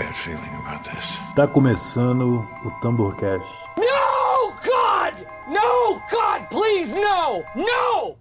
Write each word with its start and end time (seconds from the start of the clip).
bad 0.00 0.16
feeling 0.16 0.54
about 0.64 0.82
this. 0.88 1.20
Tá 1.36 1.46
começando 1.46 2.48
o 2.64 2.70
Tamborcast. 2.80 3.46
No, 3.76 4.50
God! 4.64 5.26
No, 5.46 6.00
God, 6.10 6.48
please, 6.48 6.94
no! 6.94 7.44
No! 7.54 8.16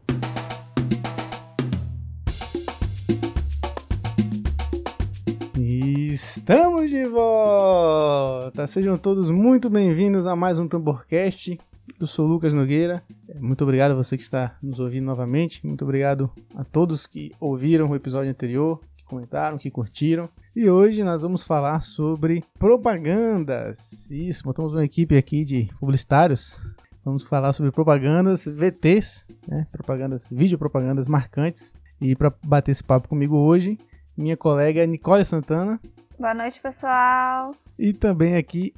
Estamos 5.57 6.89
de 6.89 7.05
volta! 7.05 8.67
Sejam 8.67 8.97
todos 8.97 9.29
muito 9.29 9.69
bem-vindos 9.69 10.27
a 10.27 10.35
mais 10.35 10.59
um 10.59 10.67
Tamborcast. 10.67 11.57
Eu 11.97 12.07
sou 12.07 12.25
o 12.25 12.27
Lucas 12.27 12.53
Nogueira. 12.53 13.01
Muito 13.39 13.63
obrigado 13.63 13.91
a 13.91 13.95
você 13.95 14.17
que 14.17 14.23
está 14.23 14.57
nos 14.61 14.81
ouvindo 14.81 15.05
novamente. 15.05 15.65
Muito 15.65 15.85
obrigado 15.85 16.29
a 16.53 16.65
todos 16.65 17.07
que 17.07 17.31
ouviram 17.39 17.89
o 17.89 17.95
episódio 17.95 18.29
anterior, 18.29 18.81
comentaram, 19.09 19.57
que 19.57 19.71
curtiram. 19.71 20.29
E 20.55 20.69
hoje 20.69 21.03
nós 21.03 21.23
vamos 21.23 21.43
falar 21.43 21.81
sobre 21.81 22.43
propagandas. 22.57 24.09
Isso, 24.11 24.45
montamos 24.45 24.71
uma 24.71 24.85
equipe 24.85 25.17
aqui 25.17 25.43
de 25.43 25.69
publicitários. 25.79 26.63
Vamos 27.03 27.23
falar 27.23 27.51
sobre 27.53 27.71
propagandas 27.71 28.45
VTs, 28.45 29.27
né? 29.47 29.65
propagandas, 29.71 30.29
videopropagandas 30.29 31.07
marcantes. 31.07 31.73
E 31.99 32.15
para 32.15 32.31
bater 32.43 32.71
esse 32.71 32.83
papo 32.83 33.09
comigo 33.09 33.35
hoje, 33.35 33.77
minha 34.15 34.37
colega 34.37 34.85
Nicole 34.85 35.25
Santana. 35.25 35.79
Boa 36.17 36.33
noite, 36.33 36.61
pessoal. 36.61 37.53
E 37.77 37.93
também 37.93 38.35
aqui 38.35 38.73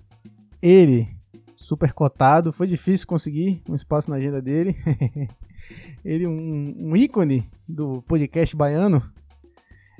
ele, 0.61 1.09
super 1.57 1.91
cotado. 1.93 2.53
Foi 2.53 2.67
difícil 2.67 3.05
conseguir 3.05 3.61
um 3.67 3.75
espaço 3.75 4.09
na 4.09 4.15
agenda 4.15 4.41
dele. 4.41 4.75
ele, 6.05 6.25
um, 6.25 6.75
um, 6.77 6.95
ícone 6.95 7.49
do 7.67 8.01
podcast 8.03 8.55
baiano. 8.55 9.03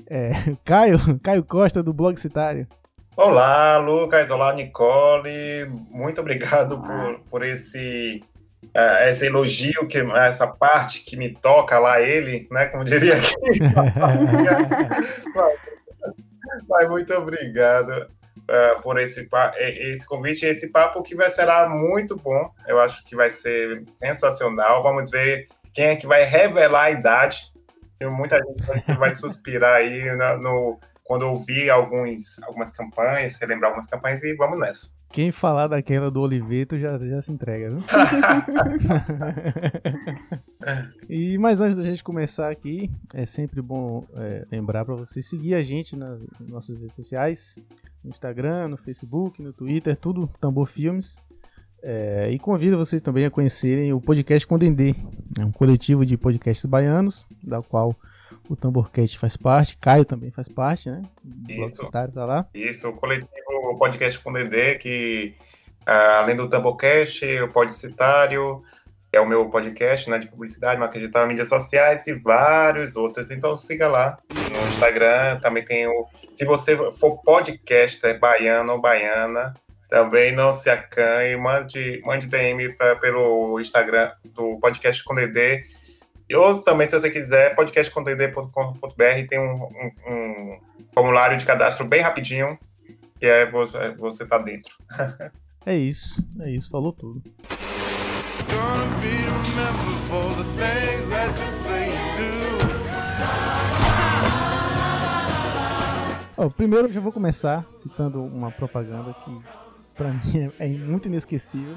É, 0.09 0.31
Caio, 0.65 0.97
Caio 1.21 1.43
Costa, 1.43 1.83
do 1.83 1.93
Blog 1.93 2.17
Citário. 2.17 2.67
Olá, 3.15 3.77
Lucas. 3.77 4.31
Olá, 4.31 4.53
Nicole. 4.53 5.65
Muito 5.89 6.21
obrigado 6.21 6.81
por, 6.81 7.19
por 7.29 7.43
esse, 7.43 8.23
uh, 8.63 9.09
esse 9.09 9.25
elogio, 9.25 9.85
que, 9.87 9.97
essa 9.97 10.47
parte 10.47 11.03
que 11.03 11.17
me 11.17 11.33
toca 11.33 11.77
lá, 11.77 12.01
ele, 12.01 12.47
né? 12.49 12.67
Como 12.67 12.83
diria 12.83 13.17
aqui. 13.17 13.59
Mas 16.67 16.89
muito 16.89 17.13
obrigado 17.13 18.09
uh, 18.37 18.81
por 18.81 18.99
esse, 18.99 19.29
esse 19.57 20.07
convite, 20.07 20.45
esse 20.45 20.69
papo 20.69 21.03
que 21.03 21.15
vai 21.15 21.29
será 21.29 21.67
muito 21.67 22.15
bom. 22.15 22.49
Eu 22.67 22.79
acho 22.79 23.03
que 23.03 23.15
vai 23.15 23.29
ser 23.29 23.83
sensacional. 23.91 24.81
Vamos 24.81 25.11
ver 25.11 25.47
quem 25.73 25.85
é 25.85 25.95
que 25.95 26.07
vai 26.07 26.23
revelar 26.23 26.83
a 26.83 26.91
idade. 26.91 27.50
Tem 28.01 28.09
muita 28.09 28.39
gente 28.39 28.97
vai 28.97 29.13
suspirar 29.13 29.75
aí 29.75 30.11
no, 30.15 30.37
no 30.39 30.79
quando 31.03 31.21
ouvir 31.21 31.69
alguns, 31.69 32.41
algumas 32.41 32.75
campanhas, 32.75 33.35
relembrar 33.35 33.69
algumas 33.69 33.87
campanhas 33.87 34.23
e 34.23 34.35
vamos 34.35 34.57
nessa. 34.57 34.87
Quem 35.11 35.31
falar 35.31 35.67
daquela 35.67 36.09
do 36.09 36.19
Oliveto 36.19 36.79
já, 36.79 36.97
já 36.97 37.21
se 37.21 37.31
entrega, 37.31 37.69
viu? 37.69 37.83
e 41.07 41.37
mas 41.37 41.61
antes 41.61 41.77
da 41.77 41.83
gente 41.83 42.03
começar 42.03 42.49
aqui, 42.49 42.89
é 43.13 43.27
sempre 43.27 43.61
bom 43.61 44.03
é, 44.15 44.47
lembrar 44.51 44.83
para 44.83 44.95
você 44.95 45.21
seguir 45.21 45.53
a 45.53 45.61
gente 45.61 45.95
nas 45.95 46.19
nossas 46.39 46.81
redes 46.81 46.95
sociais, 46.95 47.59
no 48.03 48.09
Instagram, 48.09 48.69
no 48.69 48.77
Facebook, 48.77 49.43
no 49.43 49.53
Twitter, 49.53 49.95
tudo 49.95 50.27
Tambor 50.39 50.65
Filmes. 50.65 51.21
É, 51.83 52.29
e 52.31 52.37
convido 52.37 52.77
vocês 52.77 53.01
também 53.01 53.25
a 53.25 53.31
conhecerem 53.31 53.91
o 53.91 53.99
podcast 53.99 54.45
Condendê, 54.45 54.95
é 55.39 55.45
um 55.45 55.51
coletivo 55.51 56.05
de 56.05 56.15
podcasts 56.15 56.65
baianos, 56.65 57.25
da 57.41 57.61
qual 57.61 57.95
o 58.47 58.55
Tamborcast 58.55 59.17
faz 59.17 59.35
parte, 59.35 59.77
Caio 59.77 60.05
também 60.05 60.29
faz 60.29 60.47
parte, 60.47 60.89
né? 60.89 61.01
O 61.25 61.65
Isso. 61.65 61.89
tá 61.89 62.07
lá. 62.25 62.45
Isso, 62.53 62.89
o 62.89 62.93
coletivo 62.93 63.77
podcast 63.79 64.19
com 64.19 64.31
Dedê, 64.31 64.75
que 64.75 65.33
uh, 65.87 66.19
além 66.19 66.35
do 66.35 66.47
Tamborcast, 66.47 67.25
o 67.41 67.51
Podcitário, 67.51 68.61
é 69.11 69.19
o 69.19 69.27
meu 69.27 69.49
podcast 69.49 70.09
né, 70.09 70.19
de 70.19 70.27
publicidade, 70.27 70.79
marca 70.79 70.99
digital, 70.99 71.27
mídias 71.27 71.49
sociais 71.49 72.05
e 72.07 72.13
vários 72.13 72.95
outros. 72.95 73.29
Então 73.31 73.57
siga 73.57 73.87
lá 73.87 74.19
no 74.33 74.67
Instagram, 74.69 75.39
também 75.41 75.65
tem 75.65 75.87
o. 75.87 76.07
Se 76.33 76.45
você 76.45 76.77
for 76.93 77.21
podcaster 77.21 78.19
baiano 78.19 78.73
ou 78.73 78.79
baiana, 78.79 79.53
também 79.91 80.33
não 80.33 80.53
se 80.53 80.69
acanhe, 80.69 81.35
mande, 81.35 82.01
mande 82.05 82.25
DM 82.25 82.69
pra, 82.75 82.95
pelo 82.95 83.59
Instagram 83.59 84.09
do 84.23 84.57
podcast 84.57 85.03
com 85.03 85.13
Dedê 85.13 85.65
ou 86.33 86.61
também, 86.61 86.87
se 86.87 86.97
você 86.97 87.11
quiser, 87.11 87.53
podcastcontd.com.br 87.55 89.27
tem 89.29 89.37
um, 89.37 89.63
um, 89.63 89.91
um, 90.07 90.59
formulário 90.93 91.37
de 91.37 91.45
cadastro 91.45 91.85
bem 91.85 91.99
rapidinho, 91.99 92.57
que 93.19 93.25
é 93.25 93.45
você, 93.51 93.89
você 93.95 94.25
tá 94.25 94.37
dentro. 94.37 94.73
é 95.65 95.75
isso, 95.75 96.23
é 96.39 96.49
isso, 96.49 96.69
falou 96.69 96.93
tudo. 96.93 97.21
Oh, 106.37 106.49
primeiro 106.49 106.87
eu 106.87 106.93
já 106.93 107.01
vou 107.01 107.11
começar 107.11 107.65
citando 107.73 108.23
uma 108.23 108.51
propaganda 108.51 109.13
que 109.25 109.61
para 109.95 110.09
mim 110.13 110.51
é, 110.59 110.65
é 110.65 110.67
muito 110.67 111.07
inesquecível. 111.07 111.75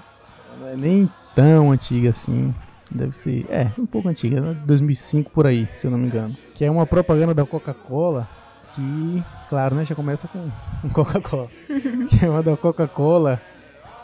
Não 0.61 0.69
é 0.69 0.77
nem 0.77 1.09
tão 1.35 1.73
antiga 1.73 2.11
assim. 2.11 2.55
Deve 2.91 3.17
ser, 3.17 3.47
é, 3.49 3.73
um 3.79 3.87
pouco 3.87 4.09
antiga, 4.09 4.41
né? 4.41 4.55
2005 4.67 5.31
por 5.31 5.47
aí, 5.47 5.69
se 5.73 5.87
eu 5.87 5.91
não 5.91 5.99
me 5.99 6.07
engano. 6.07 6.35
Que 6.55 6.65
é 6.65 6.71
uma 6.71 6.87
propaganda 6.87 7.35
da 7.35 7.45
Coca-Cola 7.45 8.29
que, 8.75 9.25
claro, 9.49 9.75
né, 9.75 9.85
já 9.85 9.95
começa 9.95 10.29
com, 10.29 10.51
com 10.83 10.91
Coca-Cola. 10.91 11.49
que 12.11 12.25
é 12.25 12.29
uma 12.29 12.43
da 12.43 12.57
Coca-Cola 12.57 13.41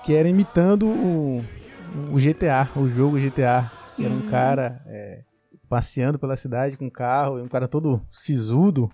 que 0.04 0.14
era 0.14 0.28
imitando 0.28 0.86
o, 0.86 1.44
o 2.10 2.16
GTA, 2.16 2.68
o 2.74 2.88
jogo 2.88 3.18
GTA. 3.18 3.70
Que 3.94 4.04
era 4.04 4.14
um 4.14 4.18
hum. 4.18 4.28
cara 4.30 4.80
é, 4.86 5.20
passeando 5.68 6.18
pela 6.18 6.34
cidade 6.34 6.76
com 6.76 6.86
um 6.86 6.90
carro, 6.90 7.40
um 7.42 7.48
cara 7.48 7.68
todo 7.68 8.00
sisudo, 8.10 8.90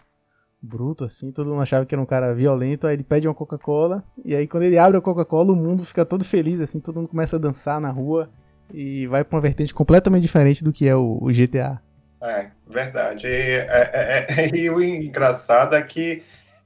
bruto 0.61 1.05
assim, 1.05 1.31
todo 1.31 1.51
mundo 1.51 1.63
achava 1.63 1.87
que 1.87 1.95
era 1.95 2.03
um 2.03 2.07
cara 2.07 2.35
violento, 2.35 2.87
aí 2.87 2.95
ele 2.95 3.05
pede 3.05 3.29
uma 3.29 3.35
Coca-Cola, 3.35 4.03
e 4.25 4.35
aí 4.35 4.47
quando 4.47 4.65
ele 4.65 4.79
abre 4.79 4.99
a 4.99 5.01
Coca-Cola, 5.01 5.53
o 5.53 5.57
mundo 5.57 5.85
fica 5.85 6.05
todo 6.05 6.25
feliz, 6.25 6.61
assim, 6.61 6.81
todo 6.81 6.97
mundo 6.97 7.09
começa 7.09 7.37
a 7.37 7.39
dançar 7.39 7.81
na 7.81 7.91
rua, 7.91 8.29
e 8.73 9.07
vai 9.07 9.25
pra 9.25 9.37
uma 9.37 9.43
vertente 9.43 9.75
completamente 9.75 10.23
diferente 10.23 10.65
do 10.65 10.73
que 10.73 10.89
é 10.89 10.95
o, 10.95 11.19
o 11.21 11.29
GTA. 11.29 11.81
É, 12.23 12.47
verdade. 12.67 13.27
E, 13.27 13.31
é, 13.31 13.67
é, 13.69 14.27
é, 14.29 14.49
e, 14.57 14.71
o 14.71 14.83
engraçado 14.83 15.77
é 15.77 15.83
que 15.83 16.23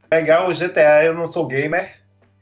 pegar 0.09 0.49
o 0.49 0.55
GTA, 0.55 1.05
eu 1.05 1.15
não 1.15 1.28
sou 1.28 1.47
gamer, 1.47 1.97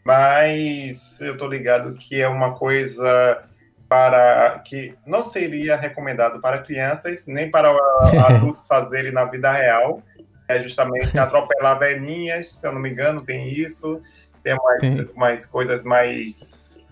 mas 0.04 1.20
eu 1.20 1.36
tô 1.36 1.46
ligado 1.46 1.94
que 1.94 2.20
é 2.20 2.28
uma 2.28 2.54
coisa 2.54 3.42
para 3.88 4.60
que 4.66 4.94
não 5.06 5.24
seria 5.24 5.76
recomendado 5.76 6.40
para 6.40 6.62
crianças, 6.62 7.26
nem 7.26 7.50
para 7.50 7.70
adultos 8.28 8.66
fazerem 8.66 9.12
na 9.12 9.24
vida 9.24 9.50
real. 9.50 10.02
É 10.48 10.60
justamente 10.60 11.16
atropelar 11.18 11.78
velhinhas, 11.78 12.50
se 12.50 12.66
eu 12.66 12.72
não 12.72 12.80
me 12.80 12.90
engano, 12.90 13.20
tem 13.20 13.48
isso. 13.48 14.02
Tem 14.42 14.56
mais, 14.56 15.14
mais 15.14 15.46
coisas 15.46 15.84
mais 15.84 16.84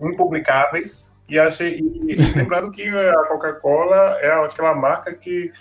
impublicáveis 0.00 1.16
e 1.28 1.38
achei. 1.38 1.78
E, 1.78 2.12
e 2.12 2.14
lembrando 2.34 2.70
que 2.70 2.88
a 2.88 3.24
Coca-Cola 3.28 4.18
é 4.20 4.30
aquela 4.44 4.74
marca 4.74 5.14
que 5.14 5.52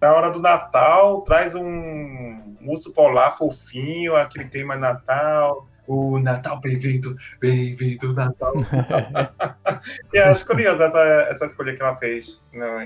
na 0.00 0.14
hora 0.14 0.30
do 0.30 0.40
Natal 0.40 1.22
traz 1.22 1.54
um 1.54 2.56
urso 2.64 2.92
polar 2.92 3.36
fofinho, 3.36 4.14
aquele 4.16 4.46
clima 4.46 4.76
Natal. 4.76 5.66
O 5.86 6.18
Natal 6.18 6.60
bem-vindo, 6.60 7.16
bem-vindo 7.40 8.12
Natal. 8.12 8.52
e 10.12 10.18
acho 10.18 10.44
curioso 10.44 10.82
essa, 10.82 11.00
essa 11.30 11.46
escolha 11.46 11.74
que 11.74 11.82
ela 11.82 11.96
fez. 11.96 12.46
Não, 12.52 12.78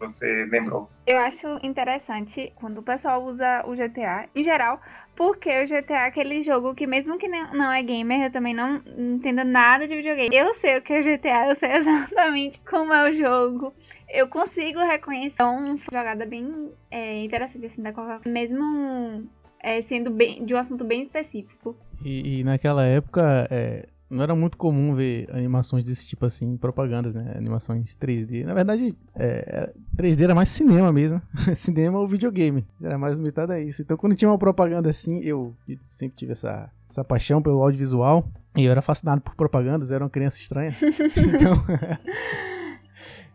você 0.00 0.46
lembrou. 0.50 0.88
Eu 1.06 1.18
acho 1.18 1.46
interessante 1.62 2.52
quando 2.56 2.78
o 2.78 2.82
pessoal 2.82 3.22
usa 3.22 3.62
o 3.66 3.76
GTA, 3.76 4.28
em 4.34 4.42
geral, 4.42 4.80
porque 5.14 5.50
o 5.62 5.66
GTA 5.66 6.04
é 6.04 6.06
aquele 6.06 6.40
jogo 6.40 6.74
que, 6.74 6.86
mesmo 6.86 7.18
que 7.18 7.28
não 7.28 7.70
é 7.70 7.82
gamer, 7.82 8.22
eu 8.22 8.32
também 8.32 8.54
não 8.54 8.82
entendo 8.96 9.44
nada 9.44 9.86
de 9.86 9.94
videogame. 9.94 10.34
Eu 10.34 10.54
sei 10.54 10.78
o 10.78 10.82
que 10.82 10.94
é 10.94 11.02
GTA, 11.02 11.48
eu 11.50 11.56
sei 11.56 11.72
exatamente 11.76 12.60
como 12.62 12.92
é 12.92 13.10
o 13.10 13.14
jogo. 13.14 13.74
Eu 14.08 14.26
consigo 14.26 14.80
reconhecer 14.80 15.42
uma 15.42 15.76
jogada 15.76 16.24
bem 16.24 16.72
é, 16.90 17.22
interessante 17.22 17.66
assim 17.66 17.82
da 17.82 17.92
Coca-Cola, 17.92 18.34
mesmo 18.34 19.28
é, 19.62 19.82
sendo 19.82 20.10
bem, 20.10 20.44
de 20.44 20.54
um 20.54 20.58
assunto 20.58 20.84
bem 20.84 21.02
específico. 21.02 21.76
E, 22.02 22.40
e 22.40 22.44
naquela 22.44 22.84
época, 22.84 23.46
é, 23.50 23.86
não 24.10 24.24
era 24.24 24.34
muito 24.34 24.58
comum 24.58 24.92
ver 24.92 25.28
animações 25.32 25.84
desse 25.84 26.06
tipo 26.06 26.26
assim, 26.26 26.56
propagandas, 26.56 27.14
né? 27.14 27.32
Animações 27.36 27.94
3D. 27.96 28.44
Na 28.44 28.52
verdade, 28.52 28.96
é, 29.14 29.72
3D 29.96 30.24
era 30.24 30.34
mais 30.34 30.48
cinema 30.48 30.92
mesmo. 30.92 31.22
cinema 31.54 31.96
ou 31.98 32.08
videogame. 32.08 32.66
Era 32.82 32.98
mais 32.98 33.16
limitado 33.16 33.52
a 33.52 33.60
isso. 33.60 33.82
Então, 33.82 33.96
quando 33.96 34.16
tinha 34.16 34.28
uma 34.28 34.38
propaganda 34.38 34.90
assim, 34.90 35.20
eu 35.20 35.54
sempre 35.84 36.16
tive 36.16 36.32
essa, 36.32 36.68
essa 36.88 37.04
paixão 37.04 37.40
pelo 37.40 37.62
audiovisual. 37.62 38.28
E 38.56 38.64
eu 38.64 38.72
era 38.72 38.82
fascinado 38.82 39.20
por 39.20 39.36
propagandas, 39.36 39.92
eu 39.92 39.94
era 39.94 40.04
uma 40.04 40.10
criança 40.10 40.38
estranha. 40.38 40.74
então. 41.16 41.54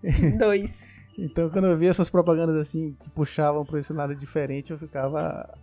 Dois. 0.38 0.77
Então, 1.18 1.50
quando 1.50 1.68
eu 1.68 1.77
via 1.77 1.89
essas 1.89 2.10
propagandas 2.10 2.57
assim, 2.57 2.94
que 3.00 3.10
puxavam 3.12 3.66
para 3.66 3.80
esse 3.80 3.94
lado 3.94 4.13
diferente, 4.13 4.72
eu 4.72 4.77
ficava. 4.77 5.57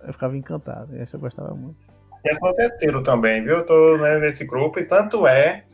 Eu 0.00 0.12
ficava 0.12 0.36
encantado. 0.36 0.94
Essa 0.94 1.16
eu 1.16 1.20
gostava 1.20 1.52
muito. 1.54 1.93
E 2.24 2.30
aconteceram 2.30 3.02
também, 3.02 3.42
viu? 3.42 3.58
Eu 3.58 3.66
tô 3.66 3.96
né, 3.98 4.18
nesse 4.18 4.46
grupo, 4.46 4.78
e 4.78 4.84
tanto 4.84 5.26
é 5.26 5.64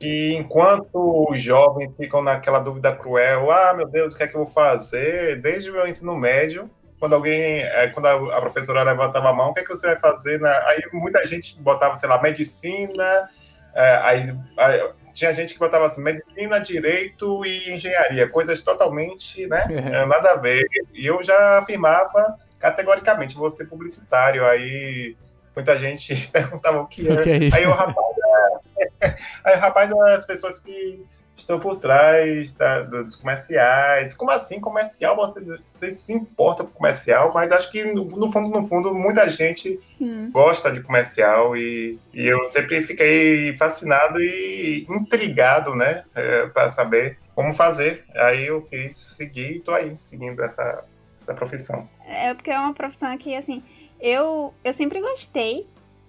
que 0.00 0.34
enquanto 0.34 1.28
os 1.30 1.40
jovens 1.40 1.94
ficam 1.96 2.22
naquela 2.22 2.58
dúvida 2.58 2.94
cruel, 2.94 3.50
ah, 3.50 3.74
meu 3.74 3.86
Deus, 3.86 4.12
o 4.12 4.16
que 4.16 4.22
é 4.22 4.26
que 4.26 4.34
eu 4.34 4.44
vou 4.44 4.52
fazer? 4.52 5.40
Desde 5.40 5.70
o 5.70 5.74
meu 5.74 5.86
ensino 5.86 6.16
médio, 6.16 6.70
quando 6.98 7.14
alguém, 7.14 7.62
é, 7.62 7.86
quando 7.88 8.06
a, 8.06 8.40
professora 8.40 8.82
levantava 8.82 9.28
a 9.28 9.32
mão, 9.32 9.50
o 9.50 9.54
que 9.54 9.60
é 9.60 9.62
que 9.62 9.68
você 9.68 9.86
vai 9.86 9.98
fazer? 9.98 10.44
Aí 10.44 10.82
muita 10.92 11.24
gente 11.26 11.60
botava, 11.60 11.96
sei 11.96 12.08
lá, 12.08 12.20
medicina, 12.20 13.28
é, 13.74 13.94
aí, 14.02 14.36
aí, 14.56 14.90
tinha 15.14 15.32
gente 15.32 15.54
que 15.54 15.60
botava 15.60 15.86
assim, 15.86 16.02
medicina, 16.02 16.60
direito 16.60 17.44
e 17.44 17.72
engenharia, 17.72 18.28
coisas 18.28 18.62
totalmente, 18.62 19.46
né, 19.46 19.62
é. 19.68 20.04
nada 20.06 20.32
a 20.32 20.36
ver. 20.36 20.66
E 20.94 21.06
eu 21.06 21.22
já 21.22 21.58
afirmava 21.58 22.36
categoricamente, 22.58 23.36
vou 23.36 23.50
ser 23.50 23.66
publicitário, 23.66 24.46
aí 24.46 25.16
muita 25.54 25.78
gente 25.78 26.14
perguntava 26.32 26.80
o 26.80 26.86
que 26.86 27.08
é. 27.08 27.12
O 27.12 27.22
que 27.22 27.30
é 27.30 27.36
isso? 27.38 27.56
Aí 27.56 27.66
o 27.66 27.72
rapaz, 27.72 27.96
aí 29.44 29.56
o 29.56 29.60
rapaz, 29.60 29.92
as 29.92 30.26
pessoas 30.26 30.60
que 30.60 31.04
estão 31.40 31.58
por 31.58 31.76
trás 31.76 32.54
da, 32.54 32.82
dos 32.82 33.16
comerciais. 33.16 34.14
Como 34.14 34.30
assim 34.30 34.60
comercial? 34.60 35.16
Você, 35.16 35.40
você, 35.68 35.90
se 35.90 36.12
importa 36.12 36.64
com 36.64 36.70
comercial, 36.70 37.32
mas 37.34 37.50
acho 37.50 37.70
que 37.70 37.84
no, 37.84 38.04
no 38.04 38.30
fundo, 38.30 38.48
no 38.48 38.62
fundo, 38.62 38.94
muita 38.94 39.28
gente 39.30 39.80
Sim. 39.96 40.30
gosta 40.30 40.70
de 40.70 40.82
comercial 40.82 41.56
e, 41.56 41.98
e, 42.12 42.26
eu 42.26 42.48
sempre 42.48 42.82
fiquei 42.82 43.54
fascinado 43.56 44.20
e 44.20 44.86
intrigado, 44.88 45.74
né, 45.74 46.04
é, 46.14 46.46
para 46.46 46.70
saber 46.70 47.18
como 47.34 47.52
fazer. 47.54 48.04
Aí 48.14 48.46
eu 48.46 48.62
quis 48.62 48.96
seguir 48.96 49.56
e 49.56 49.60
tô 49.60 49.72
aí 49.72 49.94
seguindo 49.98 50.42
essa, 50.42 50.84
essa 51.20 51.34
profissão. 51.34 51.88
É 52.06 52.34
porque 52.34 52.50
é 52.50 52.58
uma 52.58 52.74
profissão 52.74 53.16
que 53.18 53.34
assim 53.34 53.62
eu, 54.00 54.52
eu 54.64 54.72
sempre 54.72 55.00
gostei. 55.00 55.66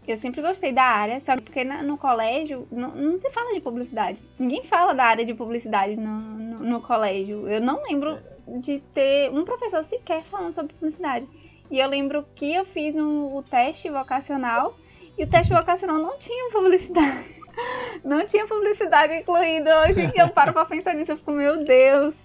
Eu 0.08 0.18
sempre 0.18 0.42
gostei 0.42 0.72
da 0.72 0.84
área, 0.84 1.20
só 1.22 1.36
que 1.36 1.44
porque 1.44 1.64
no 1.64 1.96
colégio 1.96 2.68
não, 2.72 2.90
não, 2.90 3.18
se 3.20 3.30
fala 3.32 3.54
de 3.54 3.62
publicidade. 3.62 4.18
Ninguém 4.40 4.64
fala 4.64 4.94
da 4.94 5.06
área 5.06 5.24
de 5.24 5.34
publicidade 5.34 5.96
no, 5.96 6.20
no, 6.20 6.60
no 6.60 6.82
colégio. 6.82 7.48
Eu 7.48 7.62
não 7.62 7.84
lembro 7.84 8.18
de 8.48 8.80
ter 8.94 9.30
um 9.32 9.46
professor 9.46 9.84
sequer 9.84 10.24
falando 10.24 10.54
sobre 10.54 10.74
publicidade. 10.74 11.28
E 11.70 11.80
eu 11.80 11.88
lembro 11.88 12.26
que 12.36 12.52
eu 12.52 12.66
fiz 12.66 12.96
um, 12.96 13.36
o 13.36 13.44
teste 13.44 13.90
vocacional 13.90 14.76
e 15.18 15.24
o 15.24 15.28
teste 15.28 15.54
vocacional 15.54 15.98
não 15.98 16.18
tinha 16.18 16.52
publicidade. 16.52 17.42
Não 18.02 18.26
tinha 18.26 18.48
publicidade 18.48 19.14
incluída. 19.14 19.82
Hoje 19.82 20.10
que 20.10 20.22
eu 20.22 20.30
paro 20.30 20.54
pra 20.54 20.64
pensar 20.64 20.94
nisso, 20.94 21.12
eu 21.12 21.18
fico, 21.18 21.32
meu 21.32 21.66
Deus. 21.66 22.16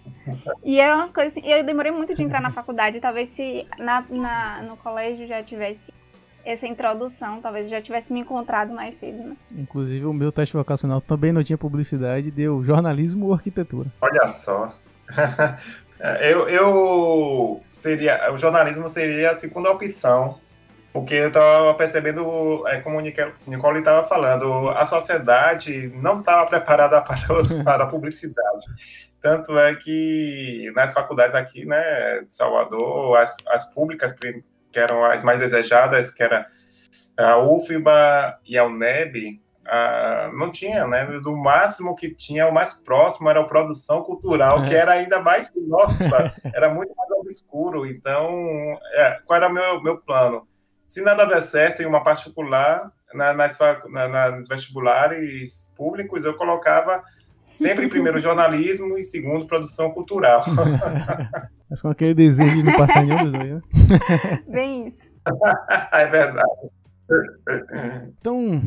E 0.65 0.81
é 0.81 0.95
uma 0.95 1.09
coisa 1.09 1.31
assim, 1.31 1.43
eu 1.45 1.65
demorei 1.65 1.93
muito 1.93 2.15
de 2.15 2.23
entrar 2.23 2.41
na 2.41 2.51
faculdade. 2.51 3.01
Talvez 3.01 3.31
se 3.31 3.67
na, 3.79 4.05
na, 4.09 4.63
no 4.63 4.77
colégio 4.77 5.27
já 5.27 5.43
tivesse 5.43 5.93
essa 6.45 6.67
introdução, 6.67 7.41
talvez 7.41 7.65
eu 7.65 7.71
já 7.71 7.83
tivesse 7.83 8.13
me 8.13 8.21
encontrado 8.21 8.73
mais 8.73 8.95
cedo, 8.95 9.19
né? 9.19 9.37
Inclusive 9.51 10.07
o 10.07 10.13
meu 10.13 10.31
teste 10.31 10.57
vocacional 10.57 11.01
também 11.01 11.33
não 11.33 11.43
tinha 11.43 11.59
publicidade, 11.59 12.31
deu 12.31 12.63
jornalismo 12.63 13.27
ou 13.27 13.35
arquitetura. 13.35 13.89
Olha 14.01 14.29
só. 14.29 14.73
eu, 16.21 16.49
eu 16.49 17.63
seria. 17.73 18.33
O 18.33 18.39
jornalismo 18.39 18.89
seria 18.89 19.33
a 19.33 19.35
segunda 19.35 19.71
opção. 19.71 20.39
Porque 20.93 21.13
eu 21.13 21.29
estava 21.29 21.75
percebendo, 21.75 22.67
é, 22.67 22.81
como 22.81 22.97
o 22.97 23.03
Nicole 23.03 23.79
estava 23.81 24.09
falando, 24.09 24.71
a 24.71 24.87
sociedade 24.87 25.93
não 25.95 26.21
estava 26.21 26.47
preparada 26.47 27.03
para, 27.05 27.63
para 27.63 27.85
a 27.85 27.87
publicidade. 27.87 28.65
Tanto 29.27 29.59
é 29.59 29.75
que 29.75 30.71
nas 30.73 30.93
faculdades 30.93 31.35
aqui, 31.35 31.65
né, 31.65 32.21
de 32.21 32.33
Salvador, 32.33 33.17
as, 33.17 33.35
as 33.49 33.75
públicas 33.75 34.13
que, 34.13 34.41
que 34.71 34.79
eram 34.79 35.05
as 35.05 35.25
mais 35.25 35.41
desejadas, 35.41 36.13
que 36.13 36.23
era 36.23 36.47
a 37.17 37.37
UFBA 37.39 38.39
e 38.47 38.57
a 38.57 38.65
UNEB, 38.65 39.43
não 40.33 40.53
tinha, 40.53 40.87
né? 40.87 41.07
Do 41.25 41.37
máximo 41.37 41.97
que 41.97 42.15
tinha, 42.15 42.47
o 42.47 42.55
mais 42.55 42.75
próximo 42.75 43.29
era 43.29 43.41
a 43.41 43.49
produção 43.49 44.05
cultural, 44.05 44.63
que 44.63 44.77
era 44.77 44.93
ainda 44.93 45.21
mais, 45.21 45.51
nossa, 45.57 46.33
era 46.55 46.73
muito 46.73 46.95
mais 46.95 47.11
obscuro. 47.11 47.85
Então, 47.85 48.79
é, 48.93 49.19
qual 49.27 49.39
era 49.39 49.49
o 49.49 49.53
meu, 49.53 49.83
meu 49.83 49.99
plano? 49.99 50.47
Se 50.89 51.03
nada 51.03 51.27
der 51.27 51.43
certo 51.43 51.83
em 51.83 51.87
uma 51.87 52.05
particular, 52.05 52.93
na, 53.13 53.33
nas, 53.33 53.59
na, 53.89 54.31
nos 54.31 54.47
vestibulares 54.47 55.69
públicos, 55.75 56.25
eu 56.25 56.35
colocava 56.35 57.03
Sempre 57.57 57.89
primeiro 57.89 58.19
jornalismo 58.19 58.99
e 58.99 59.03
segundo 59.03 59.47
produção 59.47 59.91
cultural. 59.91 60.45
Mas 61.69 61.83
com 61.83 61.89
aquele 61.89 62.15
desejo 62.15 62.57
de 62.57 62.65
não 62.65 62.77
passar 62.77 63.05
nenhum 63.05 63.25
dos 63.25 63.33
dois, 63.33 63.55
né? 63.55 63.63
Bem 64.47 64.89
isso. 64.89 65.11
é 65.93 66.07
verdade. 66.07 66.71
Então, 68.21 68.61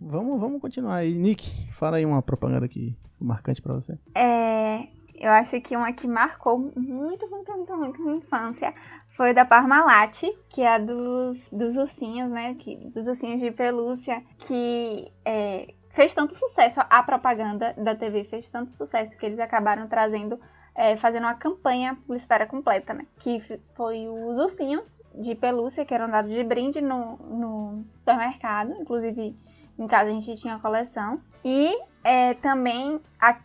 vamos, 0.00 0.40
vamos 0.40 0.60
continuar 0.60 0.96
aí. 0.96 1.12
Nick, 1.12 1.70
fala 1.72 1.96
aí 1.96 2.06
uma 2.06 2.22
propaganda 2.22 2.66
aqui 2.66 2.96
marcante 3.20 3.60
pra 3.60 3.74
você. 3.74 3.98
É, 4.14 4.86
eu 5.16 5.30
acho 5.32 5.60
que 5.60 5.76
uma 5.76 5.92
que 5.92 6.06
marcou 6.06 6.58
muito, 6.76 7.28
muito, 7.28 7.52
muito, 7.52 7.76
muito 7.76 8.02
minha 8.02 8.16
infância 8.16 8.72
foi 9.16 9.34
da 9.34 9.44
Parmalat, 9.44 10.22
que 10.48 10.62
é 10.62 10.76
a 10.76 10.78
dos, 10.78 11.48
dos 11.50 11.76
ursinhos, 11.76 12.30
né? 12.30 12.54
Que, 12.54 12.76
dos 12.94 13.06
ursinhos 13.06 13.40
de 13.40 13.50
pelúcia, 13.50 14.22
que 14.38 15.12
é, 15.24 15.74
fez 15.90 16.14
tanto 16.14 16.34
sucesso, 16.36 16.80
a 16.88 17.02
propaganda 17.02 17.74
da 17.76 17.94
TV 17.94 18.24
fez 18.24 18.48
tanto 18.48 18.72
sucesso 18.72 19.16
que 19.16 19.26
eles 19.26 19.38
acabaram 19.38 19.86
trazendo, 19.88 20.38
é, 20.74 20.96
fazendo 20.96 21.24
uma 21.24 21.34
campanha 21.34 21.96
publicitária 22.06 22.46
completa, 22.46 22.94
né? 22.94 23.06
Que 23.20 23.42
foi 23.74 24.08
os 24.08 24.38
ursinhos 24.38 25.02
de 25.14 25.34
pelúcia 25.34 25.84
que 25.84 25.94
eram 25.94 26.08
dados 26.08 26.32
de 26.32 26.42
brinde 26.44 26.80
no, 26.80 27.16
no 27.16 27.84
supermercado, 27.96 28.72
inclusive 28.80 29.36
em 29.78 29.86
casa 29.86 30.10
a 30.10 30.12
gente 30.12 30.36
tinha 30.36 30.56
a 30.56 30.60
coleção. 30.60 31.20
E 31.44 31.74
é, 32.04 32.34
também, 32.34 33.00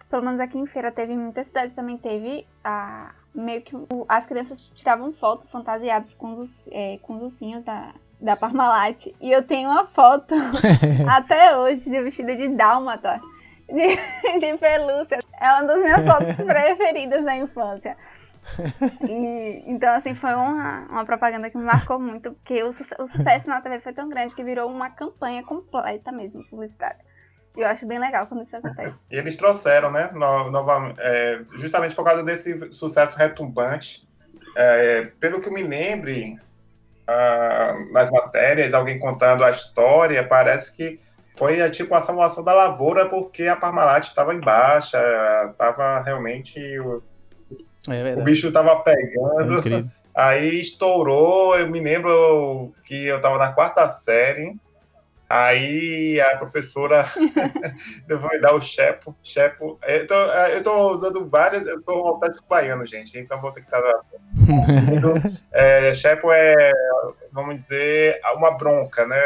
pelo 0.10 0.24
menos 0.24 0.40
aqui 0.40 0.58
em 0.58 0.66
feira 0.66 0.92
teve, 0.92 1.14
em 1.14 1.18
muitas 1.18 1.48
cidades 1.48 1.74
também 1.74 1.98
teve 1.98 2.46
a, 2.64 3.14
meio 3.34 3.62
que 3.62 3.76
as 4.08 4.26
crianças 4.26 4.70
tiravam 4.70 5.12
foto 5.14 5.48
fantasiadas 5.48 6.14
com 6.14 6.38
os, 6.40 6.68
é, 6.72 6.98
com 7.00 7.16
os 7.16 7.24
ursinhos 7.24 7.64
da, 7.64 7.94
da 8.20 8.36
Parmalat. 8.36 9.08
E 9.20 9.32
eu 9.32 9.44
tenho 9.44 9.70
uma 9.70 9.86
foto 9.88 10.36
até 11.10 11.58
hoje 11.58 11.90
de 11.90 12.02
vestida 12.02 12.36
de 12.36 12.48
dálmata, 12.50 13.20
de, 13.68 13.96
de 14.40 14.58
pelúcia. 14.58 15.20
É 15.40 15.52
uma 15.54 15.64
das 15.64 15.80
minhas 15.80 16.06
fotos 16.06 16.36
preferidas 16.46 17.24
da 17.24 17.36
infância. 17.36 17.98
E, 19.08 19.64
então, 19.66 19.94
assim, 19.96 20.14
foi 20.14 20.34
uma, 20.34 20.86
uma 20.90 21.06
propaganda 21.06 21.50
que 21.50 21.58
me 21.58 21.64
marcou 21.64 22.00
muito, 22.00 22.32
porque 22.34 22.64
o, 22.64 22.70
o 22.70 23.08
sucesso 23.08 23.48
na 23.48 23.60
TV 23.60 23.80
foi 23.80 23.94
tão 23.94 24.08
grande 24.08 24.36
que 24.36 24.44
virou 24.44 24.70
uma 24.70 24.92
campanha 24.92 25.44
completa 25.44 26.12
mesmo, 26.12 26.44
publicitária. 26.50 27.00
E 27.58 27.62
eu 27.62 27.68
acho 27.68 27.86
bem 27.86 27.98
legal 27.98 28.28
quando 28.28 28.44
isso 28.44 28.56
acontece. 28.56 28.94
E 29.10 29.18
eles 29.18 29.38
trouxeram, 29.38 29.92
né, 29.92 30.10
no, 30.14 30.52
nova, 30.52 30.94
é, 31.00 31.42
justamente 31.56 31.96
por 31.96 32.04
causa 32.04 32.24
desse 32.24 32.72
sucesso 32.74 33.18
retumbante. 33.18 34.08
É, 34.58 35.06
pelo 35.20 35.40
que 35.40 35.48
eu 35.48 35.54
me 35.54 35.64
lembre, 35.64 36.38
uh, 37.10 37.92
nas 37.92 38.12
matérias, 38.12 38.74
alguém 38.74 39.00
contando 39.00 39.44
a 39.44 39.52
história, 39.52 40.26
parece 40.28 40.76
que 40.76 41.00
foi 41.38 41.70
tipo 41.70 41.94
a 41.94 42.02
salvação 42.02 42.44
da 42.44 42.54
lavoura 42.54 43.08
porque 43.08 43.44
a 43.44 43.56
Parmalat 43.56 44.06
estava 44.06 44.34
em 44.34 44.40
baixa, 44.40 44.98
estava 45.52 46.02
realmente 46.02 46.60
o, 46.80 47.04
é 47.90 48.16
o 48.16 48.24
bicho 48.24 48.48
estava 48.48 48.80
pegando. 48.80 49.60
É 49.68 49.84
aí 50.16 50.62
estourou, 50.62 51.58
eu 51.58 51.70
me 51.70 51.82
lembro 51.82 52.74
que 52.86 53.06
eu 53.06 53.18
estava 53.18 53.38
na 53.38 53.52
quarta 53.52 53.90
série 53.90 54.56
Aí 55.28 56.22
a 56.22 56.38
professora 56.38 57.06
vai 58.08 58.40
dar 58.40 58.54
o 58.54 58.62
chepo, 58.62 59.16
chepo. 59.24 59.80
Eu 59.84 60.06
tô, 60.06 60.14
eu 60.14 60.64
tô 60.64 60.92
usando 60.92 61.28
várias, 61.28 61.66
eu 61.66 61.80
sou 61.82 62.04
um 62.04 62.08
autêntico 62.10 62.46
baiano, 62.48 62.86
gente, 62.86 63.18
então 63.18 63.42
você 63.42 63.62
que 63.62 63.70
tá. 63.70 63.82
é, 65.52 65.94
chepo 65.96 66.32
é, 66.32 66.72
vamos 67.32 67.56
dizer, 67.56 68.20
uma 68.36 68.52
bronca, 68.52 69.08
né? 69.08 69.18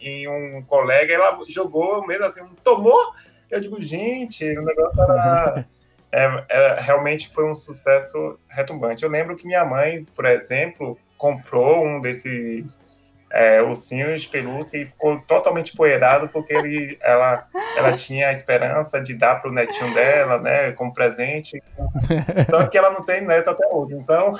E 0.00 0.26
um 0.26 0.62
colega, 0.62 1.12
ela 1.12 1.38
jogou 1.46 2.06
mesmo 2.06 2.24
assim, 2.24 2.42
tomou. 2.64 3.12
Eu 3.50 3.60
digo, 3.60 3.80
gente, 3.82 4.44
o 4.58 4.64
negócio 4.64 5.02
era. 5.02 5.66
É, 6.10 6.24
é, 6.48 6.80
realmente 6.80 7.28
foi 7.28 7.44
um 7.44 7.54
sucesso 7.54 8.40
retumbante. 8.48 9.02
Eu 9.02 9.10
lembro 9.10 9.36
que 9.36 9.46
minha 9.46 9.62
mãe, 9.62 10.06
por 10.16 10.24
exemplo, 10.24 10.98
comprou 11.18 11.86
um 11.86 12.00
desses 12.00 12.82
é, 13.30 13.62
ursinho 13.62 14.08
pelúcia 14.30 14.78
e 14.78 14.86
ficou 14.86 15.20
totalmente 15.20 15.76
poeirado 15.76 16.28
porque 16.28 16.52
ele, 16.52 16.98
ela, 17.00 17.46
ela 17.76 17.92
tinha 17.92 18.28
a 18.28 18.32
esperança 18.32 19.00
de 19.00 19.14
dar 19.14 19.40
para 19.40 19.50
o 19.50 19.54
netinho 19.54 19.92
dela, 19.94 20.38
né, 20.38 20.72
como 20.72 20.92
presente. 20.92 21.62
Só 22.50 22.66
que 22.66 22.78
ela 22.78 22.90
não 22.90 23.04
tem 23.04 23.24
neto 23.24 23.50
até 23.50 23.66
hoje, 23.66 23.94
então. 23.94 24.34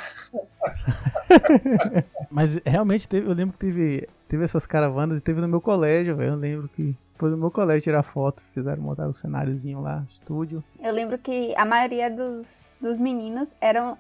Mas 2.31 2.61
realmente 2.65 3.09
teve, 3.09 3.29
eu 3.29 3.35
lembro 3.35 3.53
que 3.53 3.67
teve, 3.67 4.09
teve 4.29 4.45
essas 4.45 4.67
caravanas 4.67 5.19
e 5.19 5.23
teve 5.23 5.41
no 5.41 5.49
meu 5.49 5.61
colégio, 5.61 6.17
velho. 6.17 6.33
Eu 6.33 6.37
lembro 6.37 6.69
que 6.69 6.97
foi 7.17 7.31
no 7.31 7.37
meu 7.37 7.51
colégio 7.51 7.83
tirar 7.83 8.03
foto, 8.03 8.45
fizeram 8.55 8.83
montar 8.83 9.07
o 9.07 9.09
um 9.09 9.13
cenáriozinho 9.13 9.81
lá, 9.81 10.05
estúdio. 10.09 10.63
Eu 10.81 10.93
lembro 10.93 11.19
que 11.19 11.55
a 11.57 11.65
maioria 11.65 12.11
dos, 12.11 12.71
dos 12.81 12.99
meninos 12.99 13.49
eram 13.61 13.99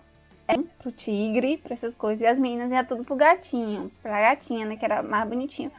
pro 0.78 0.93
tigre, 0.93 1.59
pra 1.59 1.75
essas 1.75 1.95
coisas. 1.95 2.21
E 2.21 2.26
as 2.26 2.38
meninas 2.38 2.71
iam 2.71 2.85
tudo 2.85 3.05
pro 3.05 3.17
gatinho, 3.17 3.90
pra 4.02 4.21
gatinha, 4.21 4.67
né? 4.67 4.76
Que 4.76 4.85
era 4.85 5.02
mais 5.02 5.28
bonitinho. 5.28 5.71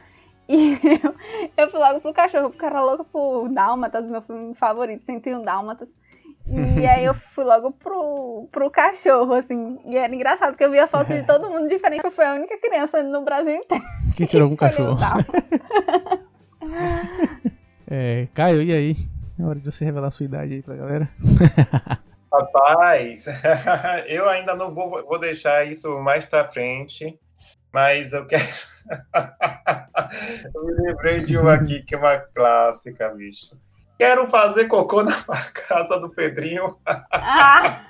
E 0.48 0.72
eu, 1.02 1.14
eu 1.56 1.70
fui 1.70 1.78
logo 1.78 2.00
pro 2.00 2.12
cachorro, 2.12 2.50
porque 2.50 2.64
eu 2.64 2.68
era 2.68 2.80
louca 2.80 3.04
por 3.04 3.48
Dálmatas, 3.48 4.10
meu 4.10 4.20
filme 4.22 4.54
favorito, 4.54 5.04
101 5.04 5.42
Dálmatas. 5.42 5.88
E 6.46 6.86
aí 6.86 7.04
eu 7.04 7.14
fui 7.14 7.44
logo 7.44 7.70
pro, 7.72 8.48
pro 8.50 8.70
cachorro, 8.70 9.34
assim. 9.34 9.78
E 9.86 9.96
era 9.96 10.14
engraçado, 10.14 10.50
porque 10.50 10.64
eu 10.64 10.70
via 10.70 10.86
foto 10.86 11.08
de 11.08 11.22
todo 11.26 11.48
mundo 11.48 11.68
diferente. 11.68 12.04
Eu 12.04 12.10
fui 12.10 12.24
a 12.24 12.34
única 12.34 12.58
criança 12.58 13.02
no 13.02 13.24
Brasil 13.24 13.54
inteiro. 13.54 13.84
Que 14.16 14.26
tirou 14.26 14.48
um 14.48 14.50
que 14.50 14.56
cachorro. 14.56 14.98
É, 17.88 18.28
Caio, 18.34 18.62
e 18.62 18.72
aí? 18.72 18.96
É 19.38 19.44
hora 19.44 19.58
de 19.58 19.70
você 19.70 19.84
revelar 19.84 20.08
a 20.08 20.10
sua 20.10 20.26
idade 20.26 20.54
aí 20.54 20.62
pra 20.62 20.76
galera. 20.76 21.08
Rapaz, 22.32 23.26
eu 24.06 24.28
ainda 24.28 24.54
não 24.54 24.72
vou, 24.72 25.04
vou 25.04 25.18
deixar 25.18 25.66
isso 25.66 25.98
mais 26.00 26.24
pra 26.24 26.44
frente, 26.44 27.18
mas 27.72 28.12
eu 28.12 28.26
quero. 28.26 28.44
eu 30.54 30.64
me 30.64 30.72
lembrei 30.74 31.24
de 31.24 31.36
uma 31.36 31.54
aqui 31.54 31.82
que 31.82 31.94
é 31.94 31.98
uma 31.98 32.18
clássica, 32.18 33.08
bicho. 33.10 33.58
Quero 33.98 34.28
fazer 34.28 34.66
cocô 34.66 35.02
na 35.02 35.12
casa 35.52 35.98
do 35.98 36.08
Pedrinho. 36.08 36.78
Ah, 36.86 37.84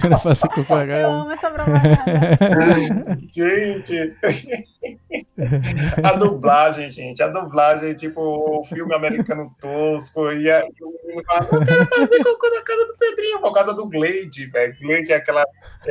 Quero 0.00 0.18
fazer 0.18 0.48
cocô 0.48 0.76
eu 0.78 1.10
amo 1.10 1.30
essa 1.30 1.50
propaganda. 1.50 3.18
Gente, 3.28 4.16
a 6.02 6.12
dublagem, 6.12 6.90
gente, 6.90 7.22
a 7.22 7.28
dublagem, 7.28 7.94
tipo, 7.94 8.20
o 8.20 8.64
filme 8.64 8.94
americano 8.94 9.54
tosco, 9.60 10.32
e, 10.32 10.50
a, 10.50 10.60
e 10.60 10.84
o 10.84 10.92
menino 11.02 11.24
fala, 11.24 11.48
eu 11.52 11.66
quero 11.66 11.86
fazer 11.86 12.22
cocô 12.22 12.50
na 12.50 12.62
casa 12.62 12.86
do 12.86 12.96
Pedrinho, 12.96 13.40
por 13.40 13.52
causa 13.52 13.74
do 13.74 13.88
Glade, 13.88 14.46
velho. 14.46 14.76
Glade 14.80 15.12
é 15.12 15.16
aquela, 15.16 15.44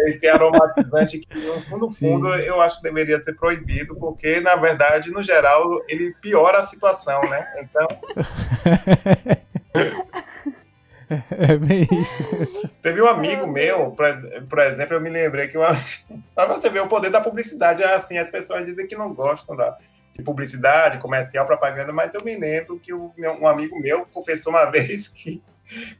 esse 0.08 0.27
aromatizante 0.27 1.20
que, 1.20 1.39
no 1.39 1.62
fundo, 1.62 1.86
no 1.86 1.89
fundo, 1.89 2.36
eu 2.36 2.62
acho 2.62 2.77
que 2.77 2.84
deveria 2.84 3.20
ser 3.20 3.34
proibido, 3.34 3.96
porque, 3.96 4.39
na 4.39 4.56
verdade, 4.56 5.12
no 5.12 5.24
geral, 5.24 5.63
ele 5.88 6.13
piora 6.22 6.60
a 6.60 6.63
situação, 6.63 7.22
né? 7.22 7.46
Então, 7.62 7.88
É 11.32 11.58
bem 11.58 11.88
isso. 11.92 12.18
Teve 12.82 13.01
um 13.01 13.08
amigo 13.08 13.48
meu, 13.48 13.92
por, 14.48 14.60
exemplo, 14.60 14.96
eu 14.96 15.01
me 15.01 15.10
lembrei 15.10 15.48
que 15.48 15.58
uma, 15.58 15.70
pra 16.36 16.46
você 16.46 16.70
ver 16.70 16.82
o 16.82 16.88
poder 16.88 17.10
da 17.10 17.22
publicidade, 17.22 17.82
é 17.82 17.94
assim, 17.94 18.18
as 18.18 18.30
pessoas 18.30 18.66
dizem 18.66 18.88
que 18.88 18.96
não 18.96 19.13
gostam 19.13 19.56
da, 19.56 19.78
de 20.13 20.22
publicidade, 20.22 21.00
comercial, 21.00 21.46
propaganda, 21.46 21.92
mas 21.92 22.13
eu 22.13 22.24
me 22.24 22.38
lembro 22.38 22.80
que 22.80 22.94
um 22.94 23.48
amigo 23.48 23.80
meu 23.80 24.06
confessou 24.06 24.54
uma 24.54 24.66
vez 24.72 25.08
que 25.08 25.42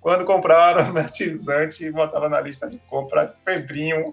quando 0.02 0.26
comprava 0.26 0.82
aromatizante, 0.82 1.92
botava 1.92 2.28
na 2.28 2.42
lista 2.42 2.68
de 2.68 2.80
compras 2.90 3.38
Pedrinho. 3.46 4.04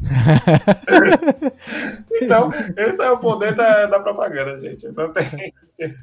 Então, 2.20 2.50
esse 2.76 3.00
é 3.00 3.10
o 3.10 3.18
poder 3.18 3.54
da, 3.54 3.86
da 3.86 4.00
propaganda, 4.00 4.60
gente. 4.60 4.88
Não 4.88 5.12
tem... 5.12 5.52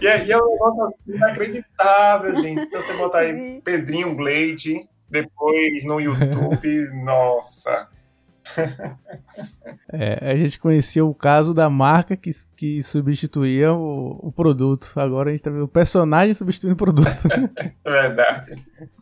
E 0.00 0.06
é, 0.06 0.26
e 0.26 0.32
é 0.32 0.38
um 0.38 0.50
negócio 0.50 0.94
inacreditável, 1.06 2.34
gente. 2.38 2.64
Se 2.64 2.74
você 2.74 2.94
botar 2.94 3.18
aí 3.18 3.60
Pedrinho 3.62 4.16
Glade, 4.16 4.88
depois 5.10 5.84
no 5.84 6.00
YouTube, 6.00 6.90
nossa. 7.04 7.88
É, 9.92 10.30
a 10.30 10.36
gente 10.36 10.58
conhecia 10.58 11.04
o 11.04 11.14
caso 11.14 11.52
da 11.52 11.68
marca 11.68 12.16
que, 12.16 12.30
que 12.56 12.82
substituía 12.82 13.74
o, 13.74 14.28
o 14.28 14.32
produto. 14.32 14.90
Agora 14.96 15.28
a 15.28 15.32
gente 15.32 15.42
tá 15.42 15.50
vendo 15.50 15.64
o 15.64 15.68
personagem 15.68 16.32
substituindo 16.32 16.74
o 16.74 16.78
produto. 16.78 17.28
É 17.84 17.90
verdade. 17.90 18.54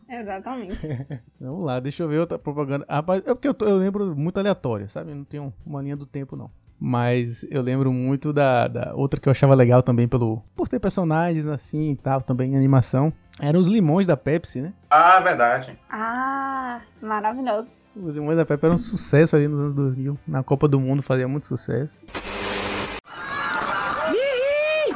Exatamente. 0.09 0.79
Vamos 1.39 1.65
lá, 1.65 1.79
deixa 1.79 2.03
eu 2.03 2.07
ver 2.09 2.19
outra 2.19 2.39
propaganda. 2.39 2.85
Rapaz, 2.89 3.21
é 3.25 3.33
porque 3.33 3.47
eu, 3.47 3.53
tô- 3.53 3.65
eu 3.65 3.77
lembro 3.77 4.15
muito 4.15 4.37
aleatório, 4.39 4.89
sabe? 4.89 5.13
Não 5.13 5.23
tenho 5.23 5.53
uma 5.65 5.81
linha 5.81 5.95
do 5.95 6.05
tempo, 6.05 6.35
não. 6.35 6.49
Mas 6.79 7.45
eu 7.51 7.61
lembro 7.61 7.91
muito 7.91 8.31
da, 8.31 8.67
da 8.67 8.93
outra 8.95 9.19
que 9.19 9.27
eu 9.27 9.31
achava 9.31 9.53
legal 9.53 9.83
também 9.83 10.07
pelo 10.07 10.41
por 10.55 10.67
ter 10.69 10.79
personagens 10.79 11.45
assim 11.45 11.91
e 11.91 11.95
tal, 11.95 12.21
também 12.21 12.53
em 12.53 12.55
animação. 12.57 13.11
Eram 13.39 13.59
os 13.59 13.67
limões 13.67 14.07
da 14.07 14.15
Pepsi, 14.17 14.61
né? 14.61 14.73
Ah, 14.89 15.19
verdade. 15.19 15.77
Ah, 15.89 16.81
maravilhoso. 17.01 17.67
Os 17.95 18.15
limões 18.15 18.37
da 18.37 18.45
Pepsi 18.45 18.65
eram 18.65 18.75
um 18.75 18.77
sucesso 18.77 19.35
ali 19.35 19.47
nos 19.47 19.59
anos 19.59 19.73
2000. 19.73 20.17
Na 20.25 20.41
Copa 20.41 20.67
do 20.69 20.79
Mundo 20.79 21.01
fazia 21.03 21.27
muito 21.27 21.45
sucesso. 21.45 22.05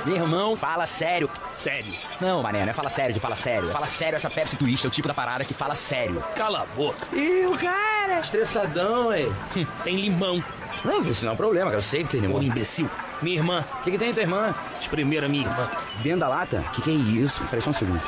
Meu 0.05 0.15
irmão, 0.17 0.55
fala 0.57 0.86
sério. 0.86 1.29
Sério. 1.55 1.93
Não, 2.19 2.43
mané, 2.43 2.63
não 2.63 2.72
é 2.72 2.74
fala 2.74 2.89
sério 2.89 3.13
de 3.13 3.19
fala 3.19 3.36
sério. 3.36 3.69
Fala 3.72 3.88
sério, 3.88 4.15
essa 4.17 4.29
Pepsi 4.29 4.57
Twist 4.57 4.86
é 4.86 4.88
o 4.88 4.91
tipo 4.91 5.07
da 5.07 5.13
parada 5.13 5.45
que 5.45 5.53
fala 5.53 5.74
sério. 5.75 6.22
Cala 6.36 6.63
a 6.63 6.65
boca. 6.75 7.07
E 7.13 7.45
o 7.45 7.57
cara, 7.57 8.19
estressadão, 8.19 9.07
ué. 9.07 9.27
Hum, 9.55 9.65
Tem 9.83 9.95
limão. 9.95 10.43
Não, 10.83 11.01
isso 11.03 11.24
não 11.24 11.31
é 11.31 11.33
um 11.33 11.38
problema, 11.38 11.65
cara. 11.67 11.77
Eu 11.77 11.81
sei 11.81 12.03
que 12.03 12.10
tem 12.10 12.19
Ô, 12.22 12.24
limão. 12.25 12.43
imbecil. 12.43 12.89
Minha 13.22 13.38
irmã. 13.38 13.65
O 13.79 13.83
que, 13.83 13.91
que 13.91 13.98
tem 13.98 14.12
tua 14.13 14.24
irmã? 14.24 14.53
Espremer 14.81 15.24
a 15.24 15.27
minha 15.29 15.43
irmã. 15.45 15.69
Dentro 16.01 16.19
da 16.19 16.27
lata? 16.27 16.57
O 16.67 16.72
que, 16.72 16.81
que 16.81 16.89
é 16.91 16.93
isso? 16.93 17.41
Peraí 17.45 17.62
só 17.62 17.69
um 17.69 17.74
segundo. 17.74 18.01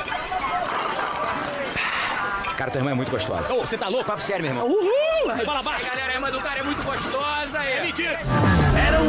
Cara, 2.58 2.70
tua 2.70 2.78
irmã 2.80 2.90
é 2.90 2.94
muito 2.94 3.10
gostosa. 3.10 3.52
Ô, 3.54 3.58
você 3.62 3.78
tá 3.78 3.88
louco? 3.88 4.04
Papo 4.04 4.20
sério, 4.20 4.42
meu 4.42 4.52
irmão. 4.52 4.66
Uhul! 4.66 5.44
Fala 5.46 5.62
baixo. 5.62 5.86
galera, 5.86 6.12
a 6.12 6.14
irmã 6.14 6.30
do 6.30 6.40
cara 6.40 6.58
é 6.60 6.62
muito 6.62 6.82
gostosa. 6.82 7.58
É 7.62 7.82
mentira. 7.82 8.20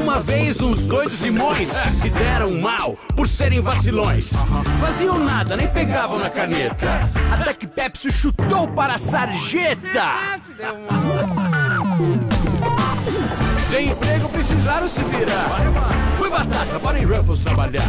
Uma 0.01 0.19
vez 0.19 0.61
uns 0.61 0.85
dois 0.87 1.21
limões 1.21 1.69
se 1.69 2.09
deram 2.09 2.51
mal 2.59 2.93
por 3.15 3.27
serem 3.27 3.59
vacilões. 3.59 4.33
Faziam 4.79 5.19
nada, 5.19 5.55
nem 5.55 5.67
pegavam 5.67 6.19
na 6.19 6.29
caneta. 6.29 7.01
Até 7.31 7.53
que 7.53 7.67
Pepsi 7.67 8.11
chutou 8.11 8.67
para 8.69 8.93
a 8.93 8.97
sarjeta. 8.97 10.05
Sem 13.69 13.89
emprego 13.89 14.29
precisaram 14.29 14.87
se 14.87 15.03
virar. 15.03 15.59
Fui 16.13 16.29
batata, 16.29 16.79
bora 16.79 16.99
em 16.99 17.05
Ruffles 17.05 17.41
trabalhar. 17.41 17.83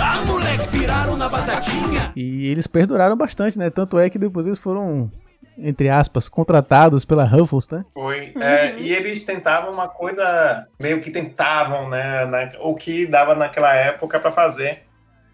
Ah, 0.00 0.24
moleque, 0.26 0.66
viraram 0.78 1.16
na 1.16 1.28
batatinha. 1.28 2.12
E 2.16 2.48
eles 2.48 2.66
perduraram 2.66 3.16
bastante, 3.16 3.58
né? 3.58 3.70
Tanto 3.70 3.98
é 3.98 4.10
que 4.10 4.18
depois 4.18 4.46
eles 4.46 4.58
foram, 4.58 5.10
entre 5.58 5.88
aspas, 5.88 6.28
contratados 6.28 7.04
pela 7.04 7.24
Ruffles, 7.24 7.68
né? 7.70 7.84
Foi. 7.94 8.32
É, 8.40 8.74
e 8.78 8.94
eles 8.94 9.24
tentavam 9.24 9.72
uma 9.72 9.88
coisa, 9.88 10.66
meio 10.80 11.00
que 11.00 11.10
tentavam, 11.10 11.88
né? 11.88 12.24
na- 12.26 12.50
o 12.60 12.74
que 12.74 13.06
dava 13.06 13.34
naquela 13.34 13.74
época 13.74 14.18
para 14.20 14.30
fazer. 14.30 14.82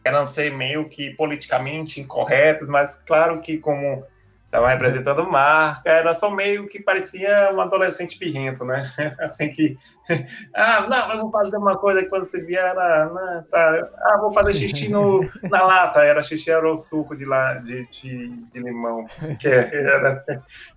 Eram 0.05 0.26
ser 0.26 0.52
meio 0.52 0.88
que 0.88 1.11
politicamente 1.14 2.00
incorretos, 2.00 2.69
mas 2.69 3.00
claro 3.02 3.41
que 3.41 3.59
como 3.59 4.05
estavam 4.52 4.68
representando 4.68 5.26
marca, 5.30 5.90
era 5.90 6.14
só 6.14 6.30
meio 6.30 6.68
que 6.68 6.78
parecia 6.78 7.50
um 7.54 7.61
adolescente 7.61 8.18
birrento, 8.18 8.66
né? 8.66 8.92
Assim 9.18 9.49
que, 9.49 9.78
ah, 10.54 10.87
não, 10.87 11.12
eu 11.12 11.21
vou 11.23 11.30
fazer 11.30 11.56
uma 11.56 11.78
coisa 11.78 12.02
que 12.02 12.11
quando 12.11 12.26
você 12.26 12.44
via 12.44 12.61
era, 12.61 13.06
não, 13.06 13.42
tá, 13.44 13.88
ah, 13.97 14.18
vou 14.21 14.30
fazer 14.30 14.52
xixi 14.52 14.90
no, 14.90 15.26
na 15.44 15.62
lata, 15.62 16.04
era 16.04 16.23
xixi, 16.23 16.50
era 16.50 16.71
o 16.71 16.76
suco 16.76 17.16
de, 17.16 17.25
lá, 17.25 17.54
de, 17.54 17.87
de, 17.87 18.28
de 18.28 18.61
limão, 18.61 19.06
que 19.40 19.49
era, 19.49 20.23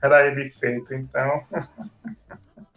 era 0.02 0.26
ele 0.26 0.50
feito, 0.52 0.94
então... 0.94 1.44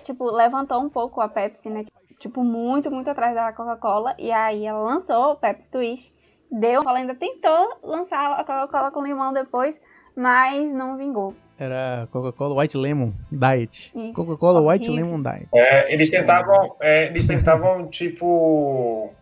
Tipo, 0.03 0.31
levantou 0.31 0.81
um 0.81 0.89
pouco 0.89 1.21
a 1.21 1.29
Pepsi, 1.29 1.69
né? 1.69 1.85
Tipo, 2.19 2.43
muito, 2.43 2.91
muito 2.91 3.11
atrás 3.11 3.35
da 3.35 3.53
Coca-Cola. 3.53 4.15
E 4.19 4.33
aí 4.33 4.65
ela 4.65 4.81
lançou 4.81 5.33
o 5.33 5.37
Pepsi 5.37 5.69
Twist. 5.69 6.15
Deu. 6.51 6.81
Ela 6.81 6.99
ainda 6.99 7.15
tentou 7.15 7.77
lançar 7.83 8.33
a 8.33 8.43
Coca-Cola 8.43 8.91
com 8.91 9.05
limão 9.05 9.35
depois, 9.35 9.79
mas 10.19 10.73
não 10.73 10.97
vingou. 10.97 11.33
Era 11.57 12.09
Coca-Cola 12.11 12.61
White 12.61 12.77
Lemon 12.77 13.13
Diet. 13.31 13.93
Coca-Cola 14.13 14.61
White. 14.61 14.91
Lemon 14.91 15.23
Diet. 15.23 15.49
É, 15.55 15.93
eles 15.93 16.11
tentavam, 16.11 16.75
é, 16.81 17.07
eles 17.07 17.27
tentavam 17.27 17.87
tipo 17.87 19.13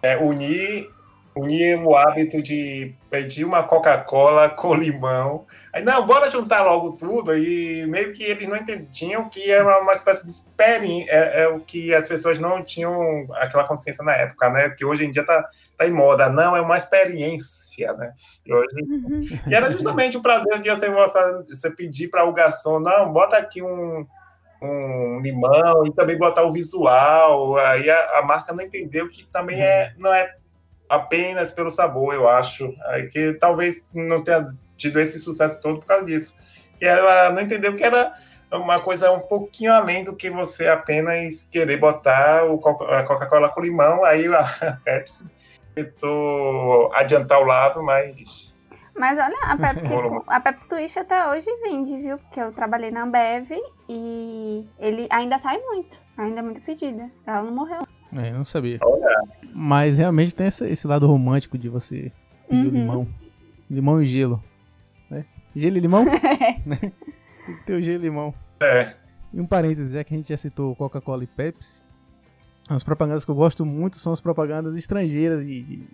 é, 0.00 0.16
unir, 0.16 0.88
unir 1.36 1.76
o 1.80 1.96
hábito 1.96 2.40
de 2.40 2.94
pedir 3.10 3.44
uma 3.44 3.64
Coca-Cola 3.64 4.48
com 4.48 4.74
limão. 4.74 5.44
Aí 5.72 5.82
não, 5.82 6.06
bora 6.06 6.30
juntar 6.30 6.62
logo 6.62 6.92
tudo 6.92 7.36
e 7.36 7.84
meio 7.86 8.12
que 8.12 8.22
eles 8.22 8.48
não 8.48 8.56
entendiam 8.56 9.28
que 9.28 9.50
era 9.50 9.80
uma 9.80 9.94
espécie 9.94 10.24
de 10.24 10.30
experiência, 10.30 11.10
é, 11.10 11.42
é 11.42 11.48
o 11.48 11.58
que 11.58 11.92
as 11.92 12.06
pessoas 12.06 12.38
não 12.38 12.62
tinham 12.62 13.26
aquela 13.34 13.64
consciência 13.64 14.04
na 14.04 14.12
época, 14.12 14.50
né? 14.50 14.70
Que 14.70 14.84
hoje 14.84 15.04
em 15.04 15.10
dia 15.10 15.24
tá, 15.26 15.48
tá 15.76 15.86
em 15.86 15.92
moda, 15.92 16.28
não 16.28 16.56
é 16.56 16.60
uma 16.60 16.78
experiência, 16.78 17.92
né? 17.94 18.12
E 18.46 18.52
hoje 18.52 18.74
e 19.46 19.54
era 19.54 19.70
justamente 19.70 20.16
o 20.16 20.22
prazer 20.22 20.60
de 20.60 20.70
você, 20.70 20.90
você 21.48 21.70
pedir 21.70 22.08
para 22.08 22.24
o 22.24 22.32
garçom, 22.32 22.78
não, 22.78 23.12
bota 23.12 23.36
aqui 23.36 23.62
um, 23.62 24.06
um 24.62 25.20
limão 25.20 25.84
e 25.86 25.92
também 25.92 26.16
botar 26.16 26.44
o 26.44 26.52
visual. 26.52 27.56
Aí 27.58 27.90
a, 27.90 28.18
a 28.18 28.22
marca 28.22 28.52
não 28.52 28.64
entendeu 28.64 29.08
que 29.08 29.26
também 29.26 29.60
é, 29.60 29.92
não 29.98 30.12
é 30.12 30.36
apenas 30.88 31.52
pelo 31.52 31.70
sabor, 31.70 32.14
eu 32.14 32.28
acho. 32.28 32.72
Aí 32.86 33.06
que 33.06 33.34
talvez 33.34 33.90
não 33.94 34.22
tenha 34.22 34.52
tido 34.76 35.00
esse 35.00 35.18
sucesso 35.18 35.60
todo 35.60 35.80
por 35.80 35.86
causa 35.86 36.04
disso. 36.04 36.38
E 36.80 36.84
ela 36.84 37.30
não 37.30 37.42
entendeu 37.42 37.74
que 37.74 37.82
era 37.82 38.14
uma 38.52 38.80
coisa 38.80 39.10
um 39.10 39.20
pouquinho 39.20 39.72
além 39.72 40.04
do 40.04 40.14
que 40.14 40.30
você 40.30 40.68
apenas 40.68 41.42
querer 41.42 41.78
botar 41.78 42.44
o 42.44 42.58
Coca-Cola 42.58 43.50
com 43.50 43.60
limão. 43.60 44.04
Aí 44.04 44.26
a 44.26 44.78
Pepsi 44.84 45.33
tentou 45.74 46.92
adiantar 46.94 47.40
o 47.40 47.44
lado, 47.44 47.82
mas 47.82 48.54
Mas 48.96 49.18
olha, 49.18 49.36
a 49.42 49.56
Pepsi, 49.56 49.88
a 50.28 50.40
Pepsi 50.40 50.68
Twist 50.68 50.98
até 50.98 51.28
hoje 51.28 51.46
vende, 51.62 51.96
viu? 52.00 52.18
Porque 52.18 52.40
eu 52.40 52.52
trabalhei 52.52 52.90
na 52.90 53.02
Ambev 53.02 53.50
e 53.88 54.64
ele 54.78 55.06
ainda 55.10 55.36
sai 55.38 55.58
muito. 55.58 55.98
Ainda 56.16 56.38
é 56.40 56.42
muito 56.42 56.60
pedida. 56.60 57.10
Ela 57.26 57.42
não 57.42 57.52
morreu. 57.52 57.80
É, 58.16 58.30
eu 58.30 58.34
não 58.34 58.44
sabia. 58.44 58.78
Mas 59.52 59.98
realmente 59.98 60.34
tem 60.34 60.46
esse, 60.46 60.64
esse 60.66 60.86
lado 60.86 61.06
romântico 61.08 61.58
de 61.58 61.68
você 61.68 62.12
pedir 62.48 62.66
o 62.66 62.70
Uhum. 62.70 62.70
limão. 62.70 63.08
Limão 63.68 64.00
e 64.02 64.06
gelo. 64.06 64.42
Né? 65.10 65.24
Gelo 65.56 65.76
e 65.76 65.80
limão? 65.80 66.04
Né? 66.04 66.78
Tem 67.46 67.56
que 67.56 67.64
ter 67.66 67.74
o 67.74 67.82
gelo 67.82 67.98
e 67.98 68.02
limão. 68.02 68.32
É. 68.60 68.94
E 69.32 69.40
um 69.40 69.46
parênteses, 69.46 69.92
já 69.92 70.04
que 70.04 70.14
a 70.14 70.16
gente 70.16 70.28
já 70.28 70.36
citou 70.36 70.76
Coca-Cola 70.76 71.24
e 71.24 71.26
Pepsi, 71.26 71.82
as 72.68 72.82
propagandas 72.82 73.24
que 73.24 73.30
eu 73.30 73.34
gosto 73.34 73.64
muito 73.66 73.96
são 73.96 74.12
as 74.12 74.20
propagandas 74.20 74.76
estrangeiras 74.76 75.44
de, 75.46 75.62
de- 75.62 75.86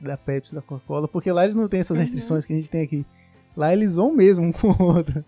da 0.00 0.16
Pepsi 0.16 0.54
da 0.54 0.60
Coca-Cola, 0.62 1.06
porque 1.06 1.30
lá 1.30 1.44
eles 1.44 1.54
não 1.56 1.68
têm 1.68 1.80
essas 1.80 1.98
restrições 1.98 2.44
que 2.46 2.52
a 2.52 2.56
gente 2.56 2.70
tem 2.70 2.82
aqui. 2.82 3.06
Lá 3.56 3.72
eles 3.72 3.96
vão 3.96 4.12
mesmo 4.12 4.44
um 4.46 4.50
com 4.52 4.68
o 4.68 4.82
outro. 4.82 5.24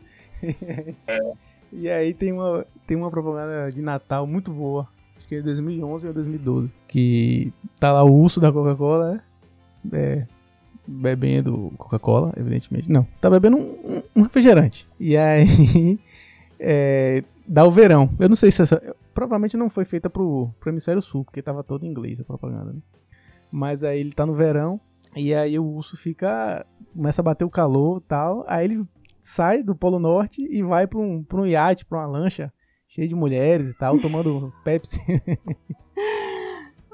E 1.72 1.88
aí 1.90 2.14
tem 2.14 2.32
uma, 2.32 2.64
tem 2.86 2.96
uma 2.96 3.10
propaganda 3.10 3.70
de 3.72 3.82
Natal 3.82 4.26
muito 4.26 4.52
boa, 4.52 4.88
acho 5.16 5.26
que 5.26 5.36
é 5.36 5.42
2011 5.42 6.06
ou 6.06 6.14
2012, 6.14 6.72
que 6.86 7.52
tá 7.80 7.92
lá 7.92 8.04
o 8.04 8.12
urso 8.12 8.40
da 8.40 8.52
Coca-Cola, 8.52 9.20
é, 9.92 10.26
bebendo 10.86 11.72
Coca-Cola, 11.76 12.32
evidentemente. 12.36 12.90
Não, 12.90 13.06
tá 13.20 13.28
bebendo 13.28 13.56
um, 13.56 13.70
um- 13.84 14.02
um 14.16 14.22
refrigerante. 14.22 14.88
E 15.00 15.16
aí 15.16 15.98
é, 16.60 17.24
dá 17.46 17.64
o 17.64 17.70
verão. 17.72 18.08
Eu 18.18 18.28
não 18.28 18.36
sei 18.36 18.50
se 18.50 18.62
essa. 18.62 18.80
Provavelmente 19.14 19.56
não 19.56 19.70
foi 19.70 19.84
feita 19.84 20.10
pro, 20.10 20.52
pro 20.58 20.70
hemisfério 20.70 21.00
sul, 21.00 21.24
porque 21.24 21.40
tava 21.40 21.62
todo 21.62 21.86
em 21.86 21.88
inglês 21.88 22.20
a 22.20 22.24
propaganda, 22.24 22.72
né? 22.72 22.80
Mas 23.52 23.84
aí 23.84 24.00
ele 24.00 24.12
tá 24.12 24.26
no 24.26 24.34
verão, 24.34 24.80
e 25.16 25.32
aí 25.32 25.58
o 25.58 25.64
urso 25.64 25.96
fica. 25.96 26.66
começa 26.94 27.22
a 27.22 27.24
bater 27.24 27.44
o 27.44 27.50
calor 27.50 27.98
e 27.98 28.08
tal. 28.08 28.44
Aí 28.48 28.64
ele 28.64 28.84
sai 29.20 29.62
do 29.62 29.74
Polo 29.74 29.98
Norte 29.98 30.46
e 30.50 30.62
vai 30.62 30.86
pra 30.86 30.98
um, 30.98 31.22
pra 31.22 31.40
um 31.40 31.46
iate, 31.46 31.86
pra 31.86 31.98
uma 31.98 32.06
lancha 32.06 32.52
cheia 32.88 33.08
de 33.08 33.14
mulheres 33.14 33.72
e 33.72 33.76
tal, 33.76 33.98
tomando 33.98 34.52
Pepsi. 34.64 35.00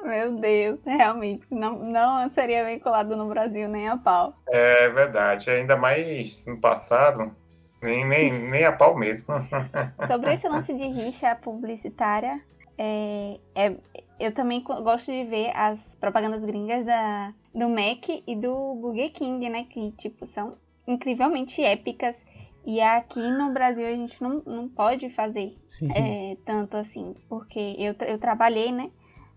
Meu 0.03 0.35
Deus, 0.37 0.81
realmente. 0.85 1.47
Não, 1.51 1.79
não 1.79 2.31
seria 2.31 2.65
vinculado 2.65 3.17
no 3.17 3.29
Brasil 3.29 3.69
nem 3.69 3.89
a 3.89 3.97
pau. 3.97 4.35
É 4.49 4.89
verdade. 4.89 5.51
Ainda 5.51 5.77
mais 5.77 6.45
no 6.47 6.59
passado, 6.59 7.35
nem, 7.83 8.07
nem, 8.07 8.33
nem 8.33 8.65
a 8.65 8.73
pau 8.73 8.97
mesmo. 8.97 9.27
Sobre 10.07 10.33
esse 10.35 10.49
lance 10.49 10.73
de 10.75 10.87
rixa 10.87 11.35
publicitária, 11.37 12.41
é, 12.77 13.39
é- 13.55 13.77
eu 14.19 14.33
também 14.33 14.63
gosto 14.63 15.11
de 15.11 15.25
ver 15.25 15.51
as 15.57 15.81
propagandas 15.97 16.45
gringas 16.45 16.85
da, 16.85 17.33
do 17.55 17.69
Mac 17.69 18.09
e 18.27 18.37
do 18.37 18.75
Burger 18.75 19.13
King, 19.13 19.49
né? 19.49 19.65
Que, 19.71 19.93
tipo, 19.93 20.27
são 20.27 20.51
incrivelmente 20.87 21.63
épicas. 21.63 22.23
E 22.67 22.81
aqui 22.81 23.19
no 23.19 23.53
Brasil 23.53 23.87
a 23.87 23.93
gente 23.93 24.23
não, 24.23 24.43
não 24.45 24.69
pode 24.69 25.09
fazer 25.11 25.57
é, 25.95 26.37
tanto 26.45 26.77
assim, 26.77 27.15
porque 27.29 27.75
eu, 27.79 27.95
eu 28.07 28.19
trabalhei, 28.19 28.71
né, 28.71 28.91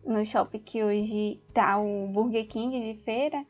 no 0.06 0.26
shopping 0.26 0.60
que 0.60 0.84
hoje 0.84 1.40
tá 1.54 1.78
o 1.78 2.08
Burger 2.08 2.46
King 2.48 2.78
de 2.94 3.02
feira, 3.04 3.46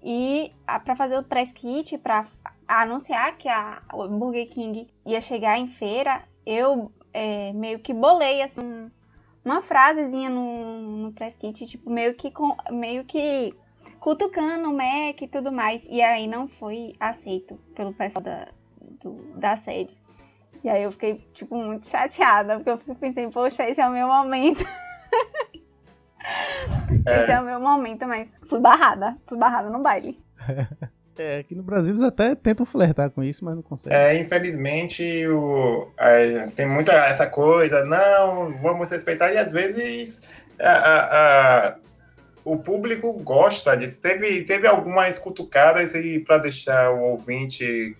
e 0.00 0.52
para 0.84 0.94
fazer 0.94 1.18
o 1.18 1.24
press 1.24 1.50
kit, 1.50 1.98
para 1.98 2.28
anunciar 2.68 3.36
que 3.36 3.48
a, 3.48 3.80
Burger 4.10 4.48
King 4.48 4.88
ia 5.04 5.20
chegar 5.20 5.58
em 5.58 5.68
feira, 5.68 6.22
eu 6.44 6.90
é, 7.12 7.52
meio 7.52 7.78
que 7.78 7.92
bolei, 7.94 8.42
assim, 8.42 8.90
uma 9.44 9.62
frasezinha 9.62 10.28
no, 10.28 10.80
no 11.04 11.12
press 11.12 11.36
kit, 11.36 11.66
tipo, 11.66 11.88
meio 11.90 12.14
que, 12.14 12.30
com, 12.30 12.56
meio 12.70 13.04
que 13.04 13.54
cutucando 14.00 14.70
o 14.70 14.76
Mac 14.76 15.20
e 15.22 15.28
tudo 15.28 15.50
mais, 15.52 15.86
e 15.88 16.02
aí 16.02 16.26
não 16.26 16.48
foi 16.48 16.94
aceito 17.00 17.56
pelo 17.74 17.92
pessoal 17.94 18.22
da, 18.22 18.48
do- 19.02 19.32
da 19.38 19.56
sede. 19.56 19.96
E 20.64 20.68
aí 20.68 20.82
eu 20.82 20.90
fiquei, 20.92 21.16
tipo, 21.34 21.54
muito 21.56 21.86
chateada, 21.88 22.58
porque 22.60 22.70
eu 22.90 22.96
pensei, 22.96 23.28
poxa, 23.30 23.68
esse 23.68 23.80
é 23.80 23.88
o 23.88 23.92
meu 23.92 24.08
momento. 24.08 24.64
Esse 27.06 27.30
é 27.30 27.40
o 27.40 27.44
meu 27.44 27.60
momento, 27.60 28.06
mas 28.06 28.32
fui 28.48 28.58
barrada. 28.58 29.16
Fui 29.26 29.38
barrada 29.38 29.70
no 29.70 29.80
baile. 29.80 30.20
É, 31.18 31.38
aqui 31.38 31.54
no 31.54 31.62
Brasil 31.62 31.92
eles 31.92 32.02
até 32.02 32.34
tentam 32.34 32.66
flertar 32.66 33.10
com 33.10 33.22
isso, 33.24 33.44
mas 33.44 33.54
não 33.54 33.62
conseguem. 33.62 33.96
É, 33.96 34.18
infelizmente, 34.20 35.26
o, 35.26 35.88
é, 35.98 36.46
tem 36.54 36.68
muita 36.68 36.92
essa 36.92 37.26
coisa, 37.26 37.84
não, 37.84 38.52
vamos 38.60 38.90
respeitar, 38.90 39.32
e 39.32 39.38
às 39.38 39.50
vezes 39.50 40.22
a- 40.60 40.68
a- 40.70 41.68
a- 41.68 41.76
o 42.44 42.58
público 42.58 43.12
gosta 43.14 43.76
disso. 43.76 44.00
Teve, 44.00 44.44
teve 44.44 44.66
algumas 44.66 45.18
cutucadas 45.18 45.94
e 45.94 46.20
para 46.20 46.38
deixar 46.38 46.90
o 46.92 47.00
ouvinte, 47.12 47.96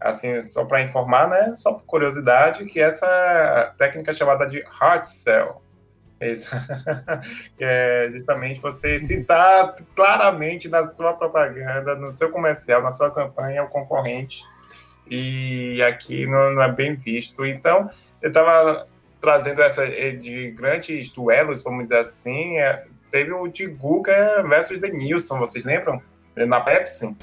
assim, 0.00 0.42
só 0.42 0.64
para 0.64 0.82
informar, 0.82 1.28
né, 1.28 1.52
só 1.56 1.72
por 1.72 1.82
curiosidade, 1.84 2.64
que 2.66 2.80
essa 2.80 3.74
técnica 3.76 4.12
é 4.12 4.14
chamada 4.14 4.46
de 4.46 4.62
hard 4.78 5.04
sell. 5.04 5.60
É 7.58 8.10
justamente 8.12 8.60
você 8.60 8.98
citar 8.98 9.74
claramente 9.94 10.68
na 10.68 10.86
sua 10.86 11.12
propaganda, 11.14 11.94
no 11.94 12.12
seu 12.12 12.30
comercial, 12.30 12.82
na 12.82 12.92
sua 12.92 13.10
campanha, 13.10 13.64
o 13.64 13.68
concorrente 13.68 14.42
e 15.10 15.82
aqui 15.82 16.26
não, 16.26 16.54
não 16.54 16.62
é 16.62 16.70
bem 16.70 16.94
visto. 16.94 17.44
Então, 17.44 17.90
eu 18.22 18.28
estava 18.28 18.86
trazendo 19.20 19.60
essa 19.60 19.84
eh, 19.84 20.12
de 20.12 20.52
grandes 20.52 21.10
duelos, 21.10 21.64
vamos 21.64 21.84
dizer 21.84 21.98
assim. 21.98 22.58
é, 22.58 22.84
teve 23.10 23.32
o 23.32 23.48
de 23.48 23.66
Guga 23.66 24.42
versus 24.48 24.78
Denilson, 24.78 25.38
vocês 25.38 25.64
lembram? 25.64 26.00
Na 26.36 26.60
Pepsi. 26.60 27.16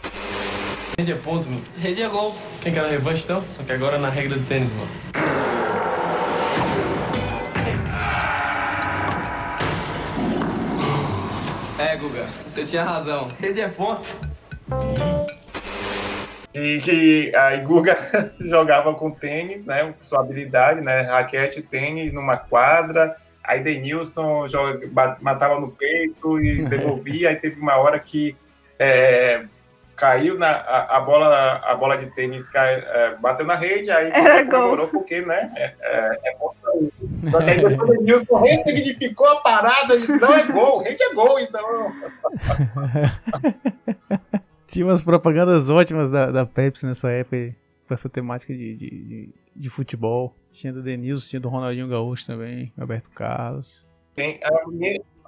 Rede 0.99 1.13
é 1.13 1.15
ponto, 1.15 1.47
meu. 1.47 1.61
Rede 1.77 2.01
é 2.01 2.09
gol. 2.09 2.35
Quem 2.61 2.73
quer 2.73 2.83
na 2.83 2.89
revanche, 2.89 3.23
então? 3.23 3.43
Só 3.49 3.63
que 3.63 3.71
agora 3.71 3.97
na 3.97 4.09
regra 4.09 4.37
do 4.37 4.45
tênis, 4.45 4.69
mano. 4.71 5.46
É, 11.79 11.95
Guga, 11.95 12.25
você 12.45 12.63
tinha 12.63 12.83
razão. 12.83 13.27
Rede 13.39 13.61
é 13.61 13.67
ponto. 13.67 14.09
E 16.51 16.79
que 16.79 17.35
a 17.35 17.55
Guga 17.57 17.95
jogava 18.41 18.95
com 18.95 19.11
tênis, 19.11 19.63
né? 19.63 19.93
Sua 20.01 20.21
habilidade, 20.21 20.81
né? 20.81 21.01
Raquete, 21.01 21.61
tênis 21.61 22.11
numa 22.11 22.35
quadra. 22.35 23.15
Aí 23.43 23.61
Denilson 23.61 24.47
joga, 24.47 24.89
matava 25.21 25.59
no 25.59 25.69
peito 25.71 26.41
e 26.41 26.65
devolvia. 26.65 27.29
Aí 27.29 27.35
teve 27.35 27.61
uma 27.61 27.75
hora 27.75 27.99
que 27.99 28.35
é, 28.79 29.45
caiu 29.97 30.37
na 30.37 30.49
a, 30.49 30.97
a 30.97 30.99
bola, 31.01 31.61
a 31.65 31.75
bola 31.75 31.97
de 31.97 32.05
tênis 32.11 32.47
cai, 32.47 32.75
é, 32.75 33.15
bateu 33.15 33.45
na 33.45 33.55
rede, 33.55 33.89
aí 33.91 34.11
comemorou 34.45 34.87
porque, 34.87 35.21
né? 35.21 35.51
É, 35.55 35.73
é, 35.81 36.19
é 36.23 36.37
ele. 36.75 36.93
Só 37.31 37.39
que 37.39 37.49
aí 37.49 37.57
depois 37.57 37.89
o 37.89 37.93
Denilson 37.93 38.41
ressignificou 38.41 39.27
a 39.27 39.41
parada 39.41 39.99
disse: 39.99 40.17
não 40.19 40.33
é 40.33 40.43
gol, 40.43 40.83
rede 40.83 41.01
é 41.03 41.13
gol, 41.13 41.39
então. 41.39 41.65
Tinha 44.67 44.85
umas 44.85 45.03
propagandas 45.03 45.69
ótimas 45.69 46.11
da, 46.11 46.29
da 46.29 46.45
Pepsi 46.45 46.85
nessa 46.85 47.09
época, 47.09 47.55
com 47.87 47.93
essa 47.93 48.09
temática 48.09 48.53
de, 48.53 48.75
de, 48.75 48.89
de, 48.89 49.33
de 49.55 49.69
futebol. 49.69 50.35
Tinha 50.51 50.73
do 50.73 50.83
Denilson, 50.83 51.29
tinha 51.29 51.39
do 51.39 51.49
Ronaldinho 51.49 51.87
Gaúcho 51.87 52.27
também, 52.27 52.71
Roberto 52.77 53.09
Carlos. 53.11 53.85
Tem, 54.13 54.39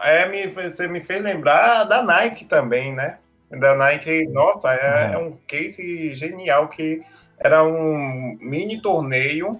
é, 0.02 0.28
me, 0.28 0.48
você 0.48 0.88
me 0.88 1.00
fez 1.00 1.24
lembrar 1.24 1.86
da 1.86 2.04
Nike 2.04 2.46
também, 2.46 2.94
né? 2.94 3.18
Da 3.52 3.76
Nike, 3.76 4.28
nossa, 4.28 4.74
é, 4.74 5.12
É. 5.12 5.14
é 5.14 5.18
um 5.18 5.38
case 5.48 6.14
genial 6.14 6.68
que 6.68 7.02
era 7.38 7.64
um 7.64 8.38
mini 8.40 8.82
torneio 8.82 9.60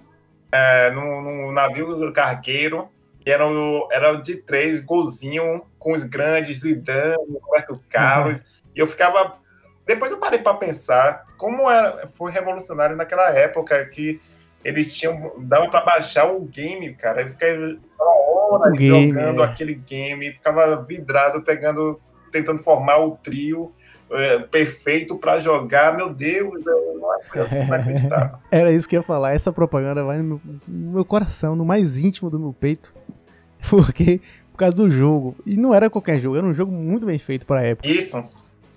é, 0.52 0.90
no, 0.90 1.20
no 1.22 1.52
navio 1.52 2.12
cargueiro 2.12 2.88
e 3.24 3.30
era, 3.30 3.46
o- 3.48 3.88
era 3.92 4.12
o 4.12 4.22
de 4.22 4.44
três, 4.44 4.80
golzinho 4.80 5.62
com 5.78 5.92
os 5.92 6.04
grandes, 6.04 6.60
Zidane, 6.60 7.16
Roberto 7.42 7.80
Carlos, 7.88 8.46
e 8.74 8.80
eu 8.80 8.86
ficava... 8.86 9.38
Depois 9.86 10.10
eu 10.12 10.18
parei 10.18 10.38
para 10.38 10.54
pensar 10.54 11.26
como 11.36 11.68
era, 11.70 12.06
foi 12.08 12.30
revolucionário 12.30 12.96
naquela 12.96 13.30
época 13.30 13.84
que 13.86 14.20
eles 14.64 14.94
tinham... 14.94 15.32
Dava 15.38 15.68
para 15.68 15.80
baixar 15.84 16.30
o 16.30 16.40
game, 16.40 16.94
cara. 16.94 17.22
Eu 17.22 17.30
fiquei 17.30 17.78
horas 17.98 18.72
game, 18.78 19.08
jogando 19.08 19.42
é. 19.42 19.46
aquele 19.46 19.74
game, 19.74 20.32
ficava 20.32 20.82
vidrado, 20.82 21.42
pegando, 21.42 22.00
tentando 22.30 22.58
formar 22.62 22.98
o 22.98 23.16
trio 23.16 23.74
é, 24.10 24.38
perfeito 24.40 25.18
para 25.18 25.40
jogar. 25.40 25.96
Meu 25.96 26.12
Deus, 26.12 26.64
eu 26.66 26.98
não 26.98 27.74
acreditava. 27.74 28.40
Era 28.50 28.72
isso 28.72 28.88
que 28.88 28.96
eu 28.96 29.00
ia 29.00 29.06
falar. 29.06 29.32
Essa 29.32 29.52
propaganda 29.52 30.02
vai 30.02 30.18
no 30.18 30.24
meu, 30.24 30.40
no 30.66 30.92
meu 30.92 31.04
coração, 31.04 31.54
no 31.54 31.64
mais 31.64 31.96
íntimo 31.96 32.30
do 32.30 32.38
meu 32.38 32.52
peito. 32.52 32.94
Porque, 33.68 34.20
por 34.52 34.58
causa 34.58 34.74
do 34.74 34.90
jogo. 34.90 35.36
E 35.46 35.56
não 35.56 35.74
era 35.74 35.90
qualquer 35.90 36.18
jogo, 36.18 36.36
era 36.36 36.46
um 36.46 36.54
jogo 36.54 36.72
muito 36.72 37.06
bem 37.06 37.18
feito 37.18 37.46
pra 37.46 37.62
época. 37.62 37.88
Isso. 37.88 38.22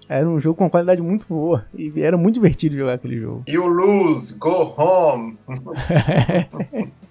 Era 0.10 0.28
um 0.28 0.40
jogo 0.40 0.58
com 0.58 0.66
uma 0.66 0.70
qualidade 0.70 1.02
muito 1.02 1.26
boa. 1.28 1.66
E 1.78 1.92
era 2.02 2.18
muito 2.18 2.36
divertido 2.36 2.76
jogar 2.76 2.94
aquele 2.94 3.20
jogo. 3.20 3.44
You 3.48 3.66
lose, 3.66 4.36
go 4.38 4.74
home. 4.78 5.38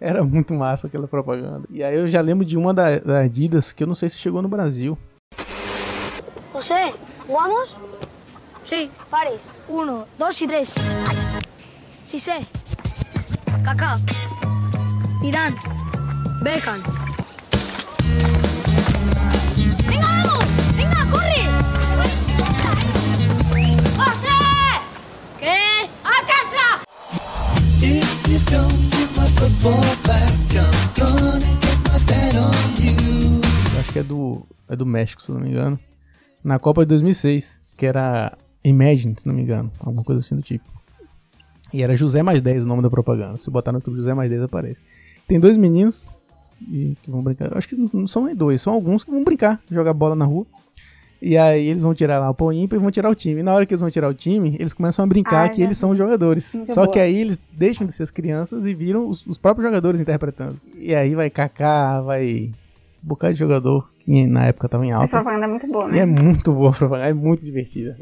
Era 0.00 0.22
muito 0.22 0.52
massa 0.54 0.86
aquela 0.86 1.08
propaganda. 1.08 1.66
E 1.70 1.82
aí 1.82 1.96
eu 1.96 2.06
já 2.06 2.20
lembro 2.20 2.44
de 2.44 2.56
uma 2.56 2.72
da, 2.74 2.98
da 2.98 3.20
Adidas 3.20 3.72
que 3.72 3.82
eu 3.82 3.86
não 3.86 3.94
sei 3.94 4.08
se 4.08 4.18
chegou 4.18 4.42
no 4.42 4.48
Brasil. 4.48 4.96
José, 6.56 6.94
¿jugamos? 7.26 7.76
Sí. 8.64 8.90
Pares. 9.10 9.50
Uno, 9.68 10.06
dos 10.18 10.40
y 10.40 10.46
tres. 10.46 10.72
Sí 12.06 12.18
sé. 12.18 12.48
Kaká. 13.62 14.00
Zidane. 15.20 15.54
Beckham. 16.40 16.82
¡Venga, 19.86 20.06
vamos! 20.06 20.44
¡Venga, 20.78 21.10
corre! 21.10 21.42
¡José! 23.98 24.38
Que? 25.38 25.58
¡A 26.04 26.16
casa! 26.24 26.66
Acho 33.78 33.92
que 33.92 33.98
é 33.98 34.02
do, 34.02 34.46
é 34.70 34.74
do 34.74 34.86
México, 34.86 35.22
se 35.22 35.30
não 35.30 35.40
me 35.40 35.50
engano 35.50 35.78
na 36.46 36.60
Copa 36.60 36.82
de 36.82 36.90
2006, 36.90 37.60
que 37.76 37.84
era 37.84 38.32
Imagine, 38.62 39.14
se 39.18 39.26
não 39.26 39.34
me 39.34 39.42
engano, 39.42 39.70
alguma 39.80 40.04
coisa 40.04 40.20
assim 40.20 40.36
do 40.36 40.42
tipo. 40.42 40.64
E 41.72 41.82
era 41.82 41.96
José 41.96 42.22
mais 42.22 42.40
10 42.40 42.64
o 42.64 42.68
nome 42.68 42.82
da 42.82 42.88
propaganda. 42.88 43.36
Se 43.36 43.50
botar 43.50 43.72
no 43.72 43.78
YouTube 43.78 43.96
José 43.96 44.14
mais 44.14 44.30
10 44.30 44.42
aparece. 44.42 44.80
Tem 45.26 45.40
dois 45.40 45.56
meninos 45.56 46.08
e 46.62 46.96
que 47.02 47.10
vão 47.10 47.20
brincar. 47.20 47.56
Acho 47.56 47.68
que 47.68 47.76
não 47.92 48.06
são 48.06 48.26
nem 48.26 48.34
dois, 48.34 48.62
são 48.62 48.72
alguns 48.72 49.02
que 49.02 49.10
vão 49.10 49.24
brincar, 49.24 49.60
jogar 49.68 49.92
bola 49.92 50.14
na 50.14 50.24
rua. 50.24 50.46
E 51.20 51.36
aí 51.36 51.66
eles 51.66 51.82
vão 51.82 51.94
tirar 51.94 52.20
lá 52.20 52.30
o 52.30 52.34
pão 52.34 52.52
ímpar 52.52 52.76
e 52.76 52.80
vão 52.80 52.92
tirar 52.92 53.10
o 53.10 53.14
time. 53.14 53.40
E 53.40 53.42
na 53.42 53.52
hora 53.52 53.66
que 53.66 53.72
eles 53.72 53.80
vão 53.80 53.90
tirar 53.90 54.08
o 54.08 54.14
time, 54.14 54.56
eles 54.60 54.72
começam 54.72 55.04
a 55.04 55.08
brincar 55.08 55.48
que 55.50 55.60
eles 55.60 55.76
são 55.76 55.96
jogadores. 55.96 56.54
Muito 56.54 56.72
Só 56.72 56.82
boa. 56.82 56.92
que 56.92 57.00
aí 57.00 57.16
eles 57.16 57.40
deixam 57.52 57.84
de 57.84 57.92
ser 57.92 58.04
as 58.04 58.10
crianças 58.12 58.66
e 58.66 58.72
viram 58.72 59.08
os, 59.08 59.26
os 59.26 59.36
próprios 59.36 59.66
jogadores 59.66 60.00
interpretando. 60.00 60.60
E 60.78 60.94
aí 60.94 61.14
vai 61.16 61.28
Kaká, 61.28 62.00
vai 62.02 62.52
bocado 63.08 63.32
de 63.34 63.38
jogador 63.38 63.88
que 64.00 64.26
na 64.26 64.46
época 64.46 64.68
tava 64.68 64.84
em 64.84 64.90
Essa 64.92 65.00
alta. 65.00 65.10
propaganda 65.16 65.44
é 65.46 65.48
muito 65.48 65.66
boa, 65.66 65.88
E 65.88 65.92
né? 65.92 65.98
é 66.00 66.06
muito 66.06 66.52
boa 66.52 66.70
a 66.70 66.74
propaganda, 66.74 67.08
é 67.10 67.12
muito 67.14 67.44
divertida. 67.44 67.96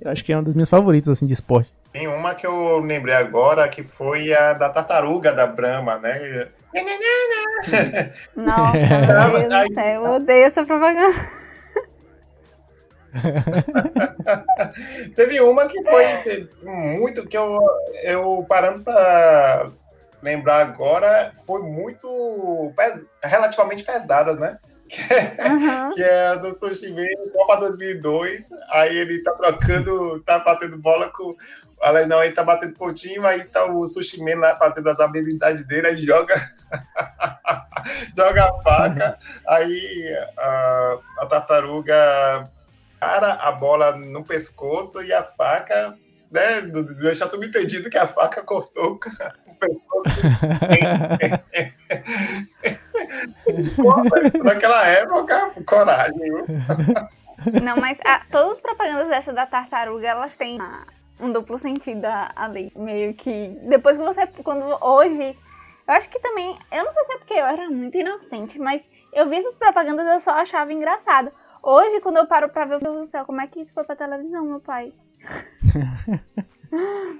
Eu 0.00 0.10
acho 0.10 0.24
que 0.24 0.32
é 0.32 0.36
uma 0.36 0.42
das 0.42 0.54
minhas 0.54 0.68
favoritas 0.68 1.08
assim 1.10 1.26
de 1.26 1.32
esporte. 1.32 1.72
Tem 1.92 2.06
uma 2.08 2.34
que 2.34 2.46
eu 2.46 2.78
lembrei 2.80 3.14
agora 3.14 3.68
que 3.68 3.82
foi 3.82 4.34
a 4.34 4.52
da 4.52 4.68
tartaruga 4.68 5.32
da 5.32 5.46
Brahma, 5.46 5.96
né? 5.98 6.48
Nossa, 8.36 8.76
meu 9.30 9.38
Deus 9.48 9.52
Aí- 9.54 9.68
do 9.68 9.74
céu, 9.74 10.04
eu 10.04 10.12
odeio 10.12 10.44
essa 10.44 10.64
propaganda. 10.64 11.14
Teve 15.16 15.40
uma 15.40 15.66
que 15.68 15.82
foi 15.82 16.04
muito 16.64 17.26
que 17.26 17.36
eu, 17.38 17.58
eu 18.04 18.44
parando 18.48 18.84
pra 18.84 19.70
lembrar 20.22 20.62
agora, 20.62 21.32
foi 21.46 21.62
muito 21.62 22.72
pes- 22.76 23.04
relativamente 23.22 23.82
pesada, 23.82 24.34
né? 24.34 24.58
Que 25.94 26.02
é 26.02 26.28
a 26.28 26.34
do 26.36 26.56
Sushi 26.58 26.92
Man, 26.92 27.06
Copa 27.32 27.56
2002. 27.56 28.48
Aí 28.70 28.96
ele 28.96 29.22
tá 29.22 29.32
trocando, 29.32 30.20
tá 30.22 30.38
batendo 30.38 30.78
bola 30.78 31.08
com. 31.10 31.36
Olha, 31.80 32.06
não, 32.06 32.22
ele 32.22 32.34
tá 32.34 32.42
batendo 32.44 32.74
pontinho, 32.74 33.26
aí 33.26 33.44
tá 33.44 33.64
o 33.66 33.86
Sushi 33.86 34.22
Man 34.22 34.38
lá 34.38 34.56
fazendo 34.56 34.88
as 34.88 35.00
habilidades 35.00 35.66
dele, 35.66 35.88
aí 35.88 35.96
joga. 36.04 36.34
joga 38.16 38.44
a 38.44 38.62
faca, 38.62 39.18
aí 39.46 40.16
a, 40.38 40.98
a 41.18 41.26
tartaruga 41.26 42.48
para 42.98 43.34
a 43.34 43.52
bola 43.52 43.96
no 43.96 44.24
pescoço 44.24 45.02
e 45.02 45.12
a 45.12 45.22
faca, 45.22 45.94
né? 46.30 46.60
Deixa 47.00 47.28
subentendido 47.28 47.90
que 47.90 47.98
a 47.98 48.06
faca 48.06 48.42
cortou 48.42 48.92
o. 48.92 49.00
Pô, 53.76 53.94
Naquela 54.44 54.86
época, 54.86 55.50
coragem? 55.66 56.30
Não, 57.62 57.76
mas 57.76 57.98
a- 58.04 58.22
todas 58.30 58.56
as 58.56 58.60
propagandas 58.60 59.08
dessa 59.08 59.32
da 59.32 59.46
tartaruga, 59.46 60.06
elas 60.08 60.36
têm 60.36 60.58
um 61.20 61.32
duplo 61.32 61.58
sentido 61.58 62.06
ali. 62.34 62.72
Meio 62.76 63.14
que. 63.14 63.48
Depois 63.68 63.96
que 63.96 64.04
você. 64.04 64.26
Quando 64.42 64.64
hoje. 64.84 65.36
Eu 65.88 65.94
acho 65.94 66.08
que 66.10 66.18
também. 66.20 66.58
Eu 66.72 66.84
não 66.84 66.92
sei 66.92 67.04
se 67.04 67.12
é 67.12 67.18
porque 67.18 67.34
eu 67.34 67.46
era 67.46 67.68
muito 67.70 67.96
inocente, 67.96 68.58
mas 68.58 68.82
eu 69.12 69.28
vi 69.28 69.36
essas 69.36 69.56
propagandas 69.56 70.06
eu 70.06 70.20
só 70.20 70.30
achava 70.32 70.72
engraçado. 70.72 71.30
Hoje, 71.62 72.00
quando 72.00 72.16
eu 72.18 72.26
paro 72.26 72.48
pra 72.48 72.64
ver, 72.64 72.80
meu 72.82 72.92
Deus 72.92 73.06
do 73.06 73.10
céu, 73.10 73.24
como 73.24 73.40
é 73.40 73.46
que 73.46 73.60
isso 73.60 73.72
foi 73.72 73.84
pra 73.84 73.96
televisão, 73.96 74.44
meu 74.44 74.60
pai? 74.60 74.92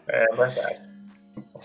É 0.08 0.26
verdade. 0.34 0.96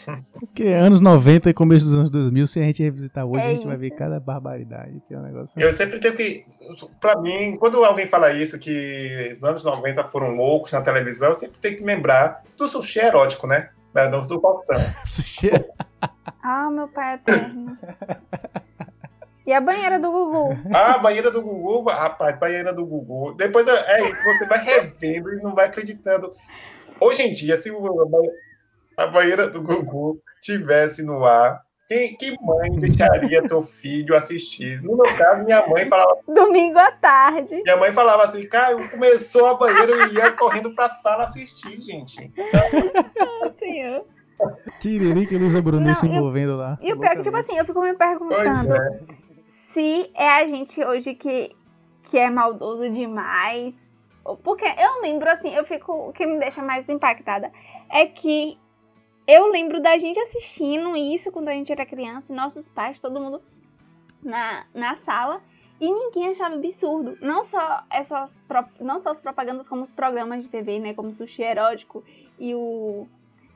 Porque 0.39 0.63
anos 0.63 1.01
90 1.01 1.49
e 1.49 1.53
começo 1.53 1.85
dos 1.85 1.95
anos 1.95 2.09
2000, 2.09 2.47
se 2.47 2.59
a 2.59 2.63
gente 2.63 2.83
revisitar 2.83 3.25
hoje, 3.25 3.43
É 3.43 3.47
a 3.47 3.53
gente 3.53 3.67
vai 3.67 3.77
ver 3.77 3.91
cada 3.91 4.19
barbaridade, 4.19 5.01
que 5.07 5.13
é 5.13 5.17
um 5.17 5.21
negócio... 5.21 5.59
Eu 5.59 5.71
sempre 5.73 5.99
tenho 5.99 6.15
que. 6.15 6.45
Pra 6.99 7.19
mim, 7.19 7.57
quando 7.57 7.83
alguém 7.83 8.07
fala 8.07 8.31
isso, 8.31 8.57
que 8.59 9.35
os 9.37 9.43
anos 9.43 9.63
90 9.63 10.03
foram 10.05 10.35
loucos 10.35 10.71
na 10.71 10.81
televisão, 10.81 11.29
eu 11.29 11.35
sempre 11.35 11.59
tenho 11.59 11.77
que 11.77 11.83
lembrar 11.83 12.43
do 12.57 12.67
sushi 12.67 12.99
erótico, 12.99 13.47
né? 13.47 13.69
Da 13.93 14.07
dança 14.07 14.27
do 14.27 14.39
Faustão. 14.39 14.77
Sushi 15.05 15.51
Ah, 16.41 16.69
meu 16.71 16.87
pai 16.87 17.13
é 17.13 17.15
eterno. 17.15 17.77
E 19.45 19.51
a 19.53 19.59
banheira 19.59 19.99
do 19.99 20.11
Gugu? 20.11 20.57
Ah, 20.73 20.93
a 20.95 20.97
banheira 20.99 21.31
do 21.31 21.41
Gugu, 21.41 21.89
rapaz, 21.89 22.37
banheira 22.37 22.73
do 22.73 22.85
Gugu. 22.85 23.33
Depois 23.33 23.67
é 23.67 23.71
é 23.71 24.09
isso, 24.09 24.23
você 24.23 24.45
vai 24.45 24.63
revendo 24.63 25.33
e 25.33 25.41
não 25.41 25.55
vai 25.55 25.65
acreditando. 25.65 26.33
Hoje 26.99 27.23
em 27.23 27.33
dia, 27.33 27.57
se 27.57 27.69
a 27.69 27.73
banhe- 27.73 28.31
a 28.97 29.07
banheira 29.07 29.47
do 29.49 29.61
Gugu 29.61 30.19
tivesse 30.43 31.01
no 31.03 31.25
ar, 31.25 31.61
quem, 31.89 32.15
que 32.15 32.35
mãe 32.39 32.69
deixaria 32.79 33.45
seu 33.47 33.63
filho 33.63 34.15
assistir? 34.15 34.79
No 34.81 34.95
meu 34.95 35.13
caso, 35.17 35.43
minha 35.43 35.65
mãe 35.67 35.85
falava, 35.89 36.19
Domingo 36.27 36.77
à 36.79 36.91
tarde. 36.91 37.61
minha 37.63 37.75
mãe 37.77 37.91
falava 37.91 38.23
assim, 38.23 38.47
Caio, 38.47 38.89
começou 38.91 39.47
a 39.47 39.53
banheira, 39.55 39.91
eu 39.91 40.13
ia 40.13 40.31
correndo 40.33 40.73
pra 40.75 40.87
sala 40.87 41.23
assistir, 41.23 41.81
gente. 41.81 42.31
Senhor. 43.59 44.05
Tiririca 44.79 45.35
e 45.35 45.37
Luísa 45.37 45.61
Brunet 45.61 45.95
se 45.97 46.07
envolvendo 46.07 46.55
lá. 46.57 46.77
E 46.81 46.91
o 46.93 46.97
pior 46.97 47.11
é 47.11 47.15
que, 47.15 47.21
tipo 47.23 47.37
assim, 47.37 47.57
eu 47.57 47.65
fico 47.65 47.79
me 47.81 47.93
Pois 47.93 47.97
perguntando 47.97 48.75
é. 48.75 48.99
Se 49.73 50.11
é 50.13 50.29
a 50.29 50.47
gente 50.47 50.83
hoje 50.83 51.13
que, 51.15 51.55
que 52.03 52.17
é 52.17 52.29
maldoso 52.29 52.89
demais. 52.89 53.89
Porque 54.43 54.65
eu 54.65 55.01
lembro, 55.01 55.29
assim, 55.29 55.53
eu 55.53 55.65
fico. 55.65 56.09
O 56.09 56.13
que 56.13 56.25
me 56.25 56.39
deixa 56.39 56.61
mais 56.61 56.87
impactada 56.87 57.51
é 57.89 58.05
que 58.05 58.57
eu 59.27 59.47
lembro 59.47 59.81
da 59.81 59.97
gente 59.97 60.19
assistindo 60.19 60.95
isso 60.95 61.31
quando 61.31 61.49
a 61.49 61.53
gente 61.53 61.71
era 61.71 61.85
criança, 61.85 62.33
nossos 62.33 62.67
pais, 62.67 62.99
todo 62.99 63.19
mundo 63.19 63.41
na, 64.23 64.65
na 64.73 64.95
sala, 64.95 65.41
e 65.79 65.91
ninguém 65.91 66.29
achava 66.29 66.55
absurdo. 66.55 67.17
Não 67.21 67.43
só 67.43 67.83
essas 67.89 68.29
não 68.79 68.99
só 68.99 69.09
as 69.09 69.19
propagandas, 69.19 69.67
como 69.67 69.81
os 69.81 69.91
programas 69.91 70.43
de 70.43 70.49
TV, 70.49 70.79
né? 70.79 70.93
Como 70.93 71.09
o 71.09 71.13
Sushi 71.13 71.41
Erótico 71.41 72.03
e 72.39 72.53
o. 72.53 73.07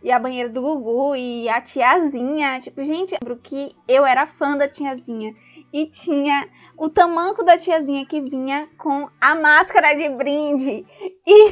E 0.02 0.12
a 0.12 0.20
banheira 0.20 0.50
do 0.50 0.62
Gugu 0.62 1.16
e 1.16 1.50
a 1.50 1.62
tiazinha. 1.62 2.60
Tipo, 2.60 2.84
gente, 2.84 3.14
eu 3.14 3.20
lembro 3.22 3.42
que 3.42 3.76
eu 3.88 4.06
era 4.06 4.28
fã 4.28 4.56
da 4.56 4.68
tiazinha. 4.68 5.36
E 5.76 5.88
tinha 5.88 6.48
o 6.78 6.88
tamanco 6.90 7.44
da 7.44 7.58
tiazinha 7.58 8.06
que 8.06 8.22
vinha 8.22 8.70
com 8.78 9.10
a 9.20 9.36
máscara 9.36 9.94
de 9.94 10.08
brinde. 10.08 10.86
E 11.28 11.52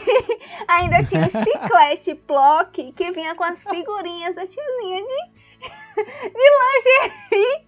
ainda 0.67 1.03
tinha 1.03 1.25
o 1.25 1.31
chiclete 1.43 2.13
Plock 2.13 2.93
que 2.93 3.11
vinha 3.11 3.33
com 3.35 3.43
as 3.43 3.61
figurinhas 3.63 4.35
da 4.35 4.45
tiazinha 4.45 5.01
de, 5.01 5.17
de 6.29 6.45
lingerie. 6.61 7.67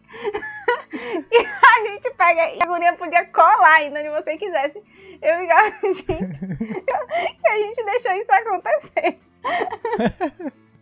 E 1.31 1.37
a 1.37 1.87
gente 1.89 2.11
pega 2.15 2.53
e 2.53 2.57
a 2.57 2.61
figurinha 2.61 2.93
podia 2.93 3.25
colar 3.25 3.77
ainda 3.77 3.99
onde 3.99 4.09
você 4.11 4.37
quisesse. 4.37 4.81
Eu 5.21 5.39
ficava, 5.39 5.71
gente, 5.81 7.47
a 7.47 7.57
gente 7.57 7.83
deixou 7.85 8.11
isso 8.13 8.31
acontecer. 8.31 9.17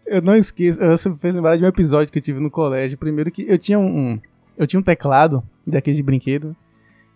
Eu 0.05 0.21
não 0.21 0.36
esqueço, 0.36 0.86
você 0.86 1.09
fez 1.17 1.33
lembrar 1.33 1.55
de 1.57 1.63
um 1.63 1.67
episódio 1.69 2.12
que 2.12 2.19
eu 2.19 2.23
tive 2.23 2.41
no 2.41 2.51
colégio. 2.51 2.97
Primeiro 2.97 3.31
que 3.31 3.49
eu 3.49 3.57
tinha 3.57 3.79
um- 3.79 4.19
eu 4.58 4.68
tinha 4.68 4.80
um 4.80 4.84
teclado 4.84 5.44
daquele 5.66 5.96
de 5.96 6.04
brinquedo 6.04 6.56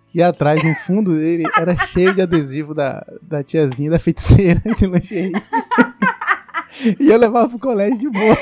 que 0.07 0.23
atrás, 0.23 0.63
no 0.63 0.73
fundo 0.75 1.13
dele, 1.13 1.43
era 1.57 1.75
cheio 1.75 2.13
de 2.13 2.21
adesivo 2.21 2.73
da, 2.73 3.05
da 3.21 3.43
tiazinha, 3.43 3.91
da 3.91 3.99
feiticeira 3.99 4.61
de 4.73 4.87
lingerie. 4.87 5.33
e 6.99 7.09
eu 7.09 7.17
levava 7.17 7.49
pro 7.49 7.59
colégio 7.59 7.99
de 7.99 8.09
boa. 8.09 8.37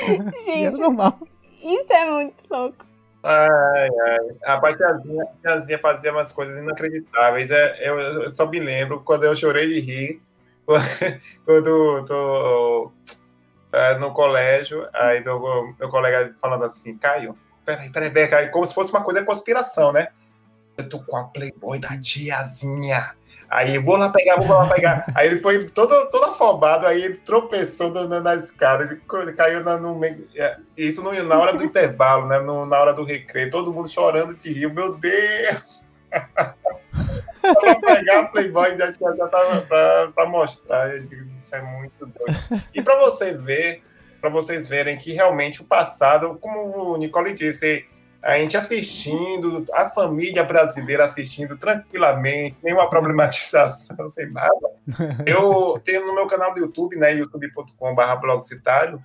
E 0.46 0.64
era 0.64 0.72
Gente, 0.72 0.80
normal. 0.80 1.20
isso 1.64 1.92
é 1.92 2.12
muito 2.12 2.36
louco. 2.50 2.86
Ai, 3.24 3.90
ai. 3.90 4.36
A 4.46 4.76
tiazinha, 4.76 5.24
a 5.24 5.28
tiazinha 5.42 5.80
fazia 5.80 6.12
umas 6.12 6.32
coisas 6.32 6.56
inacreditáveis. 6.56 7.50
É, 7.50 7.90
eu, 7.90 8.00
eu 8.00 8.30
só 8.30 8.48
me 8.48 8.60
lembro 8.60 9.02
quando 9.02 9.24
eu 9.24 9.36
chorei 9.36 9.68
de 9.68 9.80
rir, 9.80 10.22
quando 11.46 12.06
tô 12.06 12.92
é, 13.74 13.98
no 13.98 14.14
colégio, 14.14 14.88
aí 14.94 15.24
meu, 15.24 15.40
meu 15.80 15.90
colega 15.90 16.36
falando 16.40 16.66
assim, 16.66 16.96
Caio, 16.98 17.36
peraí, 17.66 17.90
peraí, 17.90 18.10
peraí, 18.12 18.50
como 18.50 18.66
se 18.66 18.74
fosse 18.74 18.92
uma 18.92 19.02
coisa 19.04 19.20
de 19.22 19.26
conspiração, 19.26 19.92
né? 19.92 20.08
Eu 20.78 20.88
tô 20.90 21.00
com 21.00 21.18
a 21.18 21.24
Playboy 21.26 21.80
da 21.80 21.98
tiazinha. 22.00 23.14
Aí 23.50 23.78
vou 23.78 23.96
lá 23.96 24.10
pegar, 24.10 24.38
vou 24.38 24.48
lá 24.48 24.68
pegar. 24.68 25.06
Aí 25.16 25.28
ele 25.28 25.40
foi 25.40 25.66
todo, 25.70 26.10
todo 26.10 26.26
afobado, 26.26 26.88
aí 26.88 27.02
ele 27.04 27.18
tropeçou 27.18 27.90
no- 27.92 28.20
na 28.20 28.36
escada, 28.36 28.84
ele 28.84 29.34
caiu 29.34 29.64
na, 29.64 29.78
no 29.78 29.94
meio. 29.96 30.28
é, 30.36 30.58
Isso 30.76 31.02
no- 31.04 31.12
na 31.24 31.38
hora 31.40 31.54
do 31.54 31.64
intervalo, 31.64 32.28
né? 32.28 32.40
no- 32.40 32.66
na 32.66 32.80
hora 32.80 32.92
do 32.92 33.04
recreio, 33.06 33.52
todo 33.52 33.72
mundo 33.72 33.88
chorando 33.88 34.34
de 34.34 34.52
rir. 34.52 34.74
Meu 34.74 34.98
Deus! 34.98 35.80
pra 37.42 37.76
pegar 37.80 38.20
a 38.22 38.26
Playboy 38.26 38.76
da 38.76 38.92
tiazinha 38.92 39.28
pra, 39.28 39.62
pra, 39.62 40.12
pra 40.14 40.26
mostrar. 40.26 40.96
Eu 40.96 41.04
digo, 41.04 41.26
isso 41.38 41.54
é 41.56 41.62
muito 41.62 42.06
doido. 42.06 42.64
E 42.74 42.82
pra 42.82 42.98
você 43.00 43.32
ver, 43.34 43.84
para 44.26 44.32
vocês 44.32 44.68
verem 44.68 44.98
que 44.98 45.14
realmente 45.14 45.62
o 45.62 45.66
passado, 45.66 46.40
como 46.42 46.94
o 46.94 46.98
Nicole 46.98 47.32
disse, 47.32 47.86
a 48.24 48.40
gente 48.40 48.58
assistindo, 48.58 49.64
a 49.72 49.88
família 49.92 50.44
brasileira 50.44 51.06
assistindo 51.06 51.56
tranquilamente, 51.56 52.58
nenhuma 52.64 52.90
problematização, 52.90 54.10
sem 54.10 54.32
nada. 54.32 54.72
Eu 55.28 55.80
tenho 55.86 56.08
no 56.08 56.16
meu 56.16 56.26
canal 56.26 56.56
do 56.56 56.60
YouTube, 56.60 56.96
né, 56.96 57.14
youtube.com.br 57.14 58.20
blogcitário, 58.20 59.00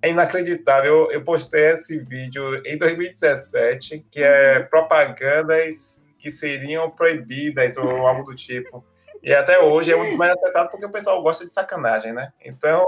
é 0.00 0.08
inacreditável. 0.08 1.02
Eu, 1.04 1.12
eu 1.12 1.22
postei 1.22 1.72
esse 1.72 1.98
vídeo 1.98 2.62
em 2.64 2.78
2017, 2.78 4.06
que 4.10 4.22
é 4.22 4.60
propagandas 4.60 6.02
que 6.18 6.30
seriam 6.30 6.88
proibidas 6.88 7.76
ou 7.76 8.06
algo 8.06 8.22
do 8.22 8.34
tipo. 8.34 8.82
E 9.22 9.32
até 9.32 9.60
hoje 9.60 9.92
é 9.92 9.96
um 9.96 10.04
dos 10.04 10.16
mais 10.16 10.32
acessados 10.32 10.70
porque 10.70 10.84
o 10.84 10.90
pessoal 10.90 11.22
gosta 11.22 11.46
de 11.46 11.54
sacanagem, 11.54 12.12
né? 12.12 12.32
Então, 12.44 12.84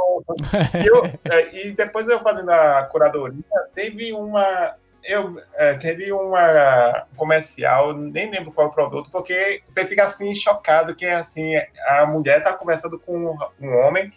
eu, 0.85 1.05
é, 1.31 1.55
e 1.55 1.73
depois 1.73 2.09
eu 2.09 2.19
fazendo 2.21 2.51
a 2.51 2.83
curadoria, 2.85 3.45
teve 3.73 4.13
uma. 4.13 4.75
Eu, 5.05 5.41
é, 5.55 5.75
teve 5.75 6.11
uma 6.13 7.07
comercial, 7.17 7.93
nem 7.93 8.31
lembro 8.31 8.51
qual 8.51 8.73
produto, 8.73 9.11
porque 9.13 9.63
você 9.69 9.85
fica 9.85 10.05
assim 10.05 10.35
chocado 10.35 10.97
que 10.97 11.05
assim 11.05 11.55
a 11.87 12.07
mulher 12.07 12.43
tá 12.43 12.55
conversando 12.55 12.99
com 12.99 13.37
um 13.61 13.77
homem, 13.77 14.11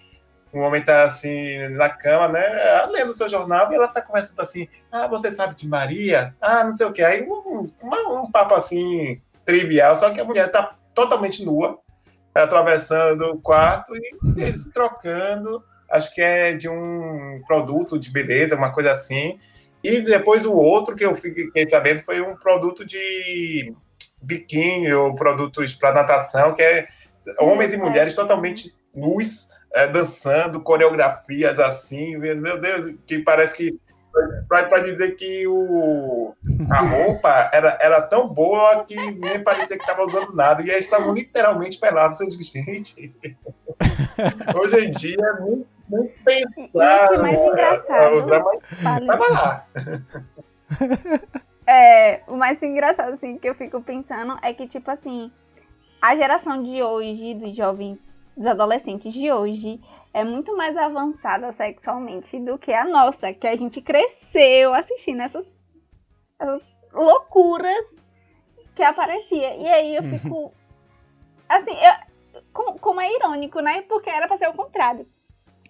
um 0.53 0.61
homem 0.61 0.81
tá 0.81 1.03
assim 1.03 1.67
na 1.69 1.89
cama, 1.89 2.29
né, 2.29 2.85
lendo 2.89 3.09
o 3.09 3.13
seu 3.13 3.27
jornal 3.27 3.69
e 3.69 3.75
ela 3.75 3.89
tá 3.89 4.01
conversando 4.01 4.39
assim, 4.39 4.69
ah, 4.89 5.07
você 5.07 5.29
sabe 5.29 5.55
de 5.55 5.67
Maria? 5.67 6.33
Ah, 6.39 6.63
não 6.63 6.71
sei 6.71 6.85
o 6.87 6.93
que. 6.93 7.03
Aí 7.03 7.21
um, 7.21 7.67
um, 7.83 8.19
um 8.21 8.31
papo 8.31 8.55
assim 8.55 9.21
trivial, 9.43 9.97
só 9.97 10.09
que 10.11 10.21
a 10.21 10.25
mulher 10.25 10.49
tá 10.49 10.73
totalmente 10.95 11.43
nua, 11.43 11.79
atravessando 12.43 13.25
o 13.25 13.41
quarto 13.41 13.95
e 13.95 14.41
eles 14.41 14.63
se 14.63 14.71
trocando. 14.71 15.63
Acho 15.89 16.13
que 16.13 16.21
é 16.21 16.53
de 16.53 16.67
um 16.67 17.41
produto 17.47 17.97
de 17.97 18.11
beleza, 18.11 18.55
uma 18.55 18.71
coisa 18.71 18.91
assim. 18.91 19.39
E 19.83 20.01
depois 20.01 20.45
o 20.45 20.53
outro 20.53 20.95
que 20.95 21.05
eu 21.05 21.15
fiquei 21.15 21.67
sabendo 21.69 22.03
foi 22.03 22.21
um 22.21 22.35
produto 22.35 22.85
de 22.85 23.73
biquíni 24.21 24.91
ou 24.91 25.15
produtos 25.15 25.75
para 25.75 25.93
natação, 25.93 26.53
que 26.53 26.61
é 26.61 26.87
homens 27.39 27.73
e 27.73 27.77
mulheres 27.77 28.15
totalmente 28.15 28.73
nus, 28.93 29.49
é, 29.73 29.87
dançando, 29.87 30.61
coreografias 30.61 31.59
assim. 31.59 32.17
Meu 32.17 32.59
Deus, 32.59 32.95
que 33.05 33.19
parece 33.19 33.55
que 33.57 33.79
para 34.47 34.79
dizer 34.79 35.15
que 35.15 35.47
o, 35.47 36.33
a 36.69 36.81
roupa 36.81 37.49
era, 37.51 37.77
era 37.81 38.01
tão 38.01 38.27
boa 38.27 38.85
que 38.85 38.95
nem 38.95 39.43
parecia 39.43 39.77
que 39.77 39.83
estava 39.83 40.05
usando 40.05 40.33
nada. 40.33 40.61
E 40.61 40.69
eles 40.69 40.85
estavam 40.85 41.13
literalmente 41.13 41.79
pelados. 41.79 42.19
Eu 42.19 42.29
digo, 42.29 42.43
gente, 42.43 43.13
hoje 44.55 44.85
em 44.85 44.91
dia 44.91 45.33
muito, 45.39 45.67
muito 45.87 46.13
pensar. 46.23 47.13
O 47.13 47.21
mais 47.21 47.39
engraçado. 47.39 48.15
Usar, 48.15 48.43
mas 48.83 49.05
tava 49.05 49.31
lá. 49.31 49.65
É, 51.69 52.21
o 52.27 52.37
mais 52.37 52.63
engraçado, 52.63 53.13
assim, 53.15 53.37
que 53.37 53.49
eu 53.49 53.53
fico 53.53 53.81
pensando 53.81 54.39
é 54.41 54.53
que, 54.53 54.69
tipo 54.69 54.89
assim, 54.89 55.29
a 56.01 56.15
geração 56.15 56.63
de 56.63 56.81
hoje, 56.81 57.33
dos 57.33 57.53
jovens, 57.53 57.99
dos 58.37 58.45
adolescentes 58.45 59.11
de 59.11 59.29
hoje, 59.29 59.81
é 60.17 60.23
muito 60.23 60.57
mais 60.57 60.75
avançada 60.75 61.51
sexualmente 61.51 62.39
do 62.39 62.57
que 62.57 62.73
a 62.73 62.85
nossa, 62.85 63.31
que 63.33 63.45
a 63.45 63.55
gente 63.55 63.79
cresceu 63.81 64.73
assistindo 64.73 65.21
essas, 65.21 65.45
essas 66.39 66.75
loucuras 66.91 67.85
que 68.75 68.81
aparecia. 68.81 69.55
E 69.57 69.67
aí 69.67 69.95
eu 69.95 70.01
fico. 70.01 70.35
Uhum. 70.35 70.51
Assim, 71.47 71.71
eu, 71.71 72.41
como, 72.51 72.79
como, 72.79 72.99
é 72.99 73.13
irônico, 73.13 73.59
né? 73.59 73.83
Porque 73.83 74.09
era 74.09 74.27
pra 74.27 74.37
ser 74.37 74.49
o 74.49 74.53
contrário. 74.53 75.07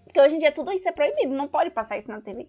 Porque 0.06 0.22
hoje 0.22 0.36
em 0.36 0.40
dia 0.40 0.54
tudo 0.54 0.72
isso 0.72 0.88
é 0.88 0.94
proibido, 0.94 1.36
não 1.36 1.50
pode 1.50 1.70
passar 1.72 1.98
isso 1.98 2.10
na 2.10 2.22
TV. 2.22 2.48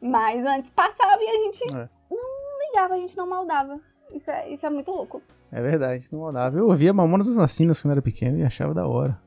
Mas 0.00 0.44
antes 0.44 0.72
passava 0.72 1.22
e 1.22 1.28
a 1.28 1.44
gente 1.44 1.62
é. 1.76 1.88
não 2.10 2.66
ligava, 2.66 2.94
a 2.94 2.98
gente 2.98 3.16
não 3.16 3.28
maldava. 3.28 3.80
Isso 4.12 4.28
é, 4.32 4.50
isso 4.50 4.66
é 4.66 4.70
muito 4.70 4.90
louco. 4.90 5.22
É 5.52 5.62
verdade, 5.62 6.08
não 6.10 6.22
maldava. 6.22 6.58
Eu 6.58 6.66
ouvia 6.66 6.92
Mamonas 6.92 7.28
Assassinas 7.28 7.80
quando 7.80 7.92
era 7.92 8.02
pequeno 8.02 8.36
e 8.36 8.42
achava 8.44 8.74
da 8.74 8.88
hora. 8.88 9.24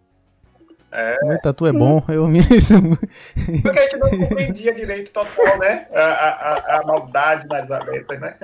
É. 0.92 1.18
Meu 1.24 1.40
tatu 1.40 1.68
é 1.68 1.72
bom, 1.72 2.04
eu 2.10 2.28
me. 2.28 2.42
Porque 2.44 3.80
a 3.80 3.82
gente 3.84 3.98
não 3.98 4.10
compreendia 4.10 4.74
direito 4.74 5.12
total, 5.12 5.58
né? 5.60 5.88
A, 5.94 6.02
a, 6.02 6.80
a 6.80 6.84
maldade 6.84 7.48
das 7.48 7.70
letras, 7.86 8.20
né? 8.20 8.36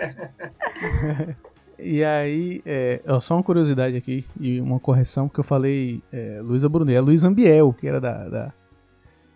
E 1.77 2.03
aí, 2.03 2.61
é, 2.65 3.01
só 3.19 3.35
uma 3.35 3.43
curiosidade 3.43 3.97
aqui 3.97 4.25
e 4.39 4.61
uma 4.61 4.79
correção, 4.79 5.27
porque 5.27 5.41
eu 5.41 5.43
falei 5.43 6.01
é, 6.11 6.39
Luísa 6.41 6.69
Brunet, 6.69 6.95
é 6.95 7.01
Luísa 7.01 7.27
Ambiel, 7.27 7.73
que 7.73 7.87
era 7.87 7.99
da, 7.99 8.29
da, 8.29 8.53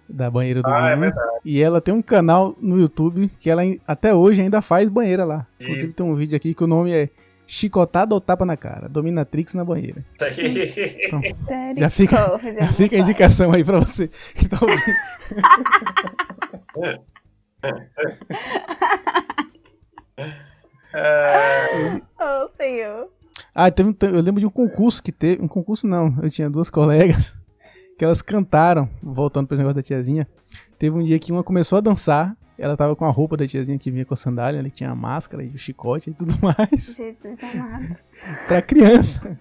da 0.08 0.32
banheira 0.32 0.62
do 0.62 0.69
ah, 0.69 0.91
é 0.91 1.12
E 1.43 1.62
ela 1.62 1.82
tem 1.82 1.93
um 1.93 2.02
canal 2.02 2.56
no 2.62 2.80
YouTube 2.80 3.30
que 3.39 3.50
ela 3.50 3.62
até 3.86 4.13
hoje 4.13 4.41
ainda 4.41 4.62
faz 4.62 4.89
banheira 4.89 5.26
lá. 5.26 5.45
Isso. 5.60 5.69
Inclusive 5.69 5.93
tem 5.93 6.06
um 6.06 6.15
vídeo 6.15 6.36
aqui 6.36 6.54
que 6.54 6.63
o 6.63 6.67
nome 6.67 6.91
é 6.93 7.10
chicotada 7.49 8.13
ou 8.13 8.21
tapa 8.21 8.45
na 8.45 8.55
cara. 8.55 8.88
Dominatrix 8.88 9.55
na 9.55 9.65
banheira. 9.65 10.05
Então, 11.01 11.21
já 11.75 11.89
fica, 11.89 12.39
já 12.59 12.71
fica 12.71 12.95
a 12.95 12.99
indicação 12.99 13.51
aí 13.51 13.63
pra 13.63 13.79
você 13.79 14.07
que 14.07 14.47
tá 14.47 14.59
ouvindo. 14.62 14.97
oh, 22.19 22.49
senhor. 22.55 23.09
Ah, 23.55 23.71
teve, 23.71 23.95
eu 24.01 24.21
lembro 24.21 24.39
de 24.39 24.45
um 24.45 24.51
concurso 24.51 25.01
que 25.01 25.12
teve. 25.12 25.41
Um 25.41 25.47
concurso 25.47 25.88
não, 25.88 26.15
eu 26.21 26.29
tinha 26.29 26.49
duas 26.49 26.69
colegas 26.69 27.35
que 27.97 28.05
elas 28.05 28.21
cantaram, 28.21 28.88
voltando 29.01 29.47
para 29.47 29.55
esse 29.55 29.63
negócio 29.63 29.81
da 29.81 29.83
tiazinha. 29.83 30.27
Teve 30.77 30.95
um 30.95 31.03
dia 31.03 31.17
que 31.17 31.31
uma 31.31 31.43
começou 31.43 31.77
a 31.77 31.81
dançar 31.81 32.38
ela 32.60 32.76
tava 32.76 32.95
com 32.95 33.06
a 33.06 33.10
roupa 33.10 33.38
da 33.38 33.48
tiazinha 33.48 33.80
que 33.80 33.89
vinha 33.89 34.06
com 34.06 34.13
a 34.13 34.17
sandália, 34.17 34.60
ele 34.60 34.69
tinha 34.69 34.91
a 34.91 34.95
máscara 34.95 35.43
e 35.43 35.48
o 35.48 35.58
chicote 35.58 36.10
e 36.10 36.13
tudo 36.13 36.34
mais. 36.43 36.95
Jesus 36.95 37.43
amado. 37.56 37.98
pra 38.48 38.62
criança. 38.62 39.39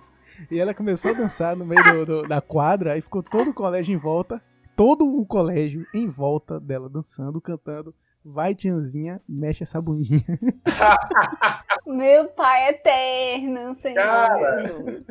E 0.50 0.58
ela 0.58 0.72
começou 0.72 1.10
a 1.10 1.14
dançar 1.14 1.56
no 1.56 1.66
meio 1.66 1.82
do, 1.82 2.06
do, 2.06 2.28
da 2.28 2.40
quadra, 2.40 2.92
aí 2.92 3.00
ficou 3.00 3.22
todo 3.22 3.50
o 3.50 3.54
colégio 3.54 3.92
em 3.92 3.98
volta, 3.98 4.40
todo 4.76 5.04
o 5.04 5.26
colégio 5.26 5.84
em 5.92 6.08
volta 6.08 6.60
dela 6.60 6.88
dançando, 6.88 7.40
cantando. 7.40 7.92
Vai, 8.24 8.54
tiazinha, 8.54 9.20
mexe 9.28 9.62
essa 9.62 9.80
bundinha. 9.80 10.38
Meu 11.86 12.28
pai 12.28 12.68
eterno, 12.68 13.74
Senhor. 13.80 13.96
Cara, 13.96 15.02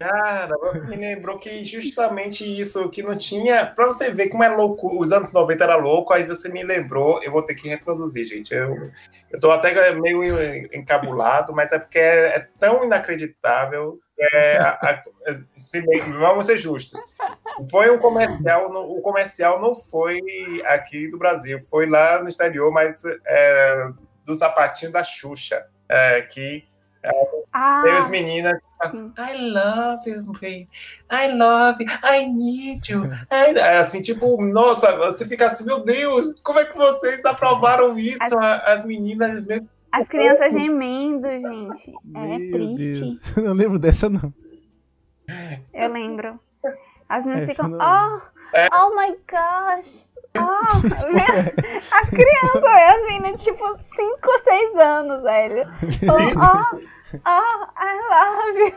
Cara, 0.00 0.56
me 0.88 0.96
lembrou 0.96 1.38
que 1.38 1.62
justamente 1.62 2.42
isso, 2.42 2.88
que 2.88 3.02
não 3.02 3.18
tinha. 3.18 3.66
Pra 3.66 3.84
você 3.84 4.10
ver 4.10 4.30
como 4.30 4.42
é 4.42 4.48
louco, 4.48 4.98
os 4.98 5.12
anos 5.12 5.30
90 5.30 5.62
era 5.62 5.76
louco, 5.76 6.14
aí 6.14 6.24
você 6.24 6.48
me 6.48 6.62
lembrou, 6.62 7.22
eu 7.22 7.30
vou 7.30 7.42
ter 7.42 7.54
que 7.54 7.68
reproduzir, 7.68 8.24
gente. 8.24 8.54
Eu, 8.54 8.90
eu 9.30 9.38
tô 9.38 9.50
até 9.50 9.92
meio 9.92 10.22
encabulado, 10.72 11.52
mas 11.52 11.70
é 11.70 11.78
porque 11.78 11.98
é, 11.98 12.36
é 12.36 12.48
tão 12.58 12.82
inacreditável. 12.82 14.00
É, 14.18 14.56
a, 14.56 14.70
a, 14.70 15.04
se, 15.58 15.82
vamos 16.18 16.46
ser 16.46 16.56
justos. 16.56 16.98
Foi 17.70 17.90
um 17.90 17.98
comercial, 17.98 18.70
o 18.70 19.02
comercial 19.02 19.60
não 19.60 19.74
foi 19.74 20.22
aqui 20.64 21.08
do 21.08 21.18
Brasil, 21.18 21.60
foi 21.68 21.86
lá 21.86 22.22
no 22.22 22.28
exterior, 22.30 22.72
mas 22.72 23.02
é, 23.26 23.90
do 24.24 24.34
sapatinho 24.34 24.92
da 24.92 25.04
Xuxa, 25.04 25.66
é, 25.90 26.22
que 26.22 26.69
ah, 27.52 27.82
tem 27.82 27.92
as 27.92 28.08
meninas. 28.08 28.60
I 29.18 29.50
love 29.50 30.08
you, 30.08 30.22
baby. 30.40 30.68
I 31.10 31.32
love 31.32 31.82
you. 31.82 31.90
I 32.02 32.26
need 32.26 32.90
you. 32.90 33.04
I... 33.30 33.54
É 33.56 33.78
assim, 33.78 34.00
tipo, 34.00 34.42
nossa, 34.42 34.96
você 34.96 35.26
fica 35.26 35.46
assim, 35.46 35.64
meu 35.64 35.80
Deus, 35.80 36.34
como 36.42 36.58
é 36.58 36.64
que 36.64 36.76
vocês 36.76 37.24
aprovaram 37.24 37.96
isso? 37.98 38.18
As, 38.22 38.32
as 38.32 38.84
meninas. 38.84 39.44
As 39.92 40.08
crianças 40.08 40.52
gemendo, 40.52 41.28
gente. 41.28 41.92
É 42.14 42.38
meu 42.38 42.52
triste. 42.52 43.00
Deus. 43.00 43.36
Eu 43.36 43.44
não 43.44 43.54
lembro 43.54 43.78
dessa, 43.78 44.08
não. 44.08 44.32
Eu 45.72 45.92
lembro. 45.92 46.38
As 47.08 47.26
meninas 47.26 47.48
ficam, 47.48 47.68
não... 47.68 47.78
oh, 47.78 48.56
é. 48.56 48.68
oh 48.72 48.94
my 48.94 49.16
gosh. 49.28 50.06
Oh, 50.38 50.42
as 51.92 52.10
crianças, 52.10 52.64
as 52.64 53.06
meninas, 53.06 53.42
tipo, 53.42 53.66
5, 53.66 53.80
6 54.44 54.76
anos, 54.76 55.22
velho. 55.22 55.66
Oh, 56.08 56.76
oh, 57.26 57.66
I 57.76 57.94
love 58.10 58.58
you. 58.58 58.72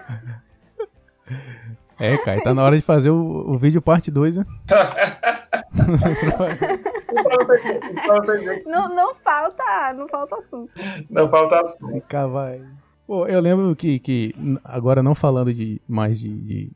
É, 2.00 2.18
Kai, 2.18 2.42
tá 2.42 2.54
na 2.54 2.64
hora 2.64 2.76
de 2.76 2.82
fazer 2.82 3.12
o, 3.12 3.52
o 3.52 3.58
vídeo 3.58 3.82
parte 3.82 4.12
2, 4.12 4.38
né? 4.38 4.46
não, 8.66 8.90
não 8.94 9.16
falta, 9.16 9.94
não 9.96 10.08
falta 10.08 10.36
assunto. 10.36 10.72
Não 11.10 11.30
falta 11.30 11.62
assunto. 11.62 11.86
Se 11.86 12.02
cavar 12.02 12.60
Pô, 13.06 13.28
eu 13.28 13.40
lembro 13.40 13.76
que, 13.76 14.00
que, 14.00 14.34
agora 14.64 15.04
não 15.04 15.14
falando 15.14 15.54
de 15.54 15.82
mais 15.88 16.20
de, 16.20 16.30
de, 16.30 16.72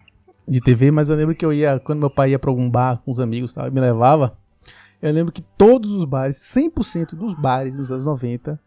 de, 0.48 0.62
TV, 0.62 0.92
mas 0.92 1.10
eu 1.10 1.16
lembro 1.16 1.34
que 1.34 1.46
eu 1.46 1.54
ia, 1.54 1.80
quando 1.80 2.00
meu 2.00 2.10
pai 2.10 2.32
ia 2.32 2.40
pra 2.40 2.52
algum 2.52 2.70
bar 2.70 3.00
com 3.00 3.12
os 3.12 3.20
amigos 3.20 3.54
tal, 3.54 3.72
me 3.72 3.80
levava, 3.80 4.38
eu 5.02 5.14
lembro 5.14 5.32
que 5.32 5.42
todos 5.42 5.92
os 5.92 6.04
bares, 6.06 6.38
100% 6.38 7.16
dos 7.16 7.34
bares 7.36 7.76
nos 7.76 7.92
anos 7.92 8.06
90, 8.06 8.60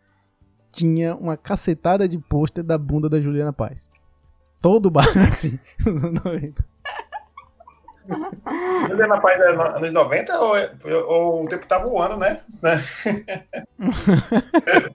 tinha 0.71 1.17
uma 1.17 1.37
cacetada 1.37 2.09
de 2.09 2.17
pôster 2.19 2.63
da 2.63 2.79
bunda 2.79 3.09
da 3.09 3.21
Juliana 3.21 3.53
Paz. 3.53 3.91
Todo 4.61 4.91
bar 4.91 5.07
assim, 5.19 5.59
nos 5.85 6.05
anos 6.05 6.23
90. 6.23 6.65
Juliana 8.89 9.21
Paz 9.21 9.41
é 9.41 9.51
anos 9.51 9.93
90 9.93 10.41
ou, 10.41 10.55
ou 11.09 11.45
o 11.45 11.49
tempo 11.49 11.67
tá 11.67 11.79
voando, 11.79 12.17
né? 12.17 12.41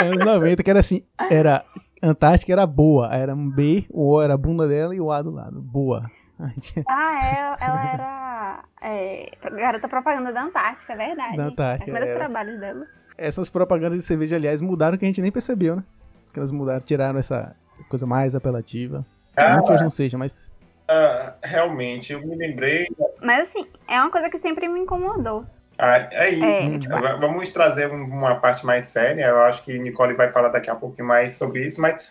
anos 0.00 0.24
90, 0.24 0.62
que 0.62 0.70
era 0.70 0.80
assim, 0.80 1.04
era 1.30 1.64
Antártica 2.02 2.52
era 2.52 2.66
boa, 2.66 3.14
era 3.14 3.34
um 3.34 3.50
B, 3.50 3.84
o 3.90 4.14
O 4.14 4.22
era 4.22 4.32
a 4.34 4.38
bunda 4.38 4.66
dela 4.66 4.94
e 4.94 5.00
o 5.00 5.12
A 5.12 5.20
do 5.20 5.30
lado, 5.30 5.60
boa. 5.60 6.10
Ah, 6.38 6.50
é, 7.22 7.36
ela 7.60 7.92
era 7.92 8.29
é, 8.82 9.30
garota 9.52 9.88
propaganda 9.88 10.32
da 10.32 10.42
Antártica, 10.42 10.92
é 10.92 10.96
verdade. 10.96 11.36
Da 11.36 11.44
Antártica. 11.44 11.90
Os 11.90 11.96
primeiros 11.96 12.18
trabalhos 12.18 12.60
dela. 12.60 12.86
Essas 13.18 13.50
propagandas 13.50 13.98
de 13.98 14.04
cerveja, 14.04 14.36
aliás, 14.36 14.60
mudaram 14.60 14.96
que 14.96 15.04
a 15.04 15.08
gente 15.08 15.20
nem 15.20 15.30
percebeu, 15.32 15.76
né? 15.76 15.84
que 16.32 16.38
elas 16.38 16.50
mudaram, 16.50 16.80
tiraram 16.80 17.18
essa 17.18 17.54
coisa 17.88 18.06
mais 18.06 18.34
apelativa. 18.34 19.04
Ah. 19.36 19.56
Não 19.56 19.64
que 19.64 19.72
hoje 19.72 19.82
não 19.82 19.90
seja, 19.90 20.16
mas. 20.16 20.52
Ah, 20.88 21.34
realmente, 21.42 22.12
eu 22.12 22.20
me 22.26 22.34
lembrei. 22.36 22.86
Mas 23.22 23.48
assim, 23.48 23.66
é 23.88 24.00
uma 24.00 24.10
coisa 24.10 24.30
que 24.30 24.38
sempre 24.38 24.68
me 24.68 24.80
incomodou. 24.80 25.44
Ah, 25.78 26.08
aí, 26.12 26.42
É, 26.42 26.78
tipo, 26.78 26.94
v- 27.00 27.16
vamos 27.20 27.50
trazer 27.52 27.90
um- 27.90 28.04
uma 28.04 28.36
parte 28.36 28.64
mais 28.66 28.84
séria. 28.84 29.26
Eu 29.26 29.40
acho 29.42 29.62
que 29.64 29.78
Nicole 29.78 30.14
vai 30.14 30.30
falar 30.30 30.48
daqui 30.50 30.68
a 30.70 30.74
pouquinho 30.74 31.08
mais 31.08 31.32
sobre 31.34 31.64
isso, 31.64 31.80
mas 31.80 32.08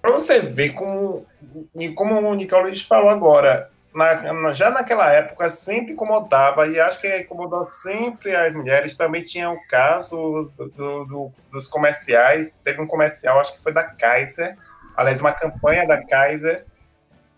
para 0.00 0.12
você 0.12 0.38
ver 0.40 0.70
como, 0.74 1.26
e 1.74 1.90
como 1.90 2.14
o 2.20 2.34
Nicole 2.34 2.78
falou 2.78 3.10
agora, 3.10 3.70
na- 3.94 4.52
já 4.52 4.70
naquela 4.70 5.10
época 5.12 5.48
sempre 5.48 5.92
incomodava, 5.92 6.66
e 6.66 6.80
acho 6.80 7.00
que 7.00 7.18
incomodou 7.18 7.66
sempre 7.68 8.34
as 8.34 8.54
mulheres. 8.54 8.96
Também 8.96 9.22
tinha 9.24 9.50
o 9.50 9.66
caso 9.68 10.50
do- 10.56 10.68
do- 10.68 11.04
do- 11.04 11.32
dos 11.52 11.68
comerciais. 11.68 12.58
Teve 12.64 12.80
um 12.80 12.86
comercial, 12.86 13.38
acho 13.40 13.54
que 13.54 13.62
foi 13.62 13.72
da 13.72 13.84
Kaiser, 13.84 14.56
aliás, 14.96 15.20
uma 15.20 15.32
campanha 15.32 15.86
da 15.86 16.04
Kaiser, 16.04 16.66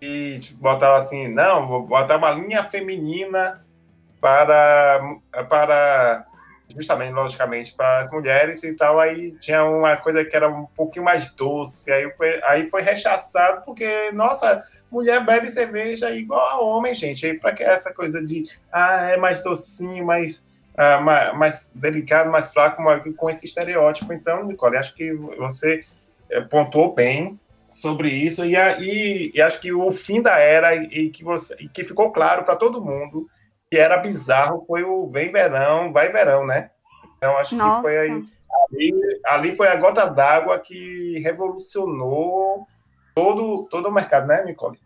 e 0.00 0.40
botava 0.54 0.98
assim: 0.98 1.28
não, 1.28 1.68
vou 1.68 1.82
botar 1.82 2.16
uma 2.16 2.30
linha 2.30 2.64
feminina 2.64 3.64
para, 4.20 5.00
para 5.48 6.24
justamente, 6.76 7.12
logicamente, 7.12 7.74
para 7.74 7.98
as 7.98 8.10
mulheres 8.10 8.62
e 8.64 8.74
tal. 8.74 8.98
Aí 8.98 9.32
tinha 9.38 9.64
uma 9.64 9.96
coisa 9.96 10.24
que 10.24 10.34
era 10.34 10.48
um 10.48 10.66
pouquinho 10.66 11.04
mais 11.04 11.30
doce. 11.32 11.92
Aí 11.92 12.12
aí 12.44 12.68
foi 12.70 12.82
rechaçado 12.82 13.62
porque, 13.64 14.10
nossa, 14.12 14.64
mulher 14.90 15.24
bebe 15.24 15.50
cerveja 15.50 16.10
igual 16.10 16.40
a 16.48 16.60
homem, 16.60 16.94
gente. 16.94 17.26
Aí 17.26 17.38
para 17.38 17.52
que 17.52 17.62
essa 17.62 17.92
coisa 17.92 18.24
de, 18.24 18.44
ah, 18.72 19.10
é 19.10 19.16
mais 19.16 19.42
docinho, 19.42 20.04
mais, 20.04 20.44
ah, 20.76 21.00
mais, 21.00 21.36
mais 21.36 21.72
delicado, 21.74 22.30
mais 22.30 22.52
fraco, 22.52 22.82
com 23.16 23.30
esse 23.30 23.46
estereótipo. 23.46 24.12
Então, 24.12 24.44
Nicole, 24.44 24.76
acho 24.76 24.94
que 24.94 25.12
você 25.12 25.84
eh, 26.30 26.40
pontuou 26.40 26.94
bem 26.94 27.38
sobre 27.68 28.08
isso 28.08 28.44
e, 28.44 28.54
e- 28.54 29.32
e 29.34 29.42
acho 29.42 29.60
que 29.60 29.72
o 29.72 29.90
fim 29.92 30.22
da 30.22 30.38
era 30.38 30.74
e 30.74 31.10
que 31.10 31.24
você 31.24 31.54
e 31.60 31.68
que 31.68 31.84
ficou 31.84 32.12
claro 32.12 32.44
para 32.44 32.56
todo 32.56 32.84
mundo 32.84 33.28
que 33.70 33.76
era 33.76 33.96
bizarro 33.96 34.64
foi 34.66 34.84
o 34.84 35.08
Vem 35.08 35.32
Verão, 35.32 35.92
Vai 35.92 36.12
Verão, 36.12 36.46
né? 36.46 36.70
Então 37.16 37.36
acho 37.36 37.56
Nossa. 37.56 37.76
que 37.76 37.82
foi 37.82 37.98
aí 37.98 38.24
ali, 38.70 39.20
ali 39.24 39.56
foi 39.56 39.66
a 39.68 39.76
gota 39.76 40.06
d'água 40.06 40.58
que 40.60 41.18
revolucionou 41.20 42.66
todo 43.16 43.66
todo 43.70 43.88
o 43.88 43.92
mercado, 43.92 44.26
né, 44.26 44.44
Nicole? 44.44 44.78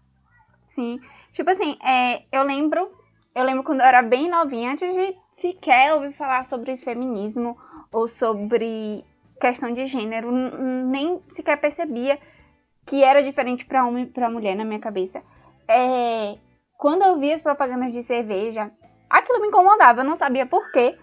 Sim. 0.68 1.00
Tipo 1.32 1.50
assim, 1.50 1.76
é, 1.84 2.22
eu 2.30 2.44
lembro. 2.44 2.88
Eu 3.34 3.44
lembro 3.44 3.62
quando 3.62 3.80
eu 3.80 3.86
era 3.86 4.02
bem 4.02 4.28
novinha, 4.28 4.72
antes 4.72 4.92
de 4.94 5.16
sequer 5.32 5.94
ouvir 5.94 6.12
falar 6.12 6.44
sobre 6.44 6.76
feminismo 6.76 7.56
ou 7.92 8.08
sobre 8.08 9.04
questão 9.40 9.72
de 9.72 9.86
gênero, 9.86 10.30
nem 10.32 11.20
sequer 11.34 11.56
percebia 11.60 12.18
que 12.86 13.04
era 13.04 13.22
diferente 13.22 13.64
para 13.64 13.86
homem 13.86 14.04
e 14.04 14.06
para 14.06 14.28
mulher 14.28 14.56
na 14.56 14.64
minha 14.64 14.80
cabeça. 14.80 15.22
É, 15.68 16.36
quando 16.76 17.02
eu 17.02 17.20
via 17.20 17.36
as 17.36 17.42
propagandas 17.42 17.92
de 17.92 18.02
cerveja, 18.02 18.70
aquilo 19.08 19.40
me 19.40 19.48
incomodava, 19.48 20.00
eu 20.00 20.04
não 20.04 20.16
sabia 20.16 20.44
por 20.44 20.72
quê, 20.72 20.98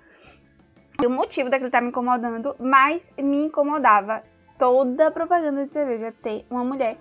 o 1.06 1.10
motivo 1.10 1.50
daquilo 1.50 1.68
estar 1.68 1.82
me 1.82 1.90
incomodando, 1.90 2.56
mas 2.60 3.14
me 3.18 3.46
incomodava 3.46 4.22
toda 4.60 5.08
a 5.08 5.12
propaganda 5.12 5.66
de 5.66 5.72
cerveja 5.72 6.14
ter 6.22 6.46
uma 6.50 6.64
mulher 6.64 6.98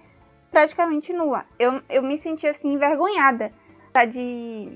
praticamente 0.56 1.12
nua. 1.12 1.44
Eu, 1.58 1.82
eu 1.86 2.02
me 2.02 2.16
senti 2.16 2.46
assim 2.46 2.72
envergonhada 2.72 3.52
tá, 3.92 4.06
de 4.06 4.72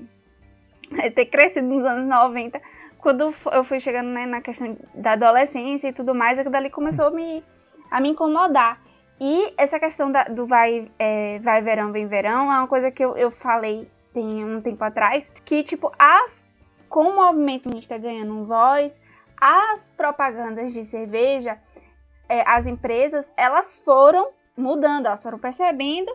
ter 1.15 1.25
crescido 1.25 1.67
nos 1.67 1.83
anos 1.83 2.07
90. 2.07 2.61
Quando 2.99 3.33
eu 3.51 3.63
fui 3.63 3.79
chegando 3.79 4.09
né, 4.09 4.27
na 4.27 4.41
questão 4.41 4.77
da 4.93 5.13
adolescência 5.13 5.87
e 5.87 5.93
tudo 5.93 6.13
mais, 6.13 6.37
aquilo 6.37 6.51
dali 6.53 6.69
começou 6.69 7.05
a 7.05 7.09
me, 7.09 7.43
a 7.89 7.99
me 7.99 8.09
incomodar. 8.09 8.79
E 9.19 9.51
essa 9.57 9.79
questão 9.79 10.11
da- 10.11 10.25
do 10.25 10.45
vai, 10.45 10.87
é, 10.99 11.39
vai 11.39 11.63
verão, 11.63 11.91
vem 11.91 12.05
verão, 12.05 12.53
é 12.53 12.59
uma 12.59 12.67
coisa 12.67 12.91
que 12.91 13.03
eu, 13.03 13.17
eu 13.17 13.31
falei 13.31 13.89
tem 14.13 14.45
um 14.45 14.61
tempo 14.61 14.83
atrás, 14.83 15.27
que 15.43 15.63
tipo, 15.63 15.91
as, 15.97 16.45
com 16.89 17.05
o 17.05 17.15
movimento 17.15 17.63
feminista 17.63 17.97
ganhando 17.97 18.37
um 18.37 18.45
voz, 18.45 18.99
as 19.35 19.89
propagandas 19.97 20.73
de 20.73 20.85
cerveja, 20.85 21.57
é, 22.29 22.43
as 22.45 22.67
empresas, 22.67 23.31
elas 23.35 23.79
foram 23.79 24.29
mudando, 24.61 25.07
elas 25.07 25.21
foram 25.23 25.39
percebendo 25.39 26.11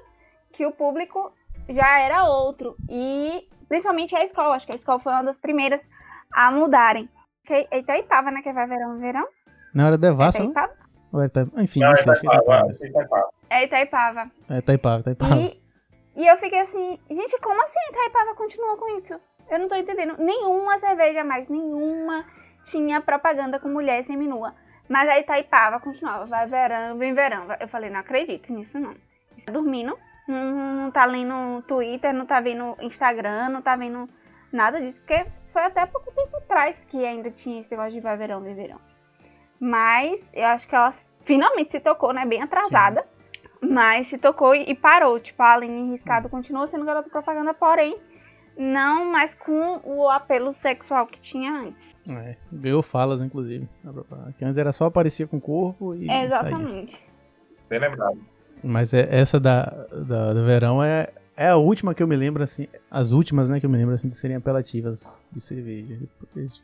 que 0.52 0.64
o 0.64 0.72
público 0.72 1.32
já 1.68 1.98
era 1.98 2.24
outro. 2.24 2.76
E 2.88 3.48
principalmente 3.68 4.14
a 4.16 4.22
escola, 4.24 4.54
acho 4.54 4.66
que 4.66 4.72
a 4.72 4.76
escola 4.76 5.00
foi 5.00 5.12
uma 5.12 5.24
das 5.24 5.38
primeiras 5.38 5.80
a 6.32 6.50
mudarem. 6.50 7.08
Que 7.44 7.66
é 7.70 7.78
Itaipava, 7.78 8.30
né? 8.30 8.42
Que 8.42 8.52
vai 8.52 8.66
verão, 8.66 8.98
verão. 8.98 9.26
Na 9.74 9.86
hora 9.86 9.98
Devassa, 9.98 10.42
não? 10.42 10.50
Itaipava? 10.50 10.86
Ou 11.12 11.22
é 11.22 11.26
Ita- 11.26 11.48
Enfim, 11.58 11.80
Não, 11.80 11.88
não 11.88 11.94
é 11.94 11.96
sei, 11.98 12.12
acho 12.12 12.20
que 12.20 12.26
é 12.26 12.30
Itaipava, 12.30 12.70
Itaipava. 12.72 12.88
Itaipava. 12.88 13.30
É 13.50 13.64
Itaipava. 13.64 14.30
É 14.50 14.58
Itaipava, 14.58 15.00
Itaipava. 15.00 15.36
E, 15.36 15.62
e 16.16 16.26
eu 16.26 16.36
fiquei 16.38 16.58
assim, 16.60 16.98
gente, 17.10 17.38
como 17.40 17.62
assim 17.62 17.78
a 17.78 17.90
Itaipava 17.92 18.34
continuou 18.34 18.76
com 18.76 18.96
isso? 18.96 19.14
Eu 19.48 19.58
não 19.60 19.68
tô 19.68 19.76
entendendo. 19.76 20.16
Nenhuma 20.18 20.78
cerveja 20.78 21.22
mais, 21.22 21.48
nenhuma 21.48 22.24
tinha 22.64 23.00
propaganda 23.00 23.60
com 23.60 23.68
mulher 23.68 24.04
seminua. 24.04 24.54
Mas 24.88 25.08
a 25.08 25.18
Itaipava 25.18 25.80
continuava, 25.80 26.26
vai 26.26 26.46
verão, 26.46 26.96
vem 26.98 27.14
verão. 27.14 27.46
Eu 27.58 27.68
falei, 27.68 27.90
não 27.90 28.00
acredito 28.00 28.52
nisso 28.52 28.78
não. 28.78 28.94
Tá 29.44 29.52
dormindo, 29.52 29.98
não, 30.28 30.74
não 30.74 30.90
tá 30.90 31.04
lendo 31.04 31.62
Twitter, 31.62 32.12
não 32.12 32.26
tá 32.26 32.40
vendo 32.40 32.76
Instagram, 32.80 33.48
não 33.48 33.62
tá 33.62 33.76
vendo 33.76 34.08
nada 34.52 34.80
disso, 34.80 35.00
porque 35.00 35.26
foi 35.52 35.62
até 35.62 35.86
pouco 35.86 36.12
tempo 36.12 36.36
atrás 36.36 36.84
que 36.84 37.04
ainda 37.04 37.30
tinha 37.30 37.60
esse 37.60 37.70
negócio 37.70 37.92
de 37.92 38.00
vai 38.00 38.16
verão, 38.16 38.40
vem 38.40 38.54
verão. 38.54 38.80
Mas 39.58 40.30
eu 40.34 40.44
acho 40.46 40.68
que 40.68 40.74
ela 40.74 40.92
finalmente 41.24 41.72
se 41.72 41.80
tocou, 41.80 42.12
né? 42.12 42.26
Bem 42.26 42.42
atrasada. 42.42 43.06
Mas 43.60 44.08
se 44.08 44.18
tocou 44.18 44.54
e, 44.54 44.70
e 44.70 44.74
parou. 44.74 45.18
Tipo, 45.18 45.42
a 45.42 45.54
Aline 45.54 45.90
Riscado 45.90 46.28
continuou 46.28 46.66
sendo 46.66 46.84
garota 46.84 47.08
propaganda, 47.08 47.54
porém, 47.54 47.98
não 48.56 49.06
mais 49.06 49.34
com 49.34 49.80
o 49.82 50.08
apelo 50.10 50.52
sexual 50.54 51.06
que 51.06 51.20
tinha 51.20 51.52
antes. 51.52 51.95
É, 52.08 52.36
ganhou 52.52 52.82
falas, 52.82 53.20
inclusive. 53.20 53.68
Que 54.38 54.44
antes 54.44 54.58
era 54.58 54.70
só 54.72 54.86
aparecer 54.86 55.26
com 55.26 55.38
o 55.38 55.40
corpo 55.40 55.94
e 55.94 56.06
saía. 56.06 56.24
Exatamente. 56.24 57.00
Bem 57.68 57.80
lembrado. 57.80 58.18
Mas 58.62 58.94
é, 58.94 59.08
essa 59.10 59.38
da, 59.40 59.64
da, 60.06 60.32
do 60.32 60.44
verão 60.44 60.82
é, 60.82 61.08
é 61.36 61.48
a 61.48 61.56
última 61.56 61.94
que 61.94 62.02
eu 62.02 62.06
me 62.06 62.16
lembro, 62.16 62.42
assim. 62.42 62.68
As 62.90 63.10
últimas, 63.12 63.48
né, 63.48 63.58
que 63.60 63.66
eu 63.66 63.70
me 63.70 63.76
lembro, 63.76 63.94
assim, 63.94 64.08
de 64.08 64.14
serem 64.16 64.36
apelativas 64.36 65.18
de 65.32 65.40
cerveja. 65.40 65.98
Eles, 66.34 66.62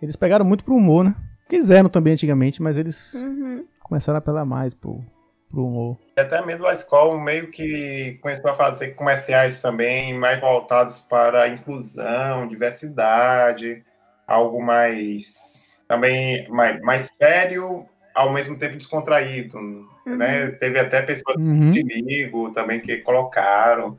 eles 0.00 0.16
pegaram 0.16 0.44
muito 0.44 0.64
pro 0.64 0.74
humor, 0.76 1.04
né? 1.04 1.14
Quiseram 1.48 1.88
também 1.88 2.12
antigamente, 2.14 2.62
mas 2.62 2.78
eles 2.78 3.14
Uhum. 3.22 3.64
começaram 3.82 4.16
a 4.16 4.18
apelar 4.18 4.44
mais 4.46 4.72
pro, 4.72 5.04
pro 5.50 5.66
humor. 5.66 5.98
Até 6.16 6.44
mesmo 6.44 6.66
a 6.66 6.72
escola 6.72 7.20
meio 7.22 7.50
que 7.50 8.18
começou 8.22 8.50
a 8.50 8.54
fazer 8.54 8.90
comerciais 8.94 9.60
também 9.60 10.16
mais 10.18 10.40
voltados 10.40 11.00
para 11.00 11.42
a 11.42 11.48
inclusão, 11.48 12.48
diversidade, 12.48 13.84
algo 14.26 14.62
mais 14.62 15.76
também 15.86 16.48
mais, 16.48 16.80
mais 16.80 17.10
sério, 17.14 17.86
ao 18.14 18.32
mesmo 18.32 18.56
tempo 18.58 18.76
descontraído, 18.76 19.58
né? 20.06 20.48
Teve 20.52 20.78
até 20.78 21.02
pessoas 21.02 21.36
Uhum. 21.36 21.70
de 21.70 21.84
Migo 21.84 22.52
também 22.52 22.80
que 22.80 22.98
colocaram, 22.98 23.98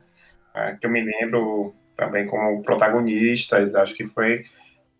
ah, 0.54 0.72
que 0.72 0.86
eu 0.86 0.90
me 0.90 1.00
lembro 1.02 1.74
também 1.96 2.26
como 2.26 2.62
protagonistas, 2.62 3.74
acho 3.74 3.94
que 3.94 4.04
foi, 4.04 4.44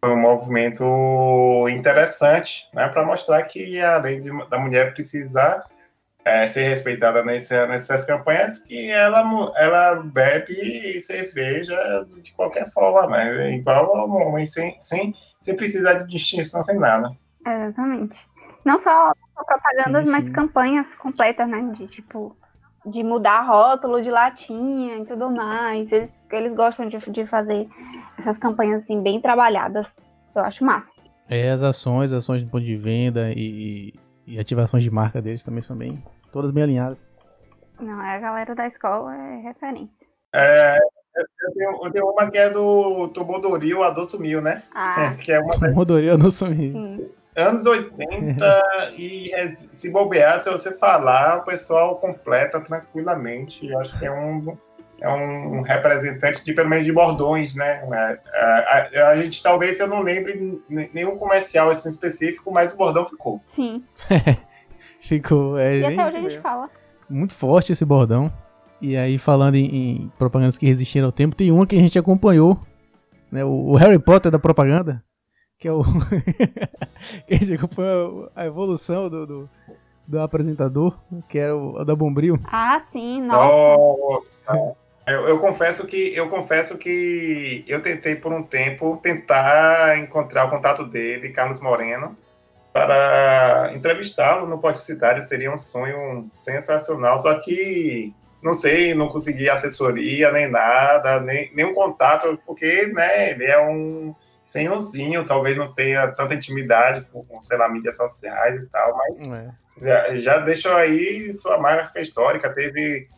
foi 0.00 0.10
um 0.12 0.20
movimento 0.20 0.84
interessante, 1.68 2.68
né, 2.72 2.88
para 2.88 3.04
mostrar 3.04 3.42
que 3.42 3.80
além 3.80 4.22
de- 4.22 4.48
da 4.48 4.58
mulher 4.58 4.94
precisar 4.94 5.64
é, 6.26 6.48
ser 6.48 6.64
respeitada 6.64 7.24
nesse, 7.24 7.54
nessas 7.68 8.04
campanhas, 8.04 8.58
que 8.64 8.90
ela, 8.90 9.20
ela 9.56 9.94
bebe 10.02 11.00
cerveja 11.00 12.04
de 12.20 12.32
qualquer 12.32 12.68
forma, 12.72 13.16
né, 13.16 13.54
igual 13.54 13.96
ao 13.96 14.10
homem, 14.10 14.44
sem, 14.44 14.74
sem, 14.80 15.14
sem 15.40 15.54
precisar 15.54 15.92
de 15.92 16.08
distinção, 16.08 16.64
sem 16.64 16.80
nada. 16.80 17.12
Exatamente. 17.46 18.18
Não 18.64 18.76
só 18.76 19.12
propagandas, 19.36 20.06
Sim, 20.06 20.10
mas 20.10 20.24
sim. 20.24 20.32
campanhas 20.32 20.92
completas, 20.96 21.48
né? 21.48 21.70
De 21.76 21.86
tipo, 21.86 22.36
de 22.84 23.04
mudar 23.04 23.42
rótulo 23.42 24.02
de 24.02 24.10
latinha 24.10 24.98
e 24.98 25.06
tudo 25.06 25.30
mais. 25.30 25.92
Eles, 25.92 26.12
eles 26.32 26.56
gostam 26.56 26.88
de, 26.88 26.98
de 26.98 27.24
fazer 27.24 27.68
essas 28.18 28.36
campanhas 28.36 28.82
assim, 28.82 29.00
bem 29.00 29.20
trabalhadas. 29.20 29.86
Eu 30.34 30.42
acho 30.42 30.64
massa. 30.64 30.90
É, 31.28 31.50
as 31.50 31.62
ações, 31.62 32.12
ações 32.12 32.42
de 32.42 32.50
ponto 32.50 32.64
de 32.64 32.76
venda 32.76 33.30
e, 33.30 33.94
e 34.26 34.40
ativações 34.40 34.82
de 34.82 34.90
marca 34.90 35.22
deles 35.22 35.44
também 35.44 35.62
são 35.62 35.76
bem. 35.76 36.02
Todas 36.36 36.50
bem 36.50 36.64
alinhadas. 36.64 37.08
Não, 37.80 37.98
a 37.98 38.18
galera 38.18 38.54
da 38.54 38.66
escola 38.66 39.14
é 39.16 39.36
referência. 39.40 40.06
É, 40.34 40.76
eu, 41.16 41.54
tenho, 41.54 41.84
eu 41.86 41.90
tenho 41.90 42.10
uma 42.10 42.30
que 42.30 42.36
é 42.36 42.50
do 42.50 43.08
Tobodoril, 43.08 43.82
a 43.82 43.88
Doce 43.88 44.18
Mil, 44.20 44.42
né? 44.42 44.62
Ah, 44.74 45.14
Que 45.18 45.32
é 45.32 45.40
uma 45.40 45.54
Rodoria 45.72 46.14
não 46.18 46.30
sumi. 46.30 46.72
sim. 46.72 47.10
anos 47.34 47.64
80 47.64 48.62
e 48.98 49.32
é, 49.32 49.48
se 49.48 49.88
bobear, 49.90 50.42
se 50.42 50.50
você 50.50 50.76
falar, 50.76 51.38
o 51.38 51.44
pessoal 51.46 51.96
completa 51.96 52.60
tranquilamente. 52.60 53.66
Eu 53.66 53.80
acho 53.80 53.98
que 53.98 54.04
é 54.04 54.12
um, 54.12 54.58
é 55.00 55.08
um 55.08 55.62
representante 55.62 56.44
de 56.44 56.52
pelo 56.52 56.68
menos 56.68 56.84
de 56.84 56.92
bordões, 56.92 57.54
né? 57.54 57.82
É, 57.90 58.40
A, 58.42 58.90
a- 59.06 59.08
a 59.12 59.22
gente 59.22 59.42
talvez 59.42 59.80
eu 59.80 59.86
não 59.86 60.02
lembre 60.02 60.62
nenhum 60.68 61.16
comercial 61.16 61.70
assim 61.70 61.88
específico, 61.88 62.52
mas 62.52 62.74
o 62.74 62.76
bordão 62.76 63.06
ficou. 63.06 63.40
Sim. 63.42 63.82
Ficou. 65.06 65.56
É, 65.58 65.76
E 65.76 65.80
bem 65.80 65.98
até 65.98 66.06
hoje 66.06 66.16
a 66.16 66.20
gente 66.20 66.40
fala. 66.40 66.70
Muito 67.08 67.32
forte 67.34 67.72
esse 67.72 67.84
bordão. 67.84 68.32
E 68.80 68.96
aí, 68.96 69.16
falando 69.18 69.54
em, 69.54 69.64
em 69.64 70.12
propagandas 70.18 70.58
que 70.58 70.66
resistiram 70.66 71.06
ao 71.06 71.12
tempo, 71.12 71.34
tem 71.34 71.50
uma 71.50 71.66
que 71.66 71.76
a 71.76 71.80
gente 71.80 71.98
acompanhou. 71.98 72.58
Né, 73.30 73.44
o, 73.44 73.70
o 73.70 73.74
Harry 73.76 73.98
Potter 73.98 74.30
da 74.30 74.38
propaganda. 74.38 75.02
Que 75.58 75.68
é 75.68 75.72
o. 75.72 75.82
que 77.26 77.34
a 77.34 77.36
gente 77.36 77.54
acompanhou 77.54 78.30
a 78.34 78.44
evolução 78.44 79.08
do, 79.08 79.26
do, 79.26 79.50
do 80.06 80.20
apresentador, 80.20 80.98
que 81.28 81.38
era 81.38 81.56
o, 81.56 81.80
o 81.80 81.84
da 81.84 81.94
Bombril. 81.94 82.38
Ah, 82.44 82.78
sim, 82.80 83.22
nossa. 83.22 84.20
Nossa. 84.48 84.76
Eu, 85.06 85.28
eu 85.28 85.38
confesso 85.38 85.86
que 85.86 86.12
eu 86.16 86.28
confesso 86.28 86.76
que 86.76 87.64
eu 87.68 87.80
tentei 87.80 88.16
por 88.16 88.32
um 88.32 88.42
tempo 88.42 88.98
tentar 89.00 89.98
encontrar 89.98 90.46
o 90.46 90.50
contato 90.50 90.84
dele, 90.84 91.28
Carlos 91.28 91.60
Moreno, 91.60 92.16
para 92.76 93.72
entrevistá-lo 93.74 94.46
no 94.46 94.58
Podcidade. 94.58 95.26
Seria 95.26 95.50
um 95.52 95.56
sonho 95.56 96.24
sensacional. 96.26 97.18
Só 97.18 97.34
que 97.38 98.14
não 98.42 98.52
sei, 98.52 98.94
não 98.94 99.08
consegui 99.08 99.48
assessoria 99.48 100.30
nem 100.30 100.50
nada, 100.50 101.18
nem 101.20 101.50
nenhum 101.54 101.72
contato, 101.72 102.38
porque 102.44 102.86
né, 102.88 103.30
ele 103.30 103.46
é 103.46 103.58
um 103.58 104.14
senhorzinho, 104.44 105.24
talvez 105.24 105.56
não 105.56 105.72
tenha 105.72 106.06
tanta 106.08 106.34
intimidade 106.34 107.04
com, 107.10 107.40
sei 107.40 107.56
lá, 107.56 107.68
mídias 107.68 107.96
sociais 107.96 108.62
e 108.62 108.66
tal, 108.66 108.96
mas 108.96 109.26
É. 109.26 109.50
já, 109.80 110.16
já 110.18 110.38
deixou 110.38 110.76
aí 110.76 111.32
sua 111.32 111.58
marca 111.58 111.98
histórica. 111.98 112.52
Teve. 112.52 113.08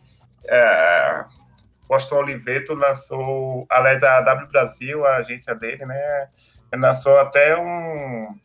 É, 0.45 1.25
o 1.87 1.95
Aston 1.95 2.17
Oliveto 2.17 2.73
lançou, 2.73 3.67
aliás, 3.69 4.03
a 4.03 4.21
W 4.21 4.47
Brasil, 4.47 5.05
a 5.05 5.17
agência 5.17 5.53
dele, 5.53 5.85
né? 5.85 6.27
Lançou 6.73 7.19
até 7.19 7.57
um 7.57 8.35